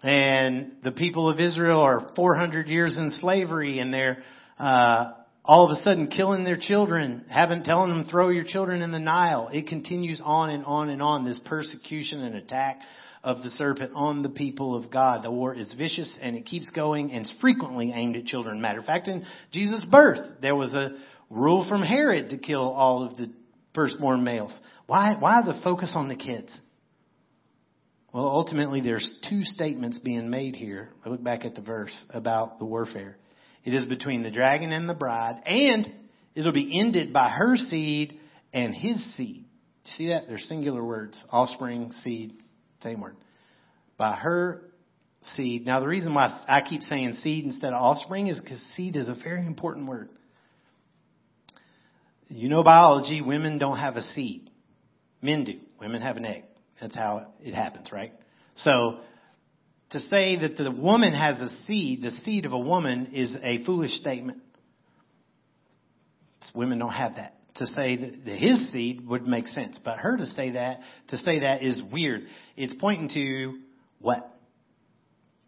and 0.03 0.77
the 0.83 0.93
people 0.93 1.29
of 1.29 1.41
Israel 1.41 1.81
are 1.81 2.11
400 2.17 2.69
years 2.69 2.97
in 2.97 3.11
slavery 3.11 3.79
and 3.79 3.93
they're, 3.93 4.23
uh, 4.59 5.13
all 5.45 5.71
of 5.71 5.77
a 5.77 5.81
sudden 5.83 6.09
killing 6.09 6.45
their 6.45 6.59
children, 6.61 7.25
having 7.29 7.65
telling 7.65 7.91
them 7.91 8.07
throw 8.11 8.29
your 8.29 8.45
children 8.45 8.83
in 8.83 8.93
the 8.93 8.99
Nile. 8.99 9.49
It 9.53 9.67
continues 9.67 10.21
on 10.25 10.51
and 10.51 10.65
on 10.65 10.91
and 10.91 11.03
on, 11.03 11.25
this 11.25 11.41
persecution 11.45 12.23
and 12.23 12.37
attack 12.37 12.81
of 13.23 13.43
the 13.43 13.51
serpent 13.51 13.93
on 13.95 14.23
the 14.23 14.29
people 14.29 14.75
of 14.75 14.91
God. 14.91 15.25
The 15.25 15.31
war 15.31 15.55
is 15.55 15.75
vicious 15.77 16.19
and 16.23 16.37
it 16.37 16.47
keeps 16.47 16.71
going 16.71 17.13
and 17.13 17.23
it's 17.27 17.35
frequently 17.41 17.93
aimed 17.93 18.17
at 18.17 18.25
children. 18.25 18.61
Matter 18.61 18.81
of 18.81 18.87
fact, 18.87 19.09
in 19.09 19.25
Jesus' 19.53 19.87
birth, 19.91 20.41
there 20.41 20.57
was 20.57 20.73
a 20.73 20.99
rule 21.29 21.66
from 21.68 21.83
Herod 21.83 22.31
to 22.31 22.39
kill 22.39 22.68
all 22.71 23.05
of 23.05 23.16
the 23.16 23.31
firstborn 23.75 24.25
males. 24.25 24.59
Why, 24.87 25.16
why 25.18 25.43
the 25.45 25.61
focus 25.62 25.93
on 25.95 26.09
the 26.09 26.16
kids? 26.16 26.57
Well, 28.12 28.27
ultimately, 28.27 28.81
there's 28.81 29.21
two 29.29 29.45
statements 29.45 30.01
being 30.01 30.31
made 30.31 30.57
here. 30.57 30.91
I 31.05 31.11
look 31.11 31.23
back 31.23 31.45
at 31.45 31.55
the 31.55 31.62
verse 31.62 31.97
about 32.12 32.59
the 32.59 32.64
warfare. 32.64 33.16
It 33.64 33.73
is 33.73 33.85
between 33.85 34.23
the 34.23 34.33
dragon 34.33 34.73
and 34.73 34.89
the 34.89 34.95
bride, 34.95 35.43
and 35.47 35.87
it'll 36.35 36.53
be 36.53 36.81
ended 36.81 37.12
by 37.12 37.29
her 37.29 37.57
seed 37.57 38.18
and 38.53 38.75
his 38.75 39.16
seed. 39.16 39.45
You 39.85 39.91
see 39.93 40.09
that? 40.09 40.25
They're 40.27 40.39
singular 40.39 40.85
words. 40.85 41.23
Offspring, 41.31 41.93
seed, 42.03 42.33
same 42.83 43.01
word. 43.01 43.16
By 43.97 44.14
her 44.14 44.62
seed. 45.22 45.66
Now, 45.66 45.81
the 45.81 45.89
reason 45.89 46.14
why 46.14 46.45
I 46.49 46.62
keep 46.62 46.83
saying 46.83 47.14
seed 47.14 47.45
instead 47.45 47.72
of 47.72 47.83
offspring 47.83 48.28
is 48.28 48.41
because 48.41 48.61
seed 48.76 48.97
is 48.97 49.09
a 49.09 49.16
very 49.22 49.47
important 49.47 49.89
word. 49.89 50.09
You 52.28 52.49
know 52.49 52.62
biology, 52.62 53.20
women 53.20 53.59
don't 53.59 53.78
have 53.78 53.97
a 53.97 54.03
seed. 54.03 54.51
Men 55.20 55.45
do. 55.45 55.55
Women 55.81 56.01
have 56.01 56.16
an 56.16 56.24
egg. 56.24 56.45
That's 56.81 56.95
how 56.95 57.33
it 57.41 57.53
happens, 57.53 57.91
right? 57.93 58.12
So, 58.55 59.01
to 59.91 59.99
say 59.99 60.39
that 60.41 60.57
the 60.57 60.70
woman 60.70 61.12
has 61.12 61.41
a 61.41 61.49
seed, 61.66 62.03
the 62.03 62.11
seed 62.11 62.47
of 62.47 62.53
a 62.53 62.59
woman, 62.59 63.11
is 63.12 63.37
a 63.43 63.64
foolish 63.64 63.93
statement. 63.93 64.39
Women 66.55 66.78
don't 66.78 66.93
have 66.93 67.16
that. 67.16 67.35
To 67.57 67.66
say 67.66 67.96
that 67.96 68.38
his 68.38 68.70
seed 68.72 69.07
would 69.07 69.26
make 69.26 69.46
sense, 69.48 69.78
but 69.84 69.98
her 69.98 70.16
to 70.16 70.26
say 70.26 70.53
that 70.53 70.80
to 71.09 71.16
say 71.16 71.40
that 71.40 71.62
is 71.62 71.82
weird. 71.92 72.22
It's 72.57 72.74
pointing 72.80 73.09
to 73.14 73.59
what? 74.01 74.30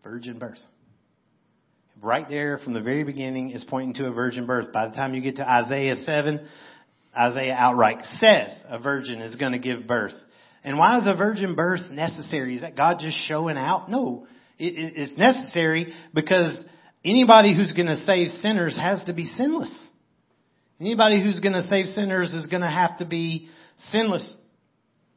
Virgin 0.02 0.38
birth. 0.38 0.58
Right 2.02 2.28
there 2.28 2.58
from 2.58 2.72
the 2.72 2.80
very 2.80 3.04
beginning 3.04 3.50
is 3.50 3.64
pointing 3.64 3.94
to 3.94 4.06
a 4.06 4.12
virgin 4.12 4.46
birth. 4.46 4.72
By 4.72 4.88
the 4.88 4.96
time 4.96 5.14
you 5.14 5.22
get 5.22 5.36
to 5.36 5.48
Isaiah 5.48 5.96
7, 5.96 6.48
Isaiah 7.16 7.54
outright 7.54 8.04
says 8.20 8.58
a 8.68 8.78
virgin 8.80 9.20
is 9.20 9.36
going 9.36 9.52
to 9.52 9.58
give 9.58 9.86
birth. 9.86 10.14
And 10.64 10.78
why 10.78 10.98
is 10.98 11.06
a 11.06 11.16
virgin 11.16 11.54
birth 11.54 11.90
necessary? 11.90 12.56
Is 12.56 12.62
that 12.62 12.76
God 12.76 12.98
just 13.00 13.18
showing 13.28 13.56
out? 13.56 13.88
No. 13.88 14.26
It, 14.58 14.74
it, 14.74 14.92
it's 14.96 15.18
necessary 15.18 15.92
because 16.14 16.64
anybody 17.04 17.54
who's 17.54 17.72
going 17.72 17.86
to 17.86 17.96
save 17.96 18.28
sinners 18.40 18.76
has 18.76 19.02
to 19.04 19.12
be 19.12 19.32
sinless. 19.36 19.72
Anybody 20.82 21.22
who's 21.22 21.38
going 21.38 21.52
to 21.52 21.62
save 21.68 21.86
sinners 21.86 22.34
is 22.34 22.48
going 22.48 22.62
to 22.62 22.68
have 22.68 22.98
to 22.98 23.04
be 23.04 23.48
sinless. 23.92 24.36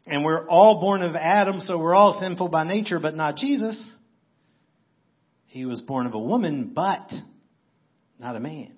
And 0.06 0.24
we're 0.24 0.48
all 0.48 0.80
born 0.80 1.02
of 1.02 1.16
Adam, 1.16 1.60
so 1.60 1.80
we're 1.80 1.96
all 1.96 2.20
sinful 2.22 2.50
by 2.50 2.68
nature, 2.68 3.00
but 3.00 3.16
not 3.16 3.36
Jesus. 3.36 3.96
He 5.48 5.66
was 5.66 5.82
born 5.82 6.06
of 6.06 6.14
a 6.14 6.20
woman, 6.20 6.74
but 6.76 7.12
not 8.20 8.36
a 8.36 8.40
man. 8.40 8.74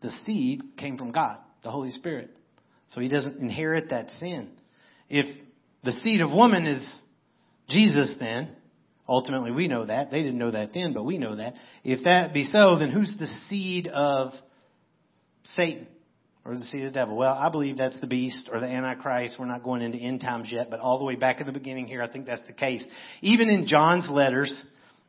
The 0.00 0.10
seed 0.26 0.62
came 0.78 0.98
from 0.98 1.12
God, 1.12 1.38
the 1.62 1.70
Holy 1.70 1.92
Spirit. 1.92 2.30
So 2.88 3.00
he 3.00 3.08
doesn't 3.08 3.40
inherit 3.40 3.90
that 3.90 4.10
sin. 4.18 4.50
If 5.08 5.26
the 5.84 5.92
seed 5.92 6.22
of 6.22 6.32
woman 6.32 6.66
is 6.66 7.00
Jesus, 7.68 8.16
then, 8.18 8.56
ultimately 9.08 9.52
we 9.52 9.68
know 9.68 9.86
that. 9.86 10.10
They 10.10 10.24
didn't 10.24 10.38
know 10.38 10.50
that 10.50 10.70
then, 10.74 10.92
but 10.92 11.04
we 11.04 11.18
know 11.18 11.36
that. 11.36 11.54
If 11.84 12.02
that 12.02 12.34
be 12.34 12.46
so, 12.46 12.80
then 12.80 12.90
who's 12.90 13.14
the 13.16 13.28
seed 13.48 13.86
of 13.86 14.32
Satan? 15.44 15.86
Or 16.44 16.56
the 16.56 16.64
seed 16.64 16.80
of 16.80 16.92
the 16.92 16.98
devil? 16.98 17.16
Well, 17.16 17.34
I 17.34 17.50
believe 17.50 17.76
that's 17.76 18.00
the 18.00 18.08
beast 18.08 18.48
or 18.52 18.58
the 18.58 18.66
Antichrist. 18.66 19.36
We're 19.38 19.46
not 19.46 19.62
going 19.62 19.80
into 19.80 19.98
end 19.98 20.20
times 20.20 20.48
yet, 20.50 20.70
but 20.70 20.80
all 20.80 20.98
the 20.98 21.04
way 21.04 21.14
back 21.14 21.40
in 21.40 21.46
the 21.46 21.52
beginning 21.52 21.86
here, 21.86 22.02
I 22.02 22.10
think 22.10 22.26
that's 22.26 22.44
the 22.48 22.52
case. 22.52 22.84
Even 23.20 23.48
in 23.48 23.68
John's 23.68 24.10
letters 24.10 24.52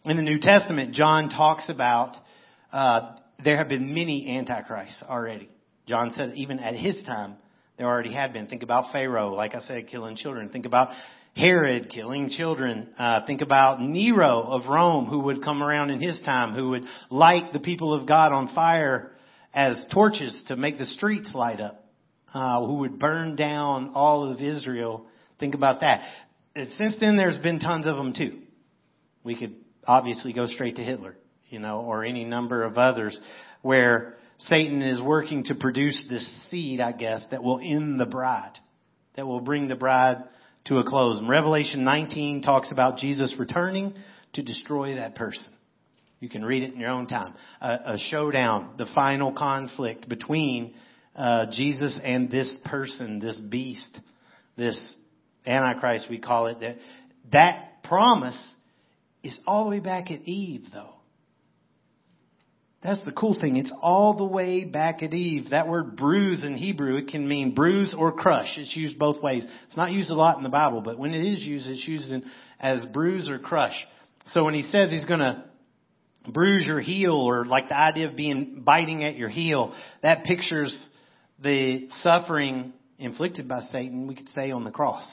in 0.05 0.15
the 0.15 0.21
New 0.21 0.37
Testament, 0.39 0.93
John 0.93 1.29
talks 1.29 1.69
about 1.69 2.17
uh, 2.71 3.15
there 3.43 3.57
have 3.57 3.67
been 3.67 3.95
many 3.95 4.37
antichrists 4.37 5.01
already. 5.09 5.49
John 5.87 6.13
said 6.15 6.33
even 6.35 6.59
at 6.59 6.75
his 6.75 7.03
time, 7.03 7.37
there 7.77 7.87
already 7.87 8.13
had 8.13 8.31
been. 8.31 8.45
Think 8.45 8.61
about 8.61 8.91
Pharaoh, 8.91 9.29
like 9.29 9.55
I 9.55 9.61
said, 9.61 9.87
killing 9.87 10.15
children. 10.15 10.49
Think 10.49 10.67
about 10.67 10.89
Herod 11.35 11.89
killing 11.89 12.29
children. 12.29 12.93
Uh, 12.97 13.25
think 13.25 13.41
about 13.41 13.81
Nero 13.81 14.43
of 14.43 14.67
Rome, 14.69 15.05
who 15.07 15.21
would 15.21 15.43
come 15.43 15.63
around 15.63 15.89
in 15.89 15.99
his 15.99 16.21
time, 16.21 16.53
who 16.53 16.69
would 16.69 16.83
light 17.09 17.53
the 17.53 17.59
people 17.59 17.93
of 17.99 18.07
God 18.07 18.31
on 18.31 18.53
fire 18.53 19.12
as 19.53 19.85
torches 19.93 20.43
to 20.47 20.55
make 20.55 20.77
the 20.77 20.85
streets 20.85 21.33
light 21.35 21.59
up, 21.59 21.85
uh, 22.33 22.65
who 22.65 22.79
would 22.79 22.99
burn 22.99 23.35
down 23.35 23.91
all 23.93 24.31
of 24.31 24.41
Israel. 24.41 25.05
Think 25.39 25.55
about 25.55 25.81
that. 25.81 26.01
Since 26.55 26.97
then, 26.99 27.17
there's 27.17 27.37
been 27.37 27.59
tons 27.59 27.87
of 27.87 27.95
them 27.95 28.13
too. 28.13 28.41
We 29.23 29.37
could 29.39 29.55
obviously 29.85 30.33
go 30.33 30.45
straight 30.47 30.75
to 30.77 30.83
Hitler, 30.83 31.15
you 31.49 31.59
know, 31.59 31.81
or 31.81 32.03
any 32.03 32.25
number 32.25 32.63
of 32.63 32.77
others 32.77 33.19
where 33.61 34.15
Satan 34.37 34.81
is 34.81 35.01
working 35.01 35.45
to 35.45 35.55
produce 35.55 36.05
this 36.09 36.49
seed, 36.49 36.81
I 36.81 36.91
guess, 36.91 37.23
that 37.31 37.43
will 37.43 37.59
end 37.63 37.99
the 37.99 38.05
bride, 38.05 38.57
that 39.15 39.25
will 39.25 39.39
bring 39.39 39.67
the 39.67 39.75
bride 39.75 40.23
to 40.65 40.77
a 40.77 40.83
close. 40.83 41.19
And 41.19 41.29
Revelation 41.29 41.83
19 41.83 42.41
talks 42.41 42.71
about 42.71 42.97
Jesus 42.97 43.35
returning 43.37 43.93
to 44.33 44.43
destroy 44.43 44.95
that 44.95 45.15
person. 45.15 45.51
You 46.23 46.29
can 46.29 46.45
read 46.45 46.63
it 46.63 46.73
in 46.73 46.79
your 46.79 46.89
own 46.89 47.07
time. 47.07 47.35
A, 47.59 47.67
a 47.67 47.97
showdown, 48.09 48.75
the 48.77 48.85
final 48.95 49.33
conflict 49.33 50.07
between 50.07 50.73
uh, 51.17 51.47
Jesus 51.51 51.99
and 52.01 52.31
this 52.31 52.57
person, 52.63 53.19
this 53.19 53.37
beast, 53.51 53.99
this 54.55 54.79
Antichrist, 55.45 56.07
we 56.09 56.19
call 56.19 56.47
it. 56.47 56.61
That 56.61 56.77
that 57.33 57.83
promise 57.83 58.41
is 59.21 59.37
all 59.45 59.65
the 59.65 59.71
way 59.71 59.79
back 59.81 60.11
at 60.11 60.21
Eve, 60.21 60.63
though. 60.71 60.93
That's 62.81 63.03
the 63.03 63.11
cool 63.11 63.37
thing. 63.37 63.57
It's 63.57 63.73
all 63.81 64.13
the 64.13 64.23
way 64.23 64.63
back 64.63 65.03
at 65.03 65.13
Eve. 65.13 65.49
That 65.49 65.67
word 65.67 65.97
bruise 65.97 66.45
in 66.45 66.55
Hebrew, 66.55 66.95
it 66.95 67.09
can 67.09 67.27
mean 67.27 67.53
bruise 67.53 67.93
or 67.97 68.13
crush. 68.13 68.57
It's 68.57 68.77
used 68.77 68.97
both 68.97 69.21
ways. 69.21 69.45
It's 69.67 69.75
not 69.75 69.91
used 69.91 70.09
a 70.09 70.15
lot 70.15 70.37
in 70.37 70.43
the 70.43 70.49
Bible, 70.49 70.79
but 70.79 70.97
when 70.97 71.13
it 71.13 71.25
is 71.25 71.43
used, 71.43 71.67
it's 71.67 71.85
used 71.85 72.09
in, 72.09 72.23
as 72.61 72.85
bruise 72.93 73.27
or 73.27 73.39
crush. 73.39 73.75
So 74.27 74.45
when 74.45 74.53
he 74.53 74.63
says 74.63 74.89
he's 74.89 75.03
going 75.03 75.19
to 75.19 75.43
bruise 76.27 76.65
your 76.65 76.79
heel 76.79 77.13
or 77.15 77.45
like 77.45 77.69
the 77.69 77.77
idea 77.77 78.09
of 78.09 78.15
being 78.15 78.61
biting 78.65 79.03
at 79.03 79.15
your 79.15 79.29
heel, 79.29 79.75
that 80.01 80.23
pictures 80.25 80.89
the 81.41 81.87
suffering 81.97 82.73
inflicted 82.97 83.47
by 83.49 83.61
Satan, 83.71 84.07
we 84.07 84.15
could 84.15 84.29
say 84.29 84.51
on 84.51 84.63
the 84.63 84.71
cross. 84.71 85.05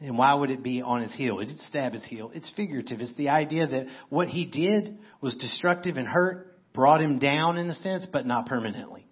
And 0.00 0.16
why 0.16 0.34
would 0.34 0.50
it 0.50 0.62
be 0.62 0.80
on 0.80 1.02
his 1.02 1.14
heel? 1.14 1.40
It 1.40 1.46
didn't 1.46 1.60
stab 1.62 1.92
his 1.92 2.04
heel. 2.04 2.30
It's 2.32 2.50
figurative. 2.54 3.00
It's 3.00 3.14
the 3.14 3.30
idea 3.30 3.66
that 3.66 3.86
what 4.08 4.28
he 4.28 4.46
did 4.46 4.98
was 5.20 5.36
destructive 5.36 5.96
and 5.96 6.06
hurt, 6.06 6.46
brought 6.72 7.00
him 7.00 7.18
down 7.18 7.58
in 7.58 7.68
a 7.68 7.74
sense, 7.74 8.06
but 8.12 8.24
not 8.24 8.46
permanently. 8.46 9.06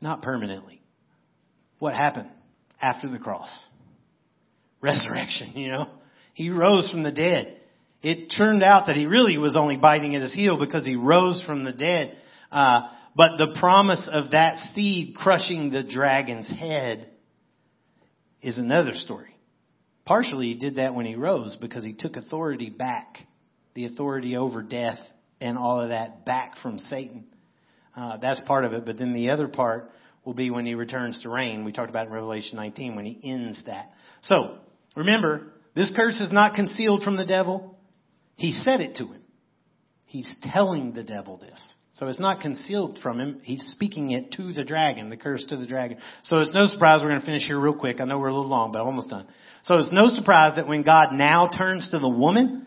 Not 0.00 0.22
permanently. 0.22 0.82
What 1.78 1.94
happened 1.94 2.30
after 2.80 3.08
the 3.08 3.18
cross? 3.18 3.50
Resurrection, 4.80 5.52
you 5.54 5.68
know? 5.68 5.88
He 6.34 6.50
rose 6.50 6.90
from 6.90 7.04
the 7.04 7.12
dead. 7.12 7.60
It 8.02 8.32
turned 8.36 8.62
out 8.62 8.86
that 8.86 8.96
he 8.96 9.06
really 9.06 9.38
was 9.38 9.56
only 9.56 9.76
biting 9.76 10.16
at 10.16 10.22
his 10.22 10.34
heel 10.34 10.58
because 10.58 10.84
he 10.84 10.96
rose 10.96 11.42
from 11.46 11.64
the 11.64 11.72
dead. 11.72 12.16
Uh, 12.50 12.88
but 13.14 13.36
the 13.36 13.56
promise 13.60 14.08
of 14.10 14.32
that 14.32 14.58
seed 14.74 15.14
crushing 15.14 15.70
the 15.70 15.82
dragon's 15.82 16.50
head 16.50 17.08
is 18.40 18.58
another 18.58 18.94
story. 18.94 19.36
Partially 20.04 20.48
he 20.48 20.58
did 20.58 20.76
that 20.76 20.94
when 20.94 21.06
he 21.06 21.14
rose 21.14 21.56
because 21.60 21.84
he 21.84 21.94
took 21.96 22.16
authority 22.16 22.70
back, 22.70 23.18
the 23.74 23.86
authority 23.86 24.36
over 24.36 24.62
death 24.62 24.98
and 25.40 25.56
all 25.56 25.80
of 25.80 25.90
that 25.90 26.24
back 26.24 26.56
from 26.62 26.78
Satan. 26.78 27.24
Uh, 27.96 28.16
that's 28.16 28.42
part 28.46 28.64
of 28.64 28.72
it. 28.72 28.84
But 28.84 28.98
then 28.98 29.12
the 29.12 29.30
other 29.30 29.46
part 29.46 29.90
will 30.24 30.34
be 30.34 30.50
when 30.50 30.66
he 30.66 30.74
returns 30.74 31.20
to 31.22 31.28
reign. 31.28 31.64
We 31.64 31.72
talked 31.72 31.90
about 31.90 32.06
in 32.06 32.12
Revelation 32.12 32.56
19 32.56 32.96
when 32.96 33.04
he 33.04 33.20
ends 33.22 33.62
that. 33.66 33.92
So 34.22 34.58
remember, 34.96 35.52
this 35.74 35.92
curse 35.94 36.20
is 36.20 36.32
not 36.32 36.54
concealed 36.54 37.02
from 37.02 37.16
the 37.16 37.26
devil. 37.26 37.71
He 38.36 38.52
said 38.52 38.80
it 38.80 38.96
to 38.96 39.04
him. 39.04 39.22
He's 40.06 40.32
telling 40.52 40.92
the 40.92 41.04
devil 41.04 41.36
this. 41.36 41.60
So 41.94 42.06
it's 42.06 42.20
not 42.20 42.40
concealed 42.40 42.98
from 43.02 43.20
him. 43.20 43.40
He's 43.44 43.62
speaking 43.74 44.10
it 44.10 44.32
to 44.32 44.52
the 44.52 44.64
dragon, 44.64 45.10
the 45.10 45.16
curse 45.16 45.44
to 45.48 45.56
the 45.56 45.66
dragon. 45.66 45.98
So 46.24 46.38
it's 46.38 46.54
no 46.54 46.66
surprise 46.66 47.00
we're 47.02 47.10
going 47.10 47.20
to 47.20 47.26
finish 47.26 47.46
here 47.46 47.60
real 47.60 47.74
quick. 47.74 48.00
I 48.00 48.04
know 48.04 48.18
we're 48.18 48.28
a 48.28 48.34
little 48.34 48.48
long, 48.48 48.72
but 48.72 48.80
I'm 48.80 48.86
almost 48.86 49.10
done. 49.10 49.26
So 49.64 49.76
it's 49.78 49.92
no 49.92 50.08
surprise 50.08 50.56
that 50.56 50.66
when 50.66 50.82
God 50.82 51.12
now 51.12 51.50
turns 51.56 51.90
to 51.90 51.98
the 51.98 52.08
woman, 52.08 52.66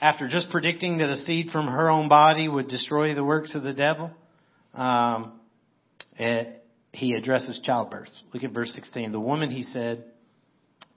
after 0.00 0.28
just 0.28 0.50
predicting 0.50 0.98
that 0.98 1.10
a 1.10 1.16
seed 1.16 1.50
from 1.50 1.66
her 1.66 1.90
own 1.90 2.08
body 2.08 2.48
would 2.48 2.68
destroy 2.68 3.14
the 3.14 3.24
works 3.24 3.54
of 3.54 3.62
the 3.62 3.74
devil, 3.74 4.10
um, 4.74 5.40
it, 6.18 6.62
he 6.92 7.14
addresses 7.14 7.60
childbirth. 7.62 8.08
Look 8.32 8.44
at 8.44 8.52
verse 8.52 8.72
16. 8.74 9.12
The 9.12 9.20
woman, 9.20 9.50
he 9.50 9.62
said, 9.62 10.04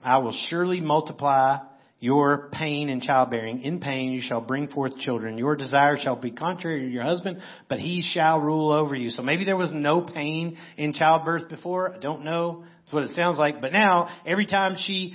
I 0.03 0.19
will 0.19 0.35
surely 0.49 0.79
multiply 0.81 1.59
your 2.01 2.49
pain 2.51 2.89
in 2.89 2.99
childbearing. 2.99 3.61
In 3.61 3.79
pain 3.79 4.11
you 4.11 4.21
shall 4.21 4.41
bring 4.41 4.67
forth 4.67 4.97
children. 4.97 5.37
Your 5.37 5.55
desire 5.55 5.97
shall 6.01 6.19
be 6.19 6.31
contrary 6.31 6.81
to 6.81 6.87
your 6.87 7.03
husband, 7.03 7.37
but 7.69 7.77
he 7.77 8.01
shall 8.01 8.41
rule 8.41 8.71
over 8.71 8.95
you. 8.95 9.11
So 9.11 9.21
maybe 9.21 9.45
there 9.45 9.55
was 9.55 9.71
no 9.71 10.01
pain 10.01 10.57
in 10.77 10.93
childbirth 10.93 11.47
before. 11.47 11.93
I 11.93 11.99
don't 11.99 12.25
know. 12.25 12.65
That's 12.81 12.93
what 12.93 13.03
it 13.03 13.15
sounds 13.15 13.37
like. 13.37 13.61
But 13.61 13.71
now, 13.71 14.09
every 14.25 14.47
time 14.47 14.77
she, 14.79 15.13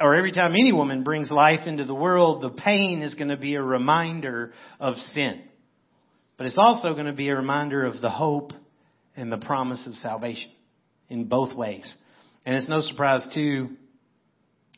or 0.00 0.14
every 0.14 0.30
time 0.30 0.52
any 0.52 0.72
woman 0.72 1.02
brings 1.02 1.32
life 1.32 1.66
into 1.66 1.84
the 1.84 1.96
world, 1.96 2.42
the 2.42 2.50
pain 2.50 3.02
is 3.02 3.14
going 3.14 3.30
to 3.30 3.36
be 3.36 3.56
a 3.56 3.62
reminder 3.62 4.52
of 4.78 4.94
sin. 5.12 5.42
But 6.38 6.46
it's 6.46 6.58
also 6.58 6.94
going 6.94 7.06
to 7.06 7.12
be 7.12 7.28
a 7.30 7.36
reminder 7.36 7.84
of 7.84 8.00
the 8.00 8.08
hope 8.08 8.52
and 9.16 9.32
the 9.32 9.38
promise 9.38 9.84
of 9.84 9.94
salvation 9.94 10.50
in 11.08 11.24
both 11.24 11.56
ways. 11.56 11.92
And 12.46 12.54
it's 12.54 12.68
no 12.68 12.82
surprise 12.82 13.26
too 13.34 13.70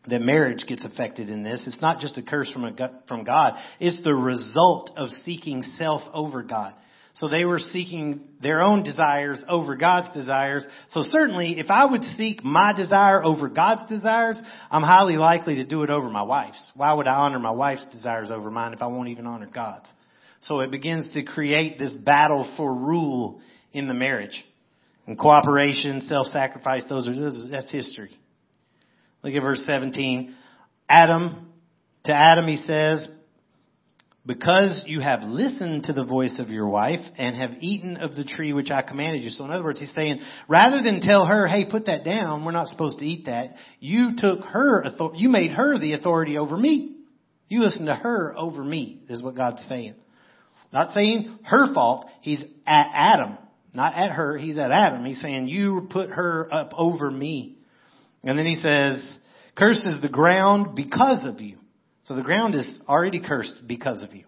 that 0.09 0.21
marriage 0.21 0.65
gets 0.67 0.85
affected 0.85 1.31
in 1.31 1.43
this. 1.45 1.65
It's 1.67 1.81
not 1.81 2.01
just 2.01 2.19
a 2.19 2.23
curse 2.23 2.51
from, 2.51 2.65
a, 2.65 3.03
from 3.07 3.25
God. 3.25 3.55
It's 3.79 4.03
the 4.03 4.15
result 4.15 4.91
of 4.97 5.11
seeking 5.25 5.63
self 5.63 6.03
over 6.13 6.43
God. 6.43 6.75
So 7.15 7.29
they 7.29 7.45
were 7.45 7.59
seeking 7.59 8.27
their 8.41 8.63
own 8.63 8.85
desires 8.85 9.45
over 9.47 9.77
God's 9.77 10.15
desires. 10.15 10.67
So 10.89 11.03
certainly, 11.03 11.59
if 11.59 11.71
I 11.71 11.85
would 11.85 12.03
seek 12.05 12.43
my 12.43 12.73
desire 12.75 13.23
over 13.23 13.51
God's 13.51 13.89
desires, 13.89 14.41
I'm 14.71 14.83
highly 14.83 15.17
likely 15.17 15.57
to 15.57 15.65
do 15.65 15.83
it 15.83 15.91
over 15.91 16.09
my 16.09 16.23
wife's. 16.23 16.73
Why 16.75 16.93
would 16.95 17.07
I 17.07 17.15
honor 17.15 17.39
my 17.39 17.51
wife's 17.51 17.87
desires 17.93 18.31
over 18.31 18.51
mine 18.51 18.73
if 18.73 18.81
I 18.81 18.87
won't 18.87 19.11
even 19.11 19.27
honor 19.27 19.49
God's? 19.53 19.91
So 20.41 20.61
it 20.61 20.71
begins 20.71 21.13
to 21.13 21.23
create 21.23 21.79
this 21.79 21.95
battle 21.95 22.53
for 22.57 22.75
rule 22.75 23.43
in 23.73 23.89
the 23.89 23.95
marriage. 23.95 24.43
And 25.07 25.19
cooperation, 25.19 26.01
self-sacrifice, 26.03 26.85
those 26.89 27.09
are, 27.09 27.49
that's 27.51 27.71
history. 27.71 28.11
Look 29.23 29.35
at 29.35 29.43
verse 29.43 29.63
17. 29.67 30.35
Adam, 30.89 31.53
to 32.05 32.13
Adam 32.13 32.47
he 32.47 32.57
says, 32.57 33.09
because 34.25 34.85
you 34.87 35.01
have 35.01 35.23
listened 35.23 35.85
to 35.85 35.93
the 35.93 36.05
voice 36.05 36.39
of 36.39 36.49
your 36.49 36.69
wife 36.69 37.01
and 37.19 37.35
have 37.35 37.61
eaten 37.61 37.97
of 37.97 38.15
the 38.15 38.25
tree 38.25 38.53
which 38.53 38.71
I 38.71 38.83
commanded 38.83 39.25
you. 39.25 39.31
So 39.31 39.45
in 39.45 39.51
other 39.51 39.65
words, 39.65 39.81
he's 39.81 39.93
saying, 39.97 40.21
rather 40.49 40.81
than 40.83 41.01
tell 41.01 41.27
her, 41.27 41.49
hey, 41.49 41.69
put 41.69 41.87
that 41.87 42.05
down, 42.05 42.45
we're 42.45 42.53
not 42.53 42.69
supposed 42.69 43.01
to 43.01 43.05
eat 43.05 43.27
that, 43.27 43.55
you 43.81 44.11
took 44.19 44.45
her, 44.45 44.85
you 45.15 45.29
made 45.29 45.51
her 45.51 45.79
the 45.79 45.95
authority 45.95 46.39
over 46.39 46.57
me. 46.57 46.99
You 47.49 47.61
listened 47.61 47.89
to 47.89 47.95
her 47.95 48.35
over 48.37 48.63
me, 48.63 49.03
is 49.09 49.23
what 49.23 49.35
God's 49.35 49.65
saying. 49.69 49.95
Not 50.73 50.95
saying 50.95 51.39
her 51.45 51.75
fault, 51.75 52.07
he's 52.21 52.43
at 52.67 52.87
Adam. 52.95 53.39
Not 53.75 53.95
at 53.95 54.13
her, 54.13 54.39
he's 54.39 54.57
at 54.57 54.71
Adam. 54.71 55.05
He's 55.05 55.21
saying, 55.21 55.49
you 55.49 55.89
put 55.91 56.11
her 56.11 56.49
up 56.51 56.73
over 56.77 57.11
me. 57.11 57.59
And 58.25 58.39
then 58.39 58.47
he 58.47 58.57
says, 58.57 59.19
cursed 59.57 59.87
is 59.87 60.01
the 60.01 60.09
ground 60.09 60.77
because 60.77 61.25
of 61.25 61.41
you. 61.41 61.57
So 62.03 62.17
the 62.17 62.23
ground 62.23 62.55
is 62.55 62.81
already 62.89 63.21
cursed 63.21 63.67
because 63.67 64.03
of 64.03 64.13
you. 64.15 64.25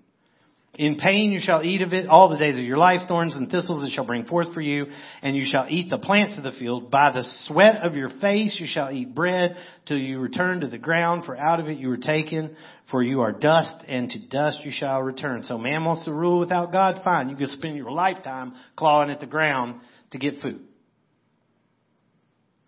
In 0.76 0.97
pain 0.97 1.30
you 1.30 1.38
shall 1.40 1.62
eat 1.62 1.82
of 1.82 1.92
it 1.92 2.09
all 2.09 2.28
the 2.28 2.38
days 2.38 2.59
of 2.59 2.64
your 2.64 2.76
life. 2.76 3.03
Thorns 3.07 3.36
and 3.36 3.49
thistles 3.49 3.86
it 3.86 3.92
shall 3.92 4.07
bring 4.07 4.24
forth 4.24 4.53
for 4.53 4.61
you, 4.61 4.86
and 5.22 5.36
you 5.36 5.45
shall 5.47 5.66
eat 5.68 5.88
the 5.88 5.99
plants 5.99 6.36
of 6.36 6.42
the 6.42 6.51
field. 6.51 6.90
By 6.90 7.12
the 7.12 7.22
sweat 7.47 7.76
of 7.76 7.95
your 7.95 8.11
face 8.20 8.57
you 8.59 8.66
shall 8.68 8.90
eat 8.90 9.14
bread 9.14 9.57
till 9.86 9.99
you 9.99 10.18
return 10.18 10.61
to 10.61 10.66
the 10.66 10.78
ground, 10.78 11.26
for 11.26 11.36
out 11.36 11.61
of 11.61 11.68
it 11.68 11.78
you 11.78 11.88
were 11.88 11.97
taken, 11.97 12.57
for 12.90 13.05
you 13.05 13.20
are 13.20 13.30
dust, 13.30 13.84
and 13.86 14.11
to 14.11 14.28
dust 14.28 14.64
you 14.64 14.72
shall 14.72 15.01
return. 15.01 15.45
So 15.45 15.59
man 15.59 15.84
wants 15.84 16.07
to 16.07 16.12
rule 16.12 16.40
without 16.40 16.72
God? 16.72 17.03
Fine. 17.05 17.28
You 17.28 17.36
can 17.36 17.49
spend 17.49 17.76
your 17.76 17.92
lifetime 17.92 18.55
clawing 18.74 19.11
at 19.11 19.20
the 19.20 19.26
ground 19.26 19.80
to 20.11 20.18
get 20.18 20.42
food. 20.42 20.61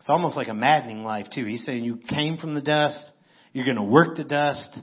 It's 0.07 0.11
almost 0.11 0.36
like 0.36 0.46
a 0.46 0.54
maddening 0.54 1.02
life 1.02 1.26
too. 1.34 1.44
He's 1.44 1.64
saying 1.64 1.82
you 1.82 1.96
came 2.09 2.36
from 2.36 2.54
the 2.54 2.62
dust, 2.62 3.04
you're 3.52 3.66
gonna 3.66 3.82
work 3.82 4.14
the 4.14 4.22
dust, 4.22 4.78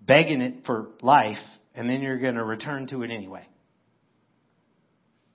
begging 0.00 0.40
it 0.40 0.64
for 0.64 0.88
life, 1.02 1.36
and 1.74 1.86
then 1.86 2.00
you're 2.00 2.18
going 2.18 2.36
to 2.36 2.44
return 2.44 2.86
to 2.86 3.02
it 3.02 3.10
anyway. 3.10 3.46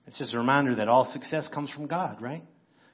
It's 0.08 0.18
just 0.18 0.34
a 0.34 0.38
reminder 0.38 0.74
that 0.74 0.88
all 0.88 1.06
success 1.12 1.48
comes 1.54 1.70
from 1.70 1.86
God, 1.86 2.20
right? 2.20 2.42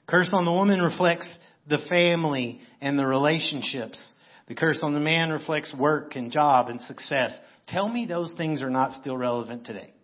Curse 0.06 0.34
on 0.34 0.44
the 0.44 0.52
woman 0.52 0.82
reflects 0.82 1.38
the 1.66 1.78
family 1.88 2.60
and 2.82 2.98
the 2.98 3.06
relationships. 3.06 4.12
The 4.46 4.54
curse 4.54 4.80
on 4.82 4.92
the 4.92 5.00
man 5.00 5.30
reflects 5.30 5.74
work 5.74 6.16
and 6.16 6.30
job 6.30 6.68
and 6.68 6.82
success. 6.82 7.34
Tell 7.68 7.88
me 7.88 8.04
those 8.04 8.34
things 8.36 8.60
are 8.60 8.68
not 8.68 8.92
still 8.92 9.16
relevant 9.16 9.64
today. 9.64 9.94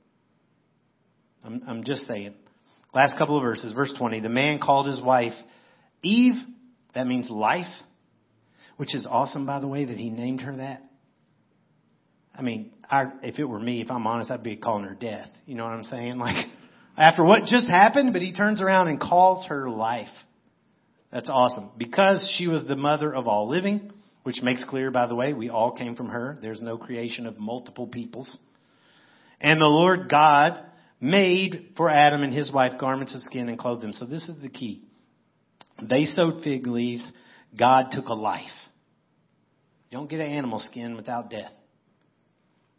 I'm, 1.44 1.60
I'm 1.68 1.84
just 1.84 2.06
saying. 2.06 2.34
Last 2.94 3.18
couple 3.18 3.36
of 3.36 3.42
verses, 3.42 3.74
verse 3.74 3.92
20. 3.98 4.20
The 4.20 4.30
man 4.30 4.60
called 4.60 4.86
his 4.86 5.02
wife 5.02 5.34
Eve. 6.07 6.34
That 6.94 7.07
means 7.07 7.30
life, 7.30 7.66
which 8.76 8.94
is 8.94 9.07
awesome, 9.11 9.44
by 9.44 9.61
the 9.61 9.68
way, 9.68 9.84
that 9.84 9.96
he 9.96 10.11
named 10.11 10.40
her 10.40 10.57
that. 10.57 10.82
I 12.34 12.42
mean, 12.42 12.72
I, 12.90 13.07
if 13.22 13.38
it 13.38 13.44
were 13.44 13.59
me, 13.59 13.80
if 13.80 13.90
I'm 13.90 14.07
honest, 14.07 14.30
I'd 14.30 14.42
be 14.42 14.57
calling 14.57 14.84
her 14.84 14.94
death. 14.94 15.28
You 15.46 15.57
know 15.57 15.64
what 15.64 15.72
I'm 15.72 15.84
saying? 15.84 16.18
Like, 16.26 16.46
after 16.98 17.22
what 17.22 17.44
just 17.44 17.68
happened, 17.68 18.14
but 18.14 18.22
he 18.22 18.32
turns 18.32 18.62
around 18.62 18.88
and 18.88 18.98
calls 18.98 19.46
her 19.48 19.68
life. 19.68 20.09
That's 21.12 21.28
awesome. 21.28 21.72
Because 21.76 22.34
she 22.38 22.48
was 22.48 22.66
the 22.66 22.76
mother 22.76 23.14
of 23.14 23.26
all 23.26 23.48
living, 23.50 23.92
which 24.22 24.40
makes 24.42 24.64
clear, 24.64 24.90
by 24.90 25.07
the 25.07 25.14
way, 25.14 25.34
we 25.34 25.50
all 25.50 25.72
came 25.76 25.94
from 25.94 26.09
her. 26.09 26.38
There's 26.40 26.62
no 26.62 26.78
creation 26.78 27.26
of 27.26 27.38
multiple 27.38 27.86
peoples. 27.86 28.34
And 29.42 29.61
the 29.61 29.66
Lord 29.66 30.09
God 30.09 30.64
made 30.98 31.74
for 31.76 31.90
Adam 31.90 32.22
and 32.22 32.32
his 32.32 32.50
wife 32.52 32.80
garments 32.80 33.14
of 33.14 33.20
skin 33.22 33.50
and 33.50 33.59
clothed 33.59 33.82
them. 33.82 33.92
So 33.92 34.07
this 34.07 34.26
is 34.28 34.40
the 34.40 34.48
key. 34.48 34.86
They 35.83 36.05
sewed 36.05 36.43
fig 36.43 36.66
leaves. 36.66 37.11
God 37.59 37.89
took 37.93 38.07
a 38.07 38.14
life. 38.14 38.45
You 39.91 39.99
don't 39.99 40.11
get 40.11 40.20
an 40.20 40.31
animal 40.31 40.61
skin 40.61 40.97
without 40.97 41.31
death. 41.31 41.53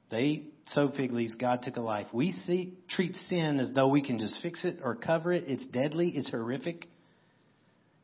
They 0.09 0.43
sewed 0.71 0.93
fig 0.95 1.11
leaves. 1.11 1.35
God 1.35 1.61
took 1.63 1.75
a 1.77 1.81
life. 1.81 2.07
We 2.13 2.31
see, 2.31 2.77
treat 2.89 3.15
sin 3.15 3.59
as 3.59 3.73
though 3.73 3.87
we 3.87 4.05
can 4.05 4.19
just 4.19 4.37
fix 4.41 4.65
it 4.65 4.79
or 4.83 4.95
cover 4.95 5.31
it. 5.31 5.45
It's 5.47 5.67
deadly. 5.67 6.09
It's 6.09 6.29
horrific. 6.29 6.85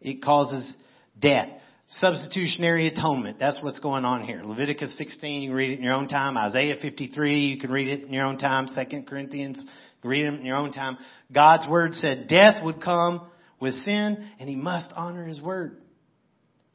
It 0.01 0.21
causes 0.21 0.75
death. 1.19 1.49
Substitutionary 1.87 2.87
atonement. 2.87 3.39
That's 3.39 3.59
what's 3.61 3.79
going 3.79 4.05
on 4.05 4.23
here. 4.23 4.41
Leviticus 4.43 4.97
16, 4.97 5.41
you 5.41 5.49
can 5.49 5.55
read 5.55 5.71
it 5.71 5.79
in 5.79 5.83
your 5.83 5.93
own 5.93 6.07
time. 6.07 6.37
Isaiah 6.37 6.75
53, 6.81 7.39
you 7.39 7.59
can 7.59 7.71
read 7.71 7.89
it 7.89 8.03
in 8.03 8.13
your 8.13 8.25
own 8.25 8.37
time. 8.37 8.67
Second 8.67 9.05
Corinthians, 9.05 9.63
read 10.03 10.25
it 10.25 10.33
in 10.33 10.45
your 10.45 10.57
own 10.57 10.71
time. 10.71 10.97
God's 11.33 11.67
word 11.67 11.93
said 11.95 12.27
death 12.29 12.63
would 12.63 12.81
come 12.81 13.29
with 13.59 13.73
sin 13.75 14.29
and 14.39 14.49
he 14.49 14.55
must 14.55 14.91
honor 14.95 15.25
his 15.25 15.41
word. 15.41 15.77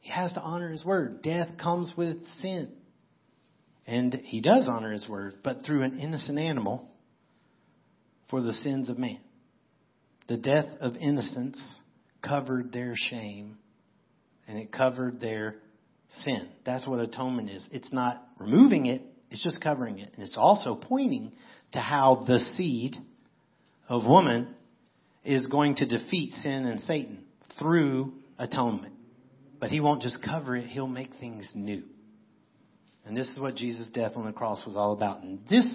He 0.01 0.11
has 0.11 0.33
to 0.33 0.41
honor 0.41 0.69
his 0.69 0.85
word. 0.85 1.21
Death 1.21 1.57
comes 1.61 1.91
with 1.97 2.17
sin. 2.39 2.71
And 3.85 4.13
he 4.23 4.39
does 4.41 4.67
honor 4.71 4.91
his 4.91 5.09
word, 5.09 5.35
but 5.43 5.65
through 5.65 5.81
an 5.81 5.99
innocent 5.99 6.37
animal 6.37 6.89
for 8.29 8.41
the 8.41 8.53
sins 8.53 8.89
of 8.89 8.97
man. 8.97 9.19
The 10.27 10.37
death 10.37 10.67
of 10.79 10.95
innocence 10.95 11.59
covered 12.21 12.71
their 12.71 12.93
shame 12.95 13.57
and 14.47 14.57
it 14.57 14.71
covered 14.71 15.19
their 15.19 15.55
sin. 16.21 16.49
That's 16.65 16.87
what 16.87 16.99
atonement 16.99 17.49
is. 17.49 17.67
It's 17.71 17.91
not 17.91 18.23
removing 18.39 18.85
it, 18.85 19.01
it's 19.31 19.43
just 19.43 19.61
covering 19.61 19.99
it. 19.99 20.11
And 20.13 20.23
it's 20.23 20.37
also 20.37 20.75
pointing 20.75 21.31
to 21.73 21.79
how 21.79 22.25
the 22.27 22.39
seed 22.39 22.95
of 23.87 24.05
woman 24.05 24.55
is 25.23 25.47
going 25.47 25.75
to 25.75 25.85
defeat 25.85 26.31
sin 26.33 26.65
and 26.65 26.81
Satan 26.81 27.25
through 27.57 28.13
atonement. 28.37 28.93
But 29.59 29.69
he 29.69 29.81
won't 29.81 30.01
just 30.01 30.23
cover 30.23 30.55
it, 30.55 30.67
he'll 30.67 30.87
make 30.87 31.11
things 31.19 31.49
new. 31.53 31.83
And 33.05 33.15
this 33.15 33.27
is 33.29 33.39
what 33.39 33.55
Jesus' 33.55 33.89
death 33.93 34.13
on 34.15 34.25
the 34.25 34.33
cross 34.33 34.65
was 34.65 34.77
all 34.77 34.93
about. 34.93 35.23
And 35.23 35.39
this 35.49 35.67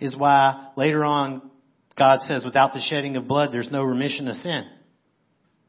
is 0.00 0.16
why 0.16 0.70
later 0.76 1.04
on 1.04 1.50
God 1.96 2.20
says, 2.20 2.44
without 2.44 2.72
the 2.72 2.80
shedding 2.80 3.16
of 3.16 3.26
blood, 3.26 3.50
there's 3.52 3.72
no 3.72 3.82
remission 3.82 4.28
of 4.28 4.36
sin. 4.36 4.68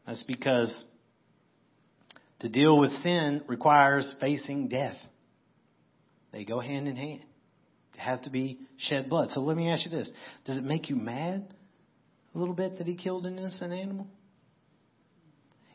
That's 0.06 0.24
because 0.24 0.86
to 2.40 2.50
deal 2.50 2.78
with 2.78 2.92
sin 2.92 3.44
requires 3.48 4.16
facing 4.22 4.70
death. 4.70 4.96
They 6.32 6.46
go 6.46 6.60
hand 6.60 6.88
in 6.88 6.96
hand. 6.96 7.22
It 7.96 8.00
has 8.00 8.22
to 8.22 8.30
be 8.30 8.60
shed 8.78 9.10
blood. 9.10 9.32
So 9.32 9.42
let 9.42 9.58
me 9.58 9.70
ask 9.70 9.86
you 9.86 9.92
this. 9.92 10.12
Does 10.46 10.58
it 10.58 10.64
make 10.64 10.90
you 10.90 10.96
mad 10.96 11.54
a 12.34 12.38
little 12.38 12.54
bit 12.54 12.78
that 12.78 12.88
he 12.88 12.96
killed 12.96 13.26
an 13.26 13.38
innocent 13.38 13.74
animal? 13.74 14.08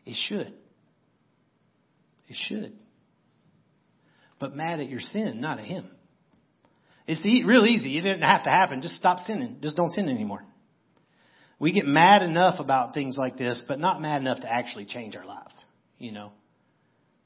It 0.06 0.16
should. 0.28 0.52
It 2.28 2.36
should 2.48 2.72
but 4.44 4.54
mad 4.54 4.78
at 4.78 4.90
your 4.90 5.00
sin, 5.00 5.40
not 5.40 5.58
at 5.58 5.64
him. 5.64 5.90
It's 7.06 7.24
real 7.46 7.64
easy. 7.64 7.96
It 7.96 8.02
didn't 8.02 8.20
have 8.20 8.44
to 8.44 8.50
happen. 8.50 8.82
Just 8.82 8.96
stop 8.96 9.26
sinning. 9.26 9.56
Just 9.62 9.74
don't 9.74 9.90
sin 9.90 10.08
anymore. 10.08 10.42
We 11.58 11.72
get 11.72 11.86
mad 11.86 12.22
enough 12.22 12.60
about 12.60 12.92
things 12.92 13.16
like 13.16 13.38
this, 13.38 13.64
but 13.66 13.78
not 13.78 14.02
mad 14.02 14.20
enough 14.20 14.40
to 14.40 14.52
actually 14.52 14.84
change 14.84 15.16
our 15.16 15.24
lives. 15.24 15.54
You 15.98 16.12
know, 16.12 16.32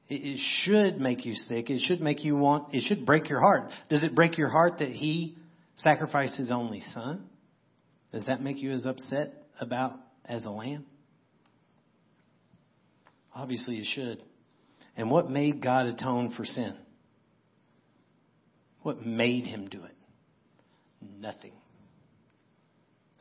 it, 0.09 0.14
it 0.14 0.41
should 0.62 1.01
make 1.01 1.24
you 1.26 1.35
sick. 1.35 1.70
It 1.70 1.81
should 1.87 2.01
make 2.01 2.24
you 2.24 2.37
want. 2.37 2.72
It 2.72 2.85
should 2.87 3.05
break 3.05 3.29
your 3.29 3.41
heart. 3.41 3.70
Does 3.89 4.05
it 4.05 4.14
break 4.14 4.39
your 4.39 4.49
heart 4.49 4.79
that 4.79 4.91
he 4.91 5.37
sacrificed 5.76 6.37
his 6.37 6.53
only 6.53 6.83
son? 6.95 7.29
Does 8.12 8.26
that 8.26 8.40
make 8.40 8.59
you 8.59 8.72
as 8.72 8.86
upset 8.86 9.32
about 9.61 9.92
as 10.24 10.44
a 10.44 10.50
lamb? 10.50 10.86
Obviously, 13.34 13.78
it 13.78 13.86
should. 13.86 14.22
And 14.96 15.11
what 15.11 15.30
made 15.30 15.62
God 15.62 15.86
atone 15.86 16.32
for 16.36 16.44
sin? 16.44 16.74
What 18.82 19.04
made 19.04 19.44
him 19.44 19.68
do 19.68 19.84
it? 19.84 19.94
Nothing. 21.20 21.52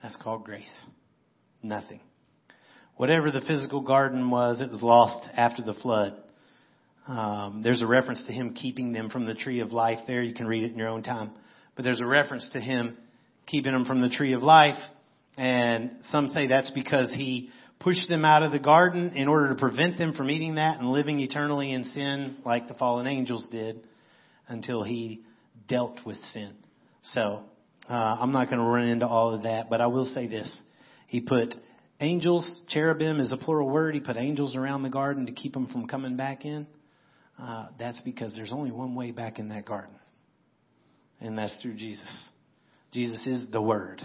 That's 0.01 0.17
called 0.17 0.43
grace. 0.43 0.75
Nothing. 1.61 1.99
Whatever 2.95 3.29
the 3.29 3.41
physical 3.41 3.81
garden 3.81 4.29
was, 4.29 4.61
it 4.61 4.71
was 4.71 4.81
lost 4.81 5.27
after 5.35 5.61
the 5.61 5.75
flood. 5.75 6.13
Um, 7.07 7.61
there's 7.63 7.81
a 7.81 7.87
reference 7.87 8.25
to 8.25 8.33
him 8.33 8.53
keeping 8.53 8.91
them 8.91 9.09
from 9.09 9.25
the 9.25 9.35
tree 9.35 9.59
of 9.59 9.71
life 9.71 9.99
there. 10.07 10.21
You 10.21 10.33
can 10.33 10.47
read 10.47 10.63
it 10.63 10.71
in 10.71 10.77
your 10.77 10.87
own 10.87 11.03
time. 11.03 11.31
But 11.75 11.83
there's 11.83 12.01
a 12.01 12.05
reference 12.05 12.49
to 12.53 12.59
him 12.59 12.97
keeping 13.47 13.73
them 13.73 13.85
from 13.85 14.01
the 14.01 14.09
tree 14.09 14.33
of 14.33 14.43
life. 14.43 14.77
And 15.37 15.97
some 16.09 16.27
say 16.27 16.47
that's 16.47 16.71
because 16.71 17.13
he 17.13 17.49
pushed 17.79 18.09
them 18.09 18.25
out 18.25 18.43
of 18.43 18.51
the 18.51 18.59
garden 18.59 19.13
in 19.15 19.27
order 19.27 19.49
to 19.49 19.55
prevent 19.55 19.97
them 19.97 20.13
from 20.13 20.29
eating 20.29 20.55
that 20.55 20.79
and 20.79 20.89
living 20.89 21.19
eternally 21.19 21.71
in 21.71 21.83
sin 21.83 22.37
like 22.45 22.67
the 22.67 22.73
fallen 22.73 23.07
angels 23.07 23.45
did 23.51 23.87
until 24.47 24.83
he 24.83 25.23
dealt 25.67 25.99
with 26.05 26.17
sin. 26.33 26.55
So 27.03 27.43
uh, 27.89 27.93
I'm 27.93 28.31
not 28.31 28.49
going 28.49 28.59
to 28.59 28.65
run 28.65 28.87
into 28.87 29.07
all 29.07 29.33
of 29.33 29.43
that, 29.43 29.69
but 29.69 29.79
I 29.79 29.87
will 29.87 30.05
say 30.05 30.27
this: 30.27 30.57
He 31.07 31.21
put 31.21 31.53
angels, 31.99 32.61
cherubim 32.69 33.19
is 33.19 33.31
a 33.31 33.37
plural 33.37 33.69
word. 33.69 33.93
He 33.93 34.01
put 34.01 34.17
angels 34.17 34.55
around 34.55 34.83
the 34.83 34.89
garden 34.89 35.25
to 35.27 35.31
keep 35.31 35.53
them 35.53 35.67
from 35.67 35.87
coming 35.87 36.17
back 36.17 36.45
in. 36.45 36.67
Uh, 37.39 37.67
that's 37.77 38.01
because 38.01 38.33
there's 38.33 38.51
only 38.51 38.71
one 38.71 38.95
way 38.95 39.11
back 39.11 39.37
in 39.37 39.49
that 39.49 39.65
garden, 39.65 39.95
and 41.21 41.37
that's 41.37 41.61
through 41.61 41.75
Jesus. 41.75 42.27
Jesus 42.91 43.25
is 43.27 43.51
the 43.51 43.61
Word. 43.61 44.01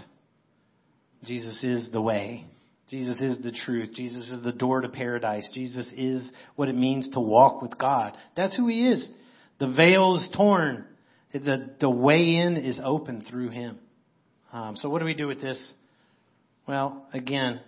Jesus 1.23 1.63
is 1.63 1.91
the 1.91 2.01
way. 2.01 2.45
Jesus 2.89 3.19
is 3.19 3.41
the 3.41 3.51
truth. 3.51 3.93
Jesus 3.93 4.29
is 4.29 4.43
the 4.43 4.51
door 4.51 4.81
to 4.81 4.89
paradise. 4.89 5.49
Jesus 5.53 5.87
is 5.95 6.31
what 6.55 6.69
it 6.69 6.75
means 6.75 7.09
to 7.11 7.19
walk 7.19 7.61
with 7.61 7.77
God. 7.77 8.15
That's 8.35 8.55
who 8.55 8.67
He 8.67 8.87
is. 8.89 9.07
The 9.59 9.73
veil 9.75 10.15
is 10.15 10.29
torn 10.35 10.85
The, 11.33 11.75
the 11.79 11.89
way 11.89 12.35
in 12.35 12.57
is 12.57 12.79
open 12.83 13.25
through 13.27 13.49
Him. 13.49 13.79
Um, 14.51 14.75
so 14.75 14.89
what 14.89 14.99
do 14.99 15.05
we 15.05 15.15
do 15.15 15.27
with 15.27 15.41
this? 15.41 15.73
Well, 16.67 17.07
again, 17.13 17.59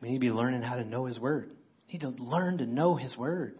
we 0.00 0.08
need 0.08 0.14
to 0.14 0.20
be 0.20 0.30
learning 0.30 0.62
how 0.62 0.76
to 0.76 0.84
know 0.84 1.04
His 1.04 1.20
Word. 1.20 1.50
We 1.88 1.94
need 1.94 2.00
to 2.00 2.22
learn 2.22 2.58
to 2.58 2.66
know 2.66 2.94
His 2.94 3.18
Word. 3.18 3.58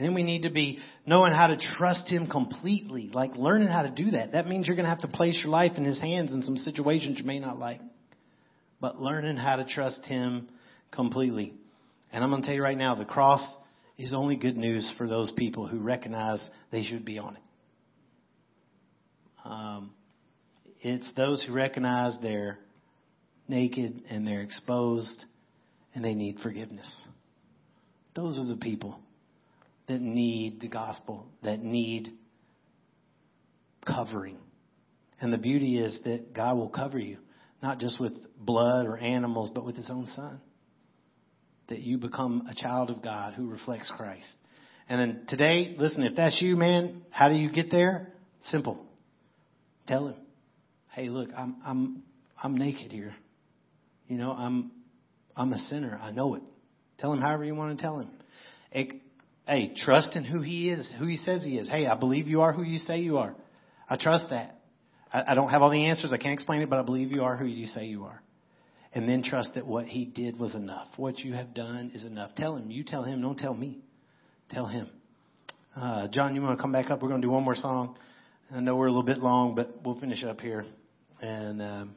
And 0.00 0.08
then 0.08 0.14
we 0.14 0.22
need 0.22 0.44
to 0.44 0.50
be 0.50 0.78
knowing 1.04 1.34
how 1.34 1.48
to 1.48 1.58
trust 1.76 2.08
Him 2.08 2.26
completely, 2.26 3.10
like 3.12 3.36
learning 3.36 3.68
how 3.68 3.82
to 3.82 3.90
do 3.90 4.12
that. 4.12 4.32
That 4.32 4.46
means 4.46 4.66
you're 4.66 4.74
going 4.74 4.86
to 4.86 4.90
have 4.90 5.02
to 5.02 5.08
place 5.08 5.38
your 5.42 5.50
life 5.50 5.72
in 5.76 5.84
His 5.84 6.00
hands 6.00 6.32
in 6.32 6.40
some 6.40 6.56
situations 6.56 7.18
you 7.18 7.26
may 7.26 7.38
not 7.38 7.58
like. 7.58 7.82
But 8.80 8.98
learning 8.98 9.36
how 9.36 9.56
to 9.56 9.66
trust 9.66 10.06
Him 10.06 10.48
completely. 10.90 11.52
And 12.14 12.24
I'm 12.24 12.30
going 12.30 12.40
to 12.40 12.46
tell 12.46 12.54
you 12.54 12.62
right 12.62 12.78
now, 12.78 12.94
the 12.94 13.04
cross 13.04 13.46
is 13.98 14.14
only 14.14 14.36
good 14.36 14.56
news 14.56 14.90
for 14.96 15.06
those 15.06 15.32
people 15.32 15.66
who 15.66 15.80
recognize 15.80 16.40
they 16.72 16.82
should 16.82 17.04
be 17.04 17.18
on 17.18 17.36
it. 17.36 17.42
Um, 19.44 19.90
it's 20.80 21.12
those 21.14 21.44
who 21.44 21.52
recognize 21.52 22.16
they're 22.22 22.58
naked 23.48 24.00
and 24.08 24.26
they're 24.26 24.40
exposed 24.40 25.26
and 25.94 26.02
they 26.02 26.14
need 26.14 26.38
forgiveness. 26.42 26.90
Those 28.14 28.38
are 28.38 28.46
the 28.46 28.56
people 28.56 28.98
that 29.90 30.00
need 30.00 30.60
the 30.60 30.68
gospel, 30.68 31.26
that 31.42 31.60
need 31.60 32.08
covering. 33.86 34.38
And 35.20 35.32
the 35.32 35.38
beauty 35.38 35.78
is 35.78 36.00
that 36.04 36.32
God 36.32 36.56
will 36.56 36.68
cover 36.68 36.98
you, 36.98 37.18
not 37.62 37.78
just 37.78 38.00
with 38.00 38.12
blood 38.38 38.86
or 38.86 38.96
animals, 38.96 39.50
but 39.54 39.66
with 39.66 39.76
His 39.76 39.90
own 39.90 40.06
Son 40.06 40.40
that 41.70 41.80
you 41.80 41.98
become 41.98 42.46
a 42.50 42.54
child 42.54 42.90
of 42.90 43.00
God 43.00 43.34
who 43.34 43.48
reflects 43.48 43.90
Christ. 43.96 44.28
And 44.88 45.00
then 45.00 45.24
today, 45.28 45.76
listen, 45.78 46.02
if 46.02 46.16
that's 46.16 46.42
you, 46.42 46.56
man, 46.56 47.02
how 47.10 47.28
do 47.28 47.36
you 47.36 47.50
get 47.50 47.70
there? 47.70 48.12
Simple. 48.46 48.84
Tell 49.86 50.08
him, 50.08 50.16
hey, 50.92 51.08
look, 51.08 51.28
I'm, 51.36 51.56
I'm, 51.64 52.02
I'm 52.42 52.56
naked 52.58 52.90
here. 52.90 53.12
You 54.08 54.18
know, 54.18 54.32
I'm, 54.32 54.72
I'm 55.36 55.52
a 55.52 55.58
sinner. 55.58 55.98
I 56.02 56.10
know 56.10 56.34
it. 56.34 56.42
Tell 56.98 57.12
him 57.12 57.20
however 57.20 57.44
you 57.44 57.54
want 57.54 57.78
to 57.78 57.82
tell 57.82 58.00
him. 58.00 58.10
Hey, 59.46 59.72
trust 59.76 60.16
in 60.16 60.24
who 60.24 60.40
he 60.40 60.70
is, 60.70 60.92
who 60.98 61.06
he 61.06 61.16
says 61.18 61.44
he 61.44 61.58
is. 61.58 61.68
Hey, 61.68 61.86
I 61.86 61.96
believe 61.96 62.28
you 62.28 62.42
are 62.42 62.52
who 62.52 62.62
you 62.62 62.78
say 62.78 62.98
you 63.00 63.18
are. 63.18 63.34
I 63.88 63.96
trust 63.96 64.26
that. 64.30 64.60
I, 65.12 65.32
I 65.32 65.34
don't 65.34 65.50
have 65.50 65.62
all 65.62 65.70
the 65.70 65.86
answers. 65.86 66.12
I 66.12 66.18
can't 66.18 66.34
explain 66.34 66.62
it, 66.62 66.70
but 66.70 66.78
I 66.78 66.82
believe 66.82 67.12
you 67.12 67.22
are 67.24 67.36
who 67.36 67.46
you 67.46 67.66
say 67.66 67.86
you 67.86 68.04
are 68.04 68.22
and 68.92 69.08
then 69.08 69.22
trust 69.22 69.50
that 69.54 69.66
what 69.66 69.86
he 69.86 70.04
did 70.04 70.38
was 70.38 70.54
enough. 70.54 70.88
What 70.96 71.18
you 71.20 71.34
have 71.34 71.54
done 71.54 71.92
is 71.94 72.04
enough. 72.04 72.34
Tell 72.34 72.56
him. 72.56 72.70
You 72.70 72.82
tell 72.82 73.04
him. 73.04 73.20
Don't 73.20 73.38
tell 73.38 73.54
me. 73.54 73.78
Tell 74.50 74.66
him. 74.66 74.88
Uh, 75.76 76.08
John, 76.08 76.34
you 76.34 76.42
want 76.42 76.58
to 76.58 76.62
come 76.62 76.72
back 76.72 76.90
up? 76.90 77.00
We're 77.00 77.08
going 77.08 77.20
to 77.20 77.26
do 77.26 77.30
one 77.30 77.44
more 77.44 77.54
song. 77.54 77.96
I 78.52 78.58
know 78.58 78.74
we're 78.74 78.86
a 78.86 78.90
little 78.90 79.04
bit 79.04 79.18
long, 79.18 79.54
but 79.54 79.84
we'll 79.84 80.00
finish 80.00 80.24
up 80.24 80.40
here. 80.40 80.64
And 81.22 81.62
um, 81.62 81.94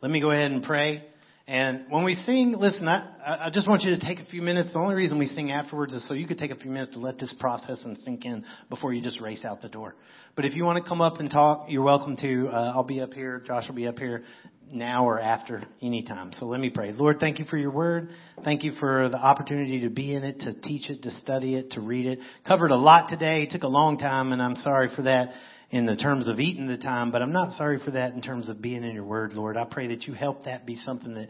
let 0.00 0.12
me 0.12 0.20
go 0.20 0.30
ahead 0.30 0.52
and 0.52 0.62
pray. 0.62 1.02
And 1.48 1.86
when 1.88 2.04
we 2.04 2.14
sing, 2.14 2.54
listen, 2.58 2.86
I, 2.86 3.46
I 3.46 3.50
just 3.50 3.66
want 3.66 3.80
you 3.80 3.96
to 3.96 3.98
take 3.98 4.18
a 4.18 4.26
few 4.26 4.42
minutes. 4.42 4.70
The 4.74 4.78
only 4.78 4.94
reason 4.94 5.18
we 5.18 5.24
sing 5.24 5.50
afterwards 5.50 5.94
is 5.94 6.06
so 6.06 6.12
you 6.12 6.26
could 6.26 6.36
take 6.36 6.50
a 6.50 6.56
few 6.56 6.70
minutes 6.70 6.92
to 6.92 6.98
let 6.98 7.18
this 7.18 7.34
process 7.40 7.82
and 7.86 7.96
sink 7.98 8.26
in 8.26 8.44
before 8.68 8.92
you 8.92 9.00
just 9.00 9.18
race 9.22 9.46
out 9.46 9.62
the 9.62 9.70
door. 9.70 9.94
But 10.36 10.44
if 10.44 10.54
you 10.54 10.66
want 10.66 10.84
to 10.84 10.86
come 10.86 11.00
up 11.00 11.20
and 11.20 11.30
talk, 11.30 11.64
you're 11.70 11.82
welcome 11.82 12.18
to. 12.18 12.48
Uh, 12.48 12.72
I'll 12.74 12.84
be 12.84 13.00
up 13.00 13.14
here. 13.14 13.42
Josh 13.46 13.66
will 13.66 13.76
be 13.76 13.86
up 13.86 13.98
here 13.98 14.24
now 14.70 15.06
or 15.06 15.18
after 15.18 15.62
anytime. 15.80 16.32
So 16.34 16.44
let 16.44 16.60
me 16.60 16.68
pray. 16.68 16.92
Lord, 16.92 17.16
thank 17.18 17.38
you 17.38 17.46
for 17.46 17.56
your 17.56 17.70
word. 17.70 18.10
Thank 18.44 18.62
you 18.62 18.72
for 18.72 19.08
the 19.08 19.16
opportunity 19.16 19.80
to 19.80 19.88
be 19.88 20.14
in 20.14 20.24
it, 20.24 20.40
to 20.40 20.60
teach 20.60 20.90
it, 20.90 21.02
to 21.04 21.10
study 21.12 21.54
it, 21.54 21.70
to 21.70 21.80
read 21.80 22.04
it. 22.04 22.18
Covered 22.46 22.72
a 22.72 22.76
lot 22.76 23.08
today. 23.08 23.44
It 23.44 23.50
took 23.52 23.62
a 23.62 23.68
long 23.68 23.96
time 23.96 24.32
and 24.32 24.42
I'm 24.42 24.56
sorry 24.56 24.90
for 24.94 25.00
that 25.04 25.30
in 25.70 25.84
the 25.84 25.96
terms 25.96 26.28
of 26.28 26.40
eating 26.40 26.66
the 26.66 26.78
time, 26.78 27.10
but 27.10 27.20
I'm 27.20 27.32
not 27.32 27.52
sorry 27.52 27.78
for 27.84 27.90
that 27.90 28.14
in 28.14 28.22
terms 28.22 28.48
of 28.48 28.62
being 28.62 28.82
in 28.84 28.94
your 28.94 29.04
word, 29.04 29.32
Lord. 29.34 29.56
I 29.56 29.66
pray 29.70 29.88
that 29.88 30.04
you 30.04 30.14
help 30.14 30.44
that 30.44 30.64
be 30.64 30.76
something 30.76 31.14
that 31.14 31.28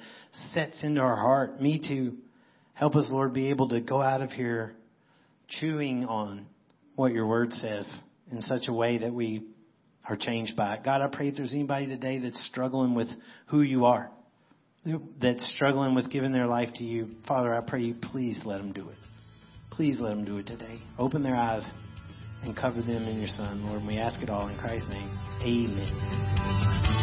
sets 0.55 0.85
into 0.85 1.01
our 1.01 1.17
heart. 1.17 1.61
Me 1.61 1.81
too. 1.87 2.19
Help 2.75 2.95
us, 2.95 3.09
Lord, 3.11 3.35
be 3.35 3.51
able 3.51 3.71
to 3.71 3.81
go 3.81 4.01
out 4.01 4.21
of 4.21 4.31
here 4.31 4.77
chewing 5.49 6.05
on 6.05 6.47
what 6.95 7.13
your 7.13 7.27
word 7.27 7.53
says 7.53 8.01
in 8.31 8.41
such 8.43 8.69
a 8.69 8.73
way 8.73 8.99
that 8.99 9.13
we 9.13 9.45
are 10.09 10.17
changed 10.17 10.57
by 10.57 10.77
it. 10.77 10.85
God, 10.85 11.03
I 11.03 11.09
pray 11.09 11.29
if 11.29 11.37
there's 11.37 11.53
anybody 11.53 11.87
today 11.89 12.19
that's 12.21 12.47
struggling 12.47 12.95
with 12.95 13.09
who 13.47 13.63
you 13.63 13.87
are, 13.87 14.11
that's 15.21 15.53
struggling 15.55 15.97
with 15.97 16.11
giving 16.11 16.33
their 16.33 16.47
life 16.47 16.71
to 16.77 16.85
you, 16.85 17.09
Father, 17.27 17.53
I 17.53 17.61
pray 17.61 17.81
you 17.81 17.95
please 18.01 18.41
let 18.45 18.59
them 18.59 18.73
do 18.73 18.89
it. 18.89 18.97
Please 19.71 19.99
let 19.99 20.11
them 20.11 20.25
do 20.25 20.39
it 20.39 20.47
today. 20.47 20.79
Open 20.99 21.23
their 21.23 21.35
eyes 21.35 21.69
and 22.43 22.57
cover 22.57 22.83
them 22.83 23.05
in 23.05 23.19
your 23.19 23.29
Son, 23.29 23.65
Lord. 23.65 23.87
We 23.87 23.99
ask 23.99 24.23
it 24.23 24.31
all 24.31 24.49
in 24.49 24.57
Christ's 24.59 24.89
name. 24.89 25.11
Amen. 25.43 26.98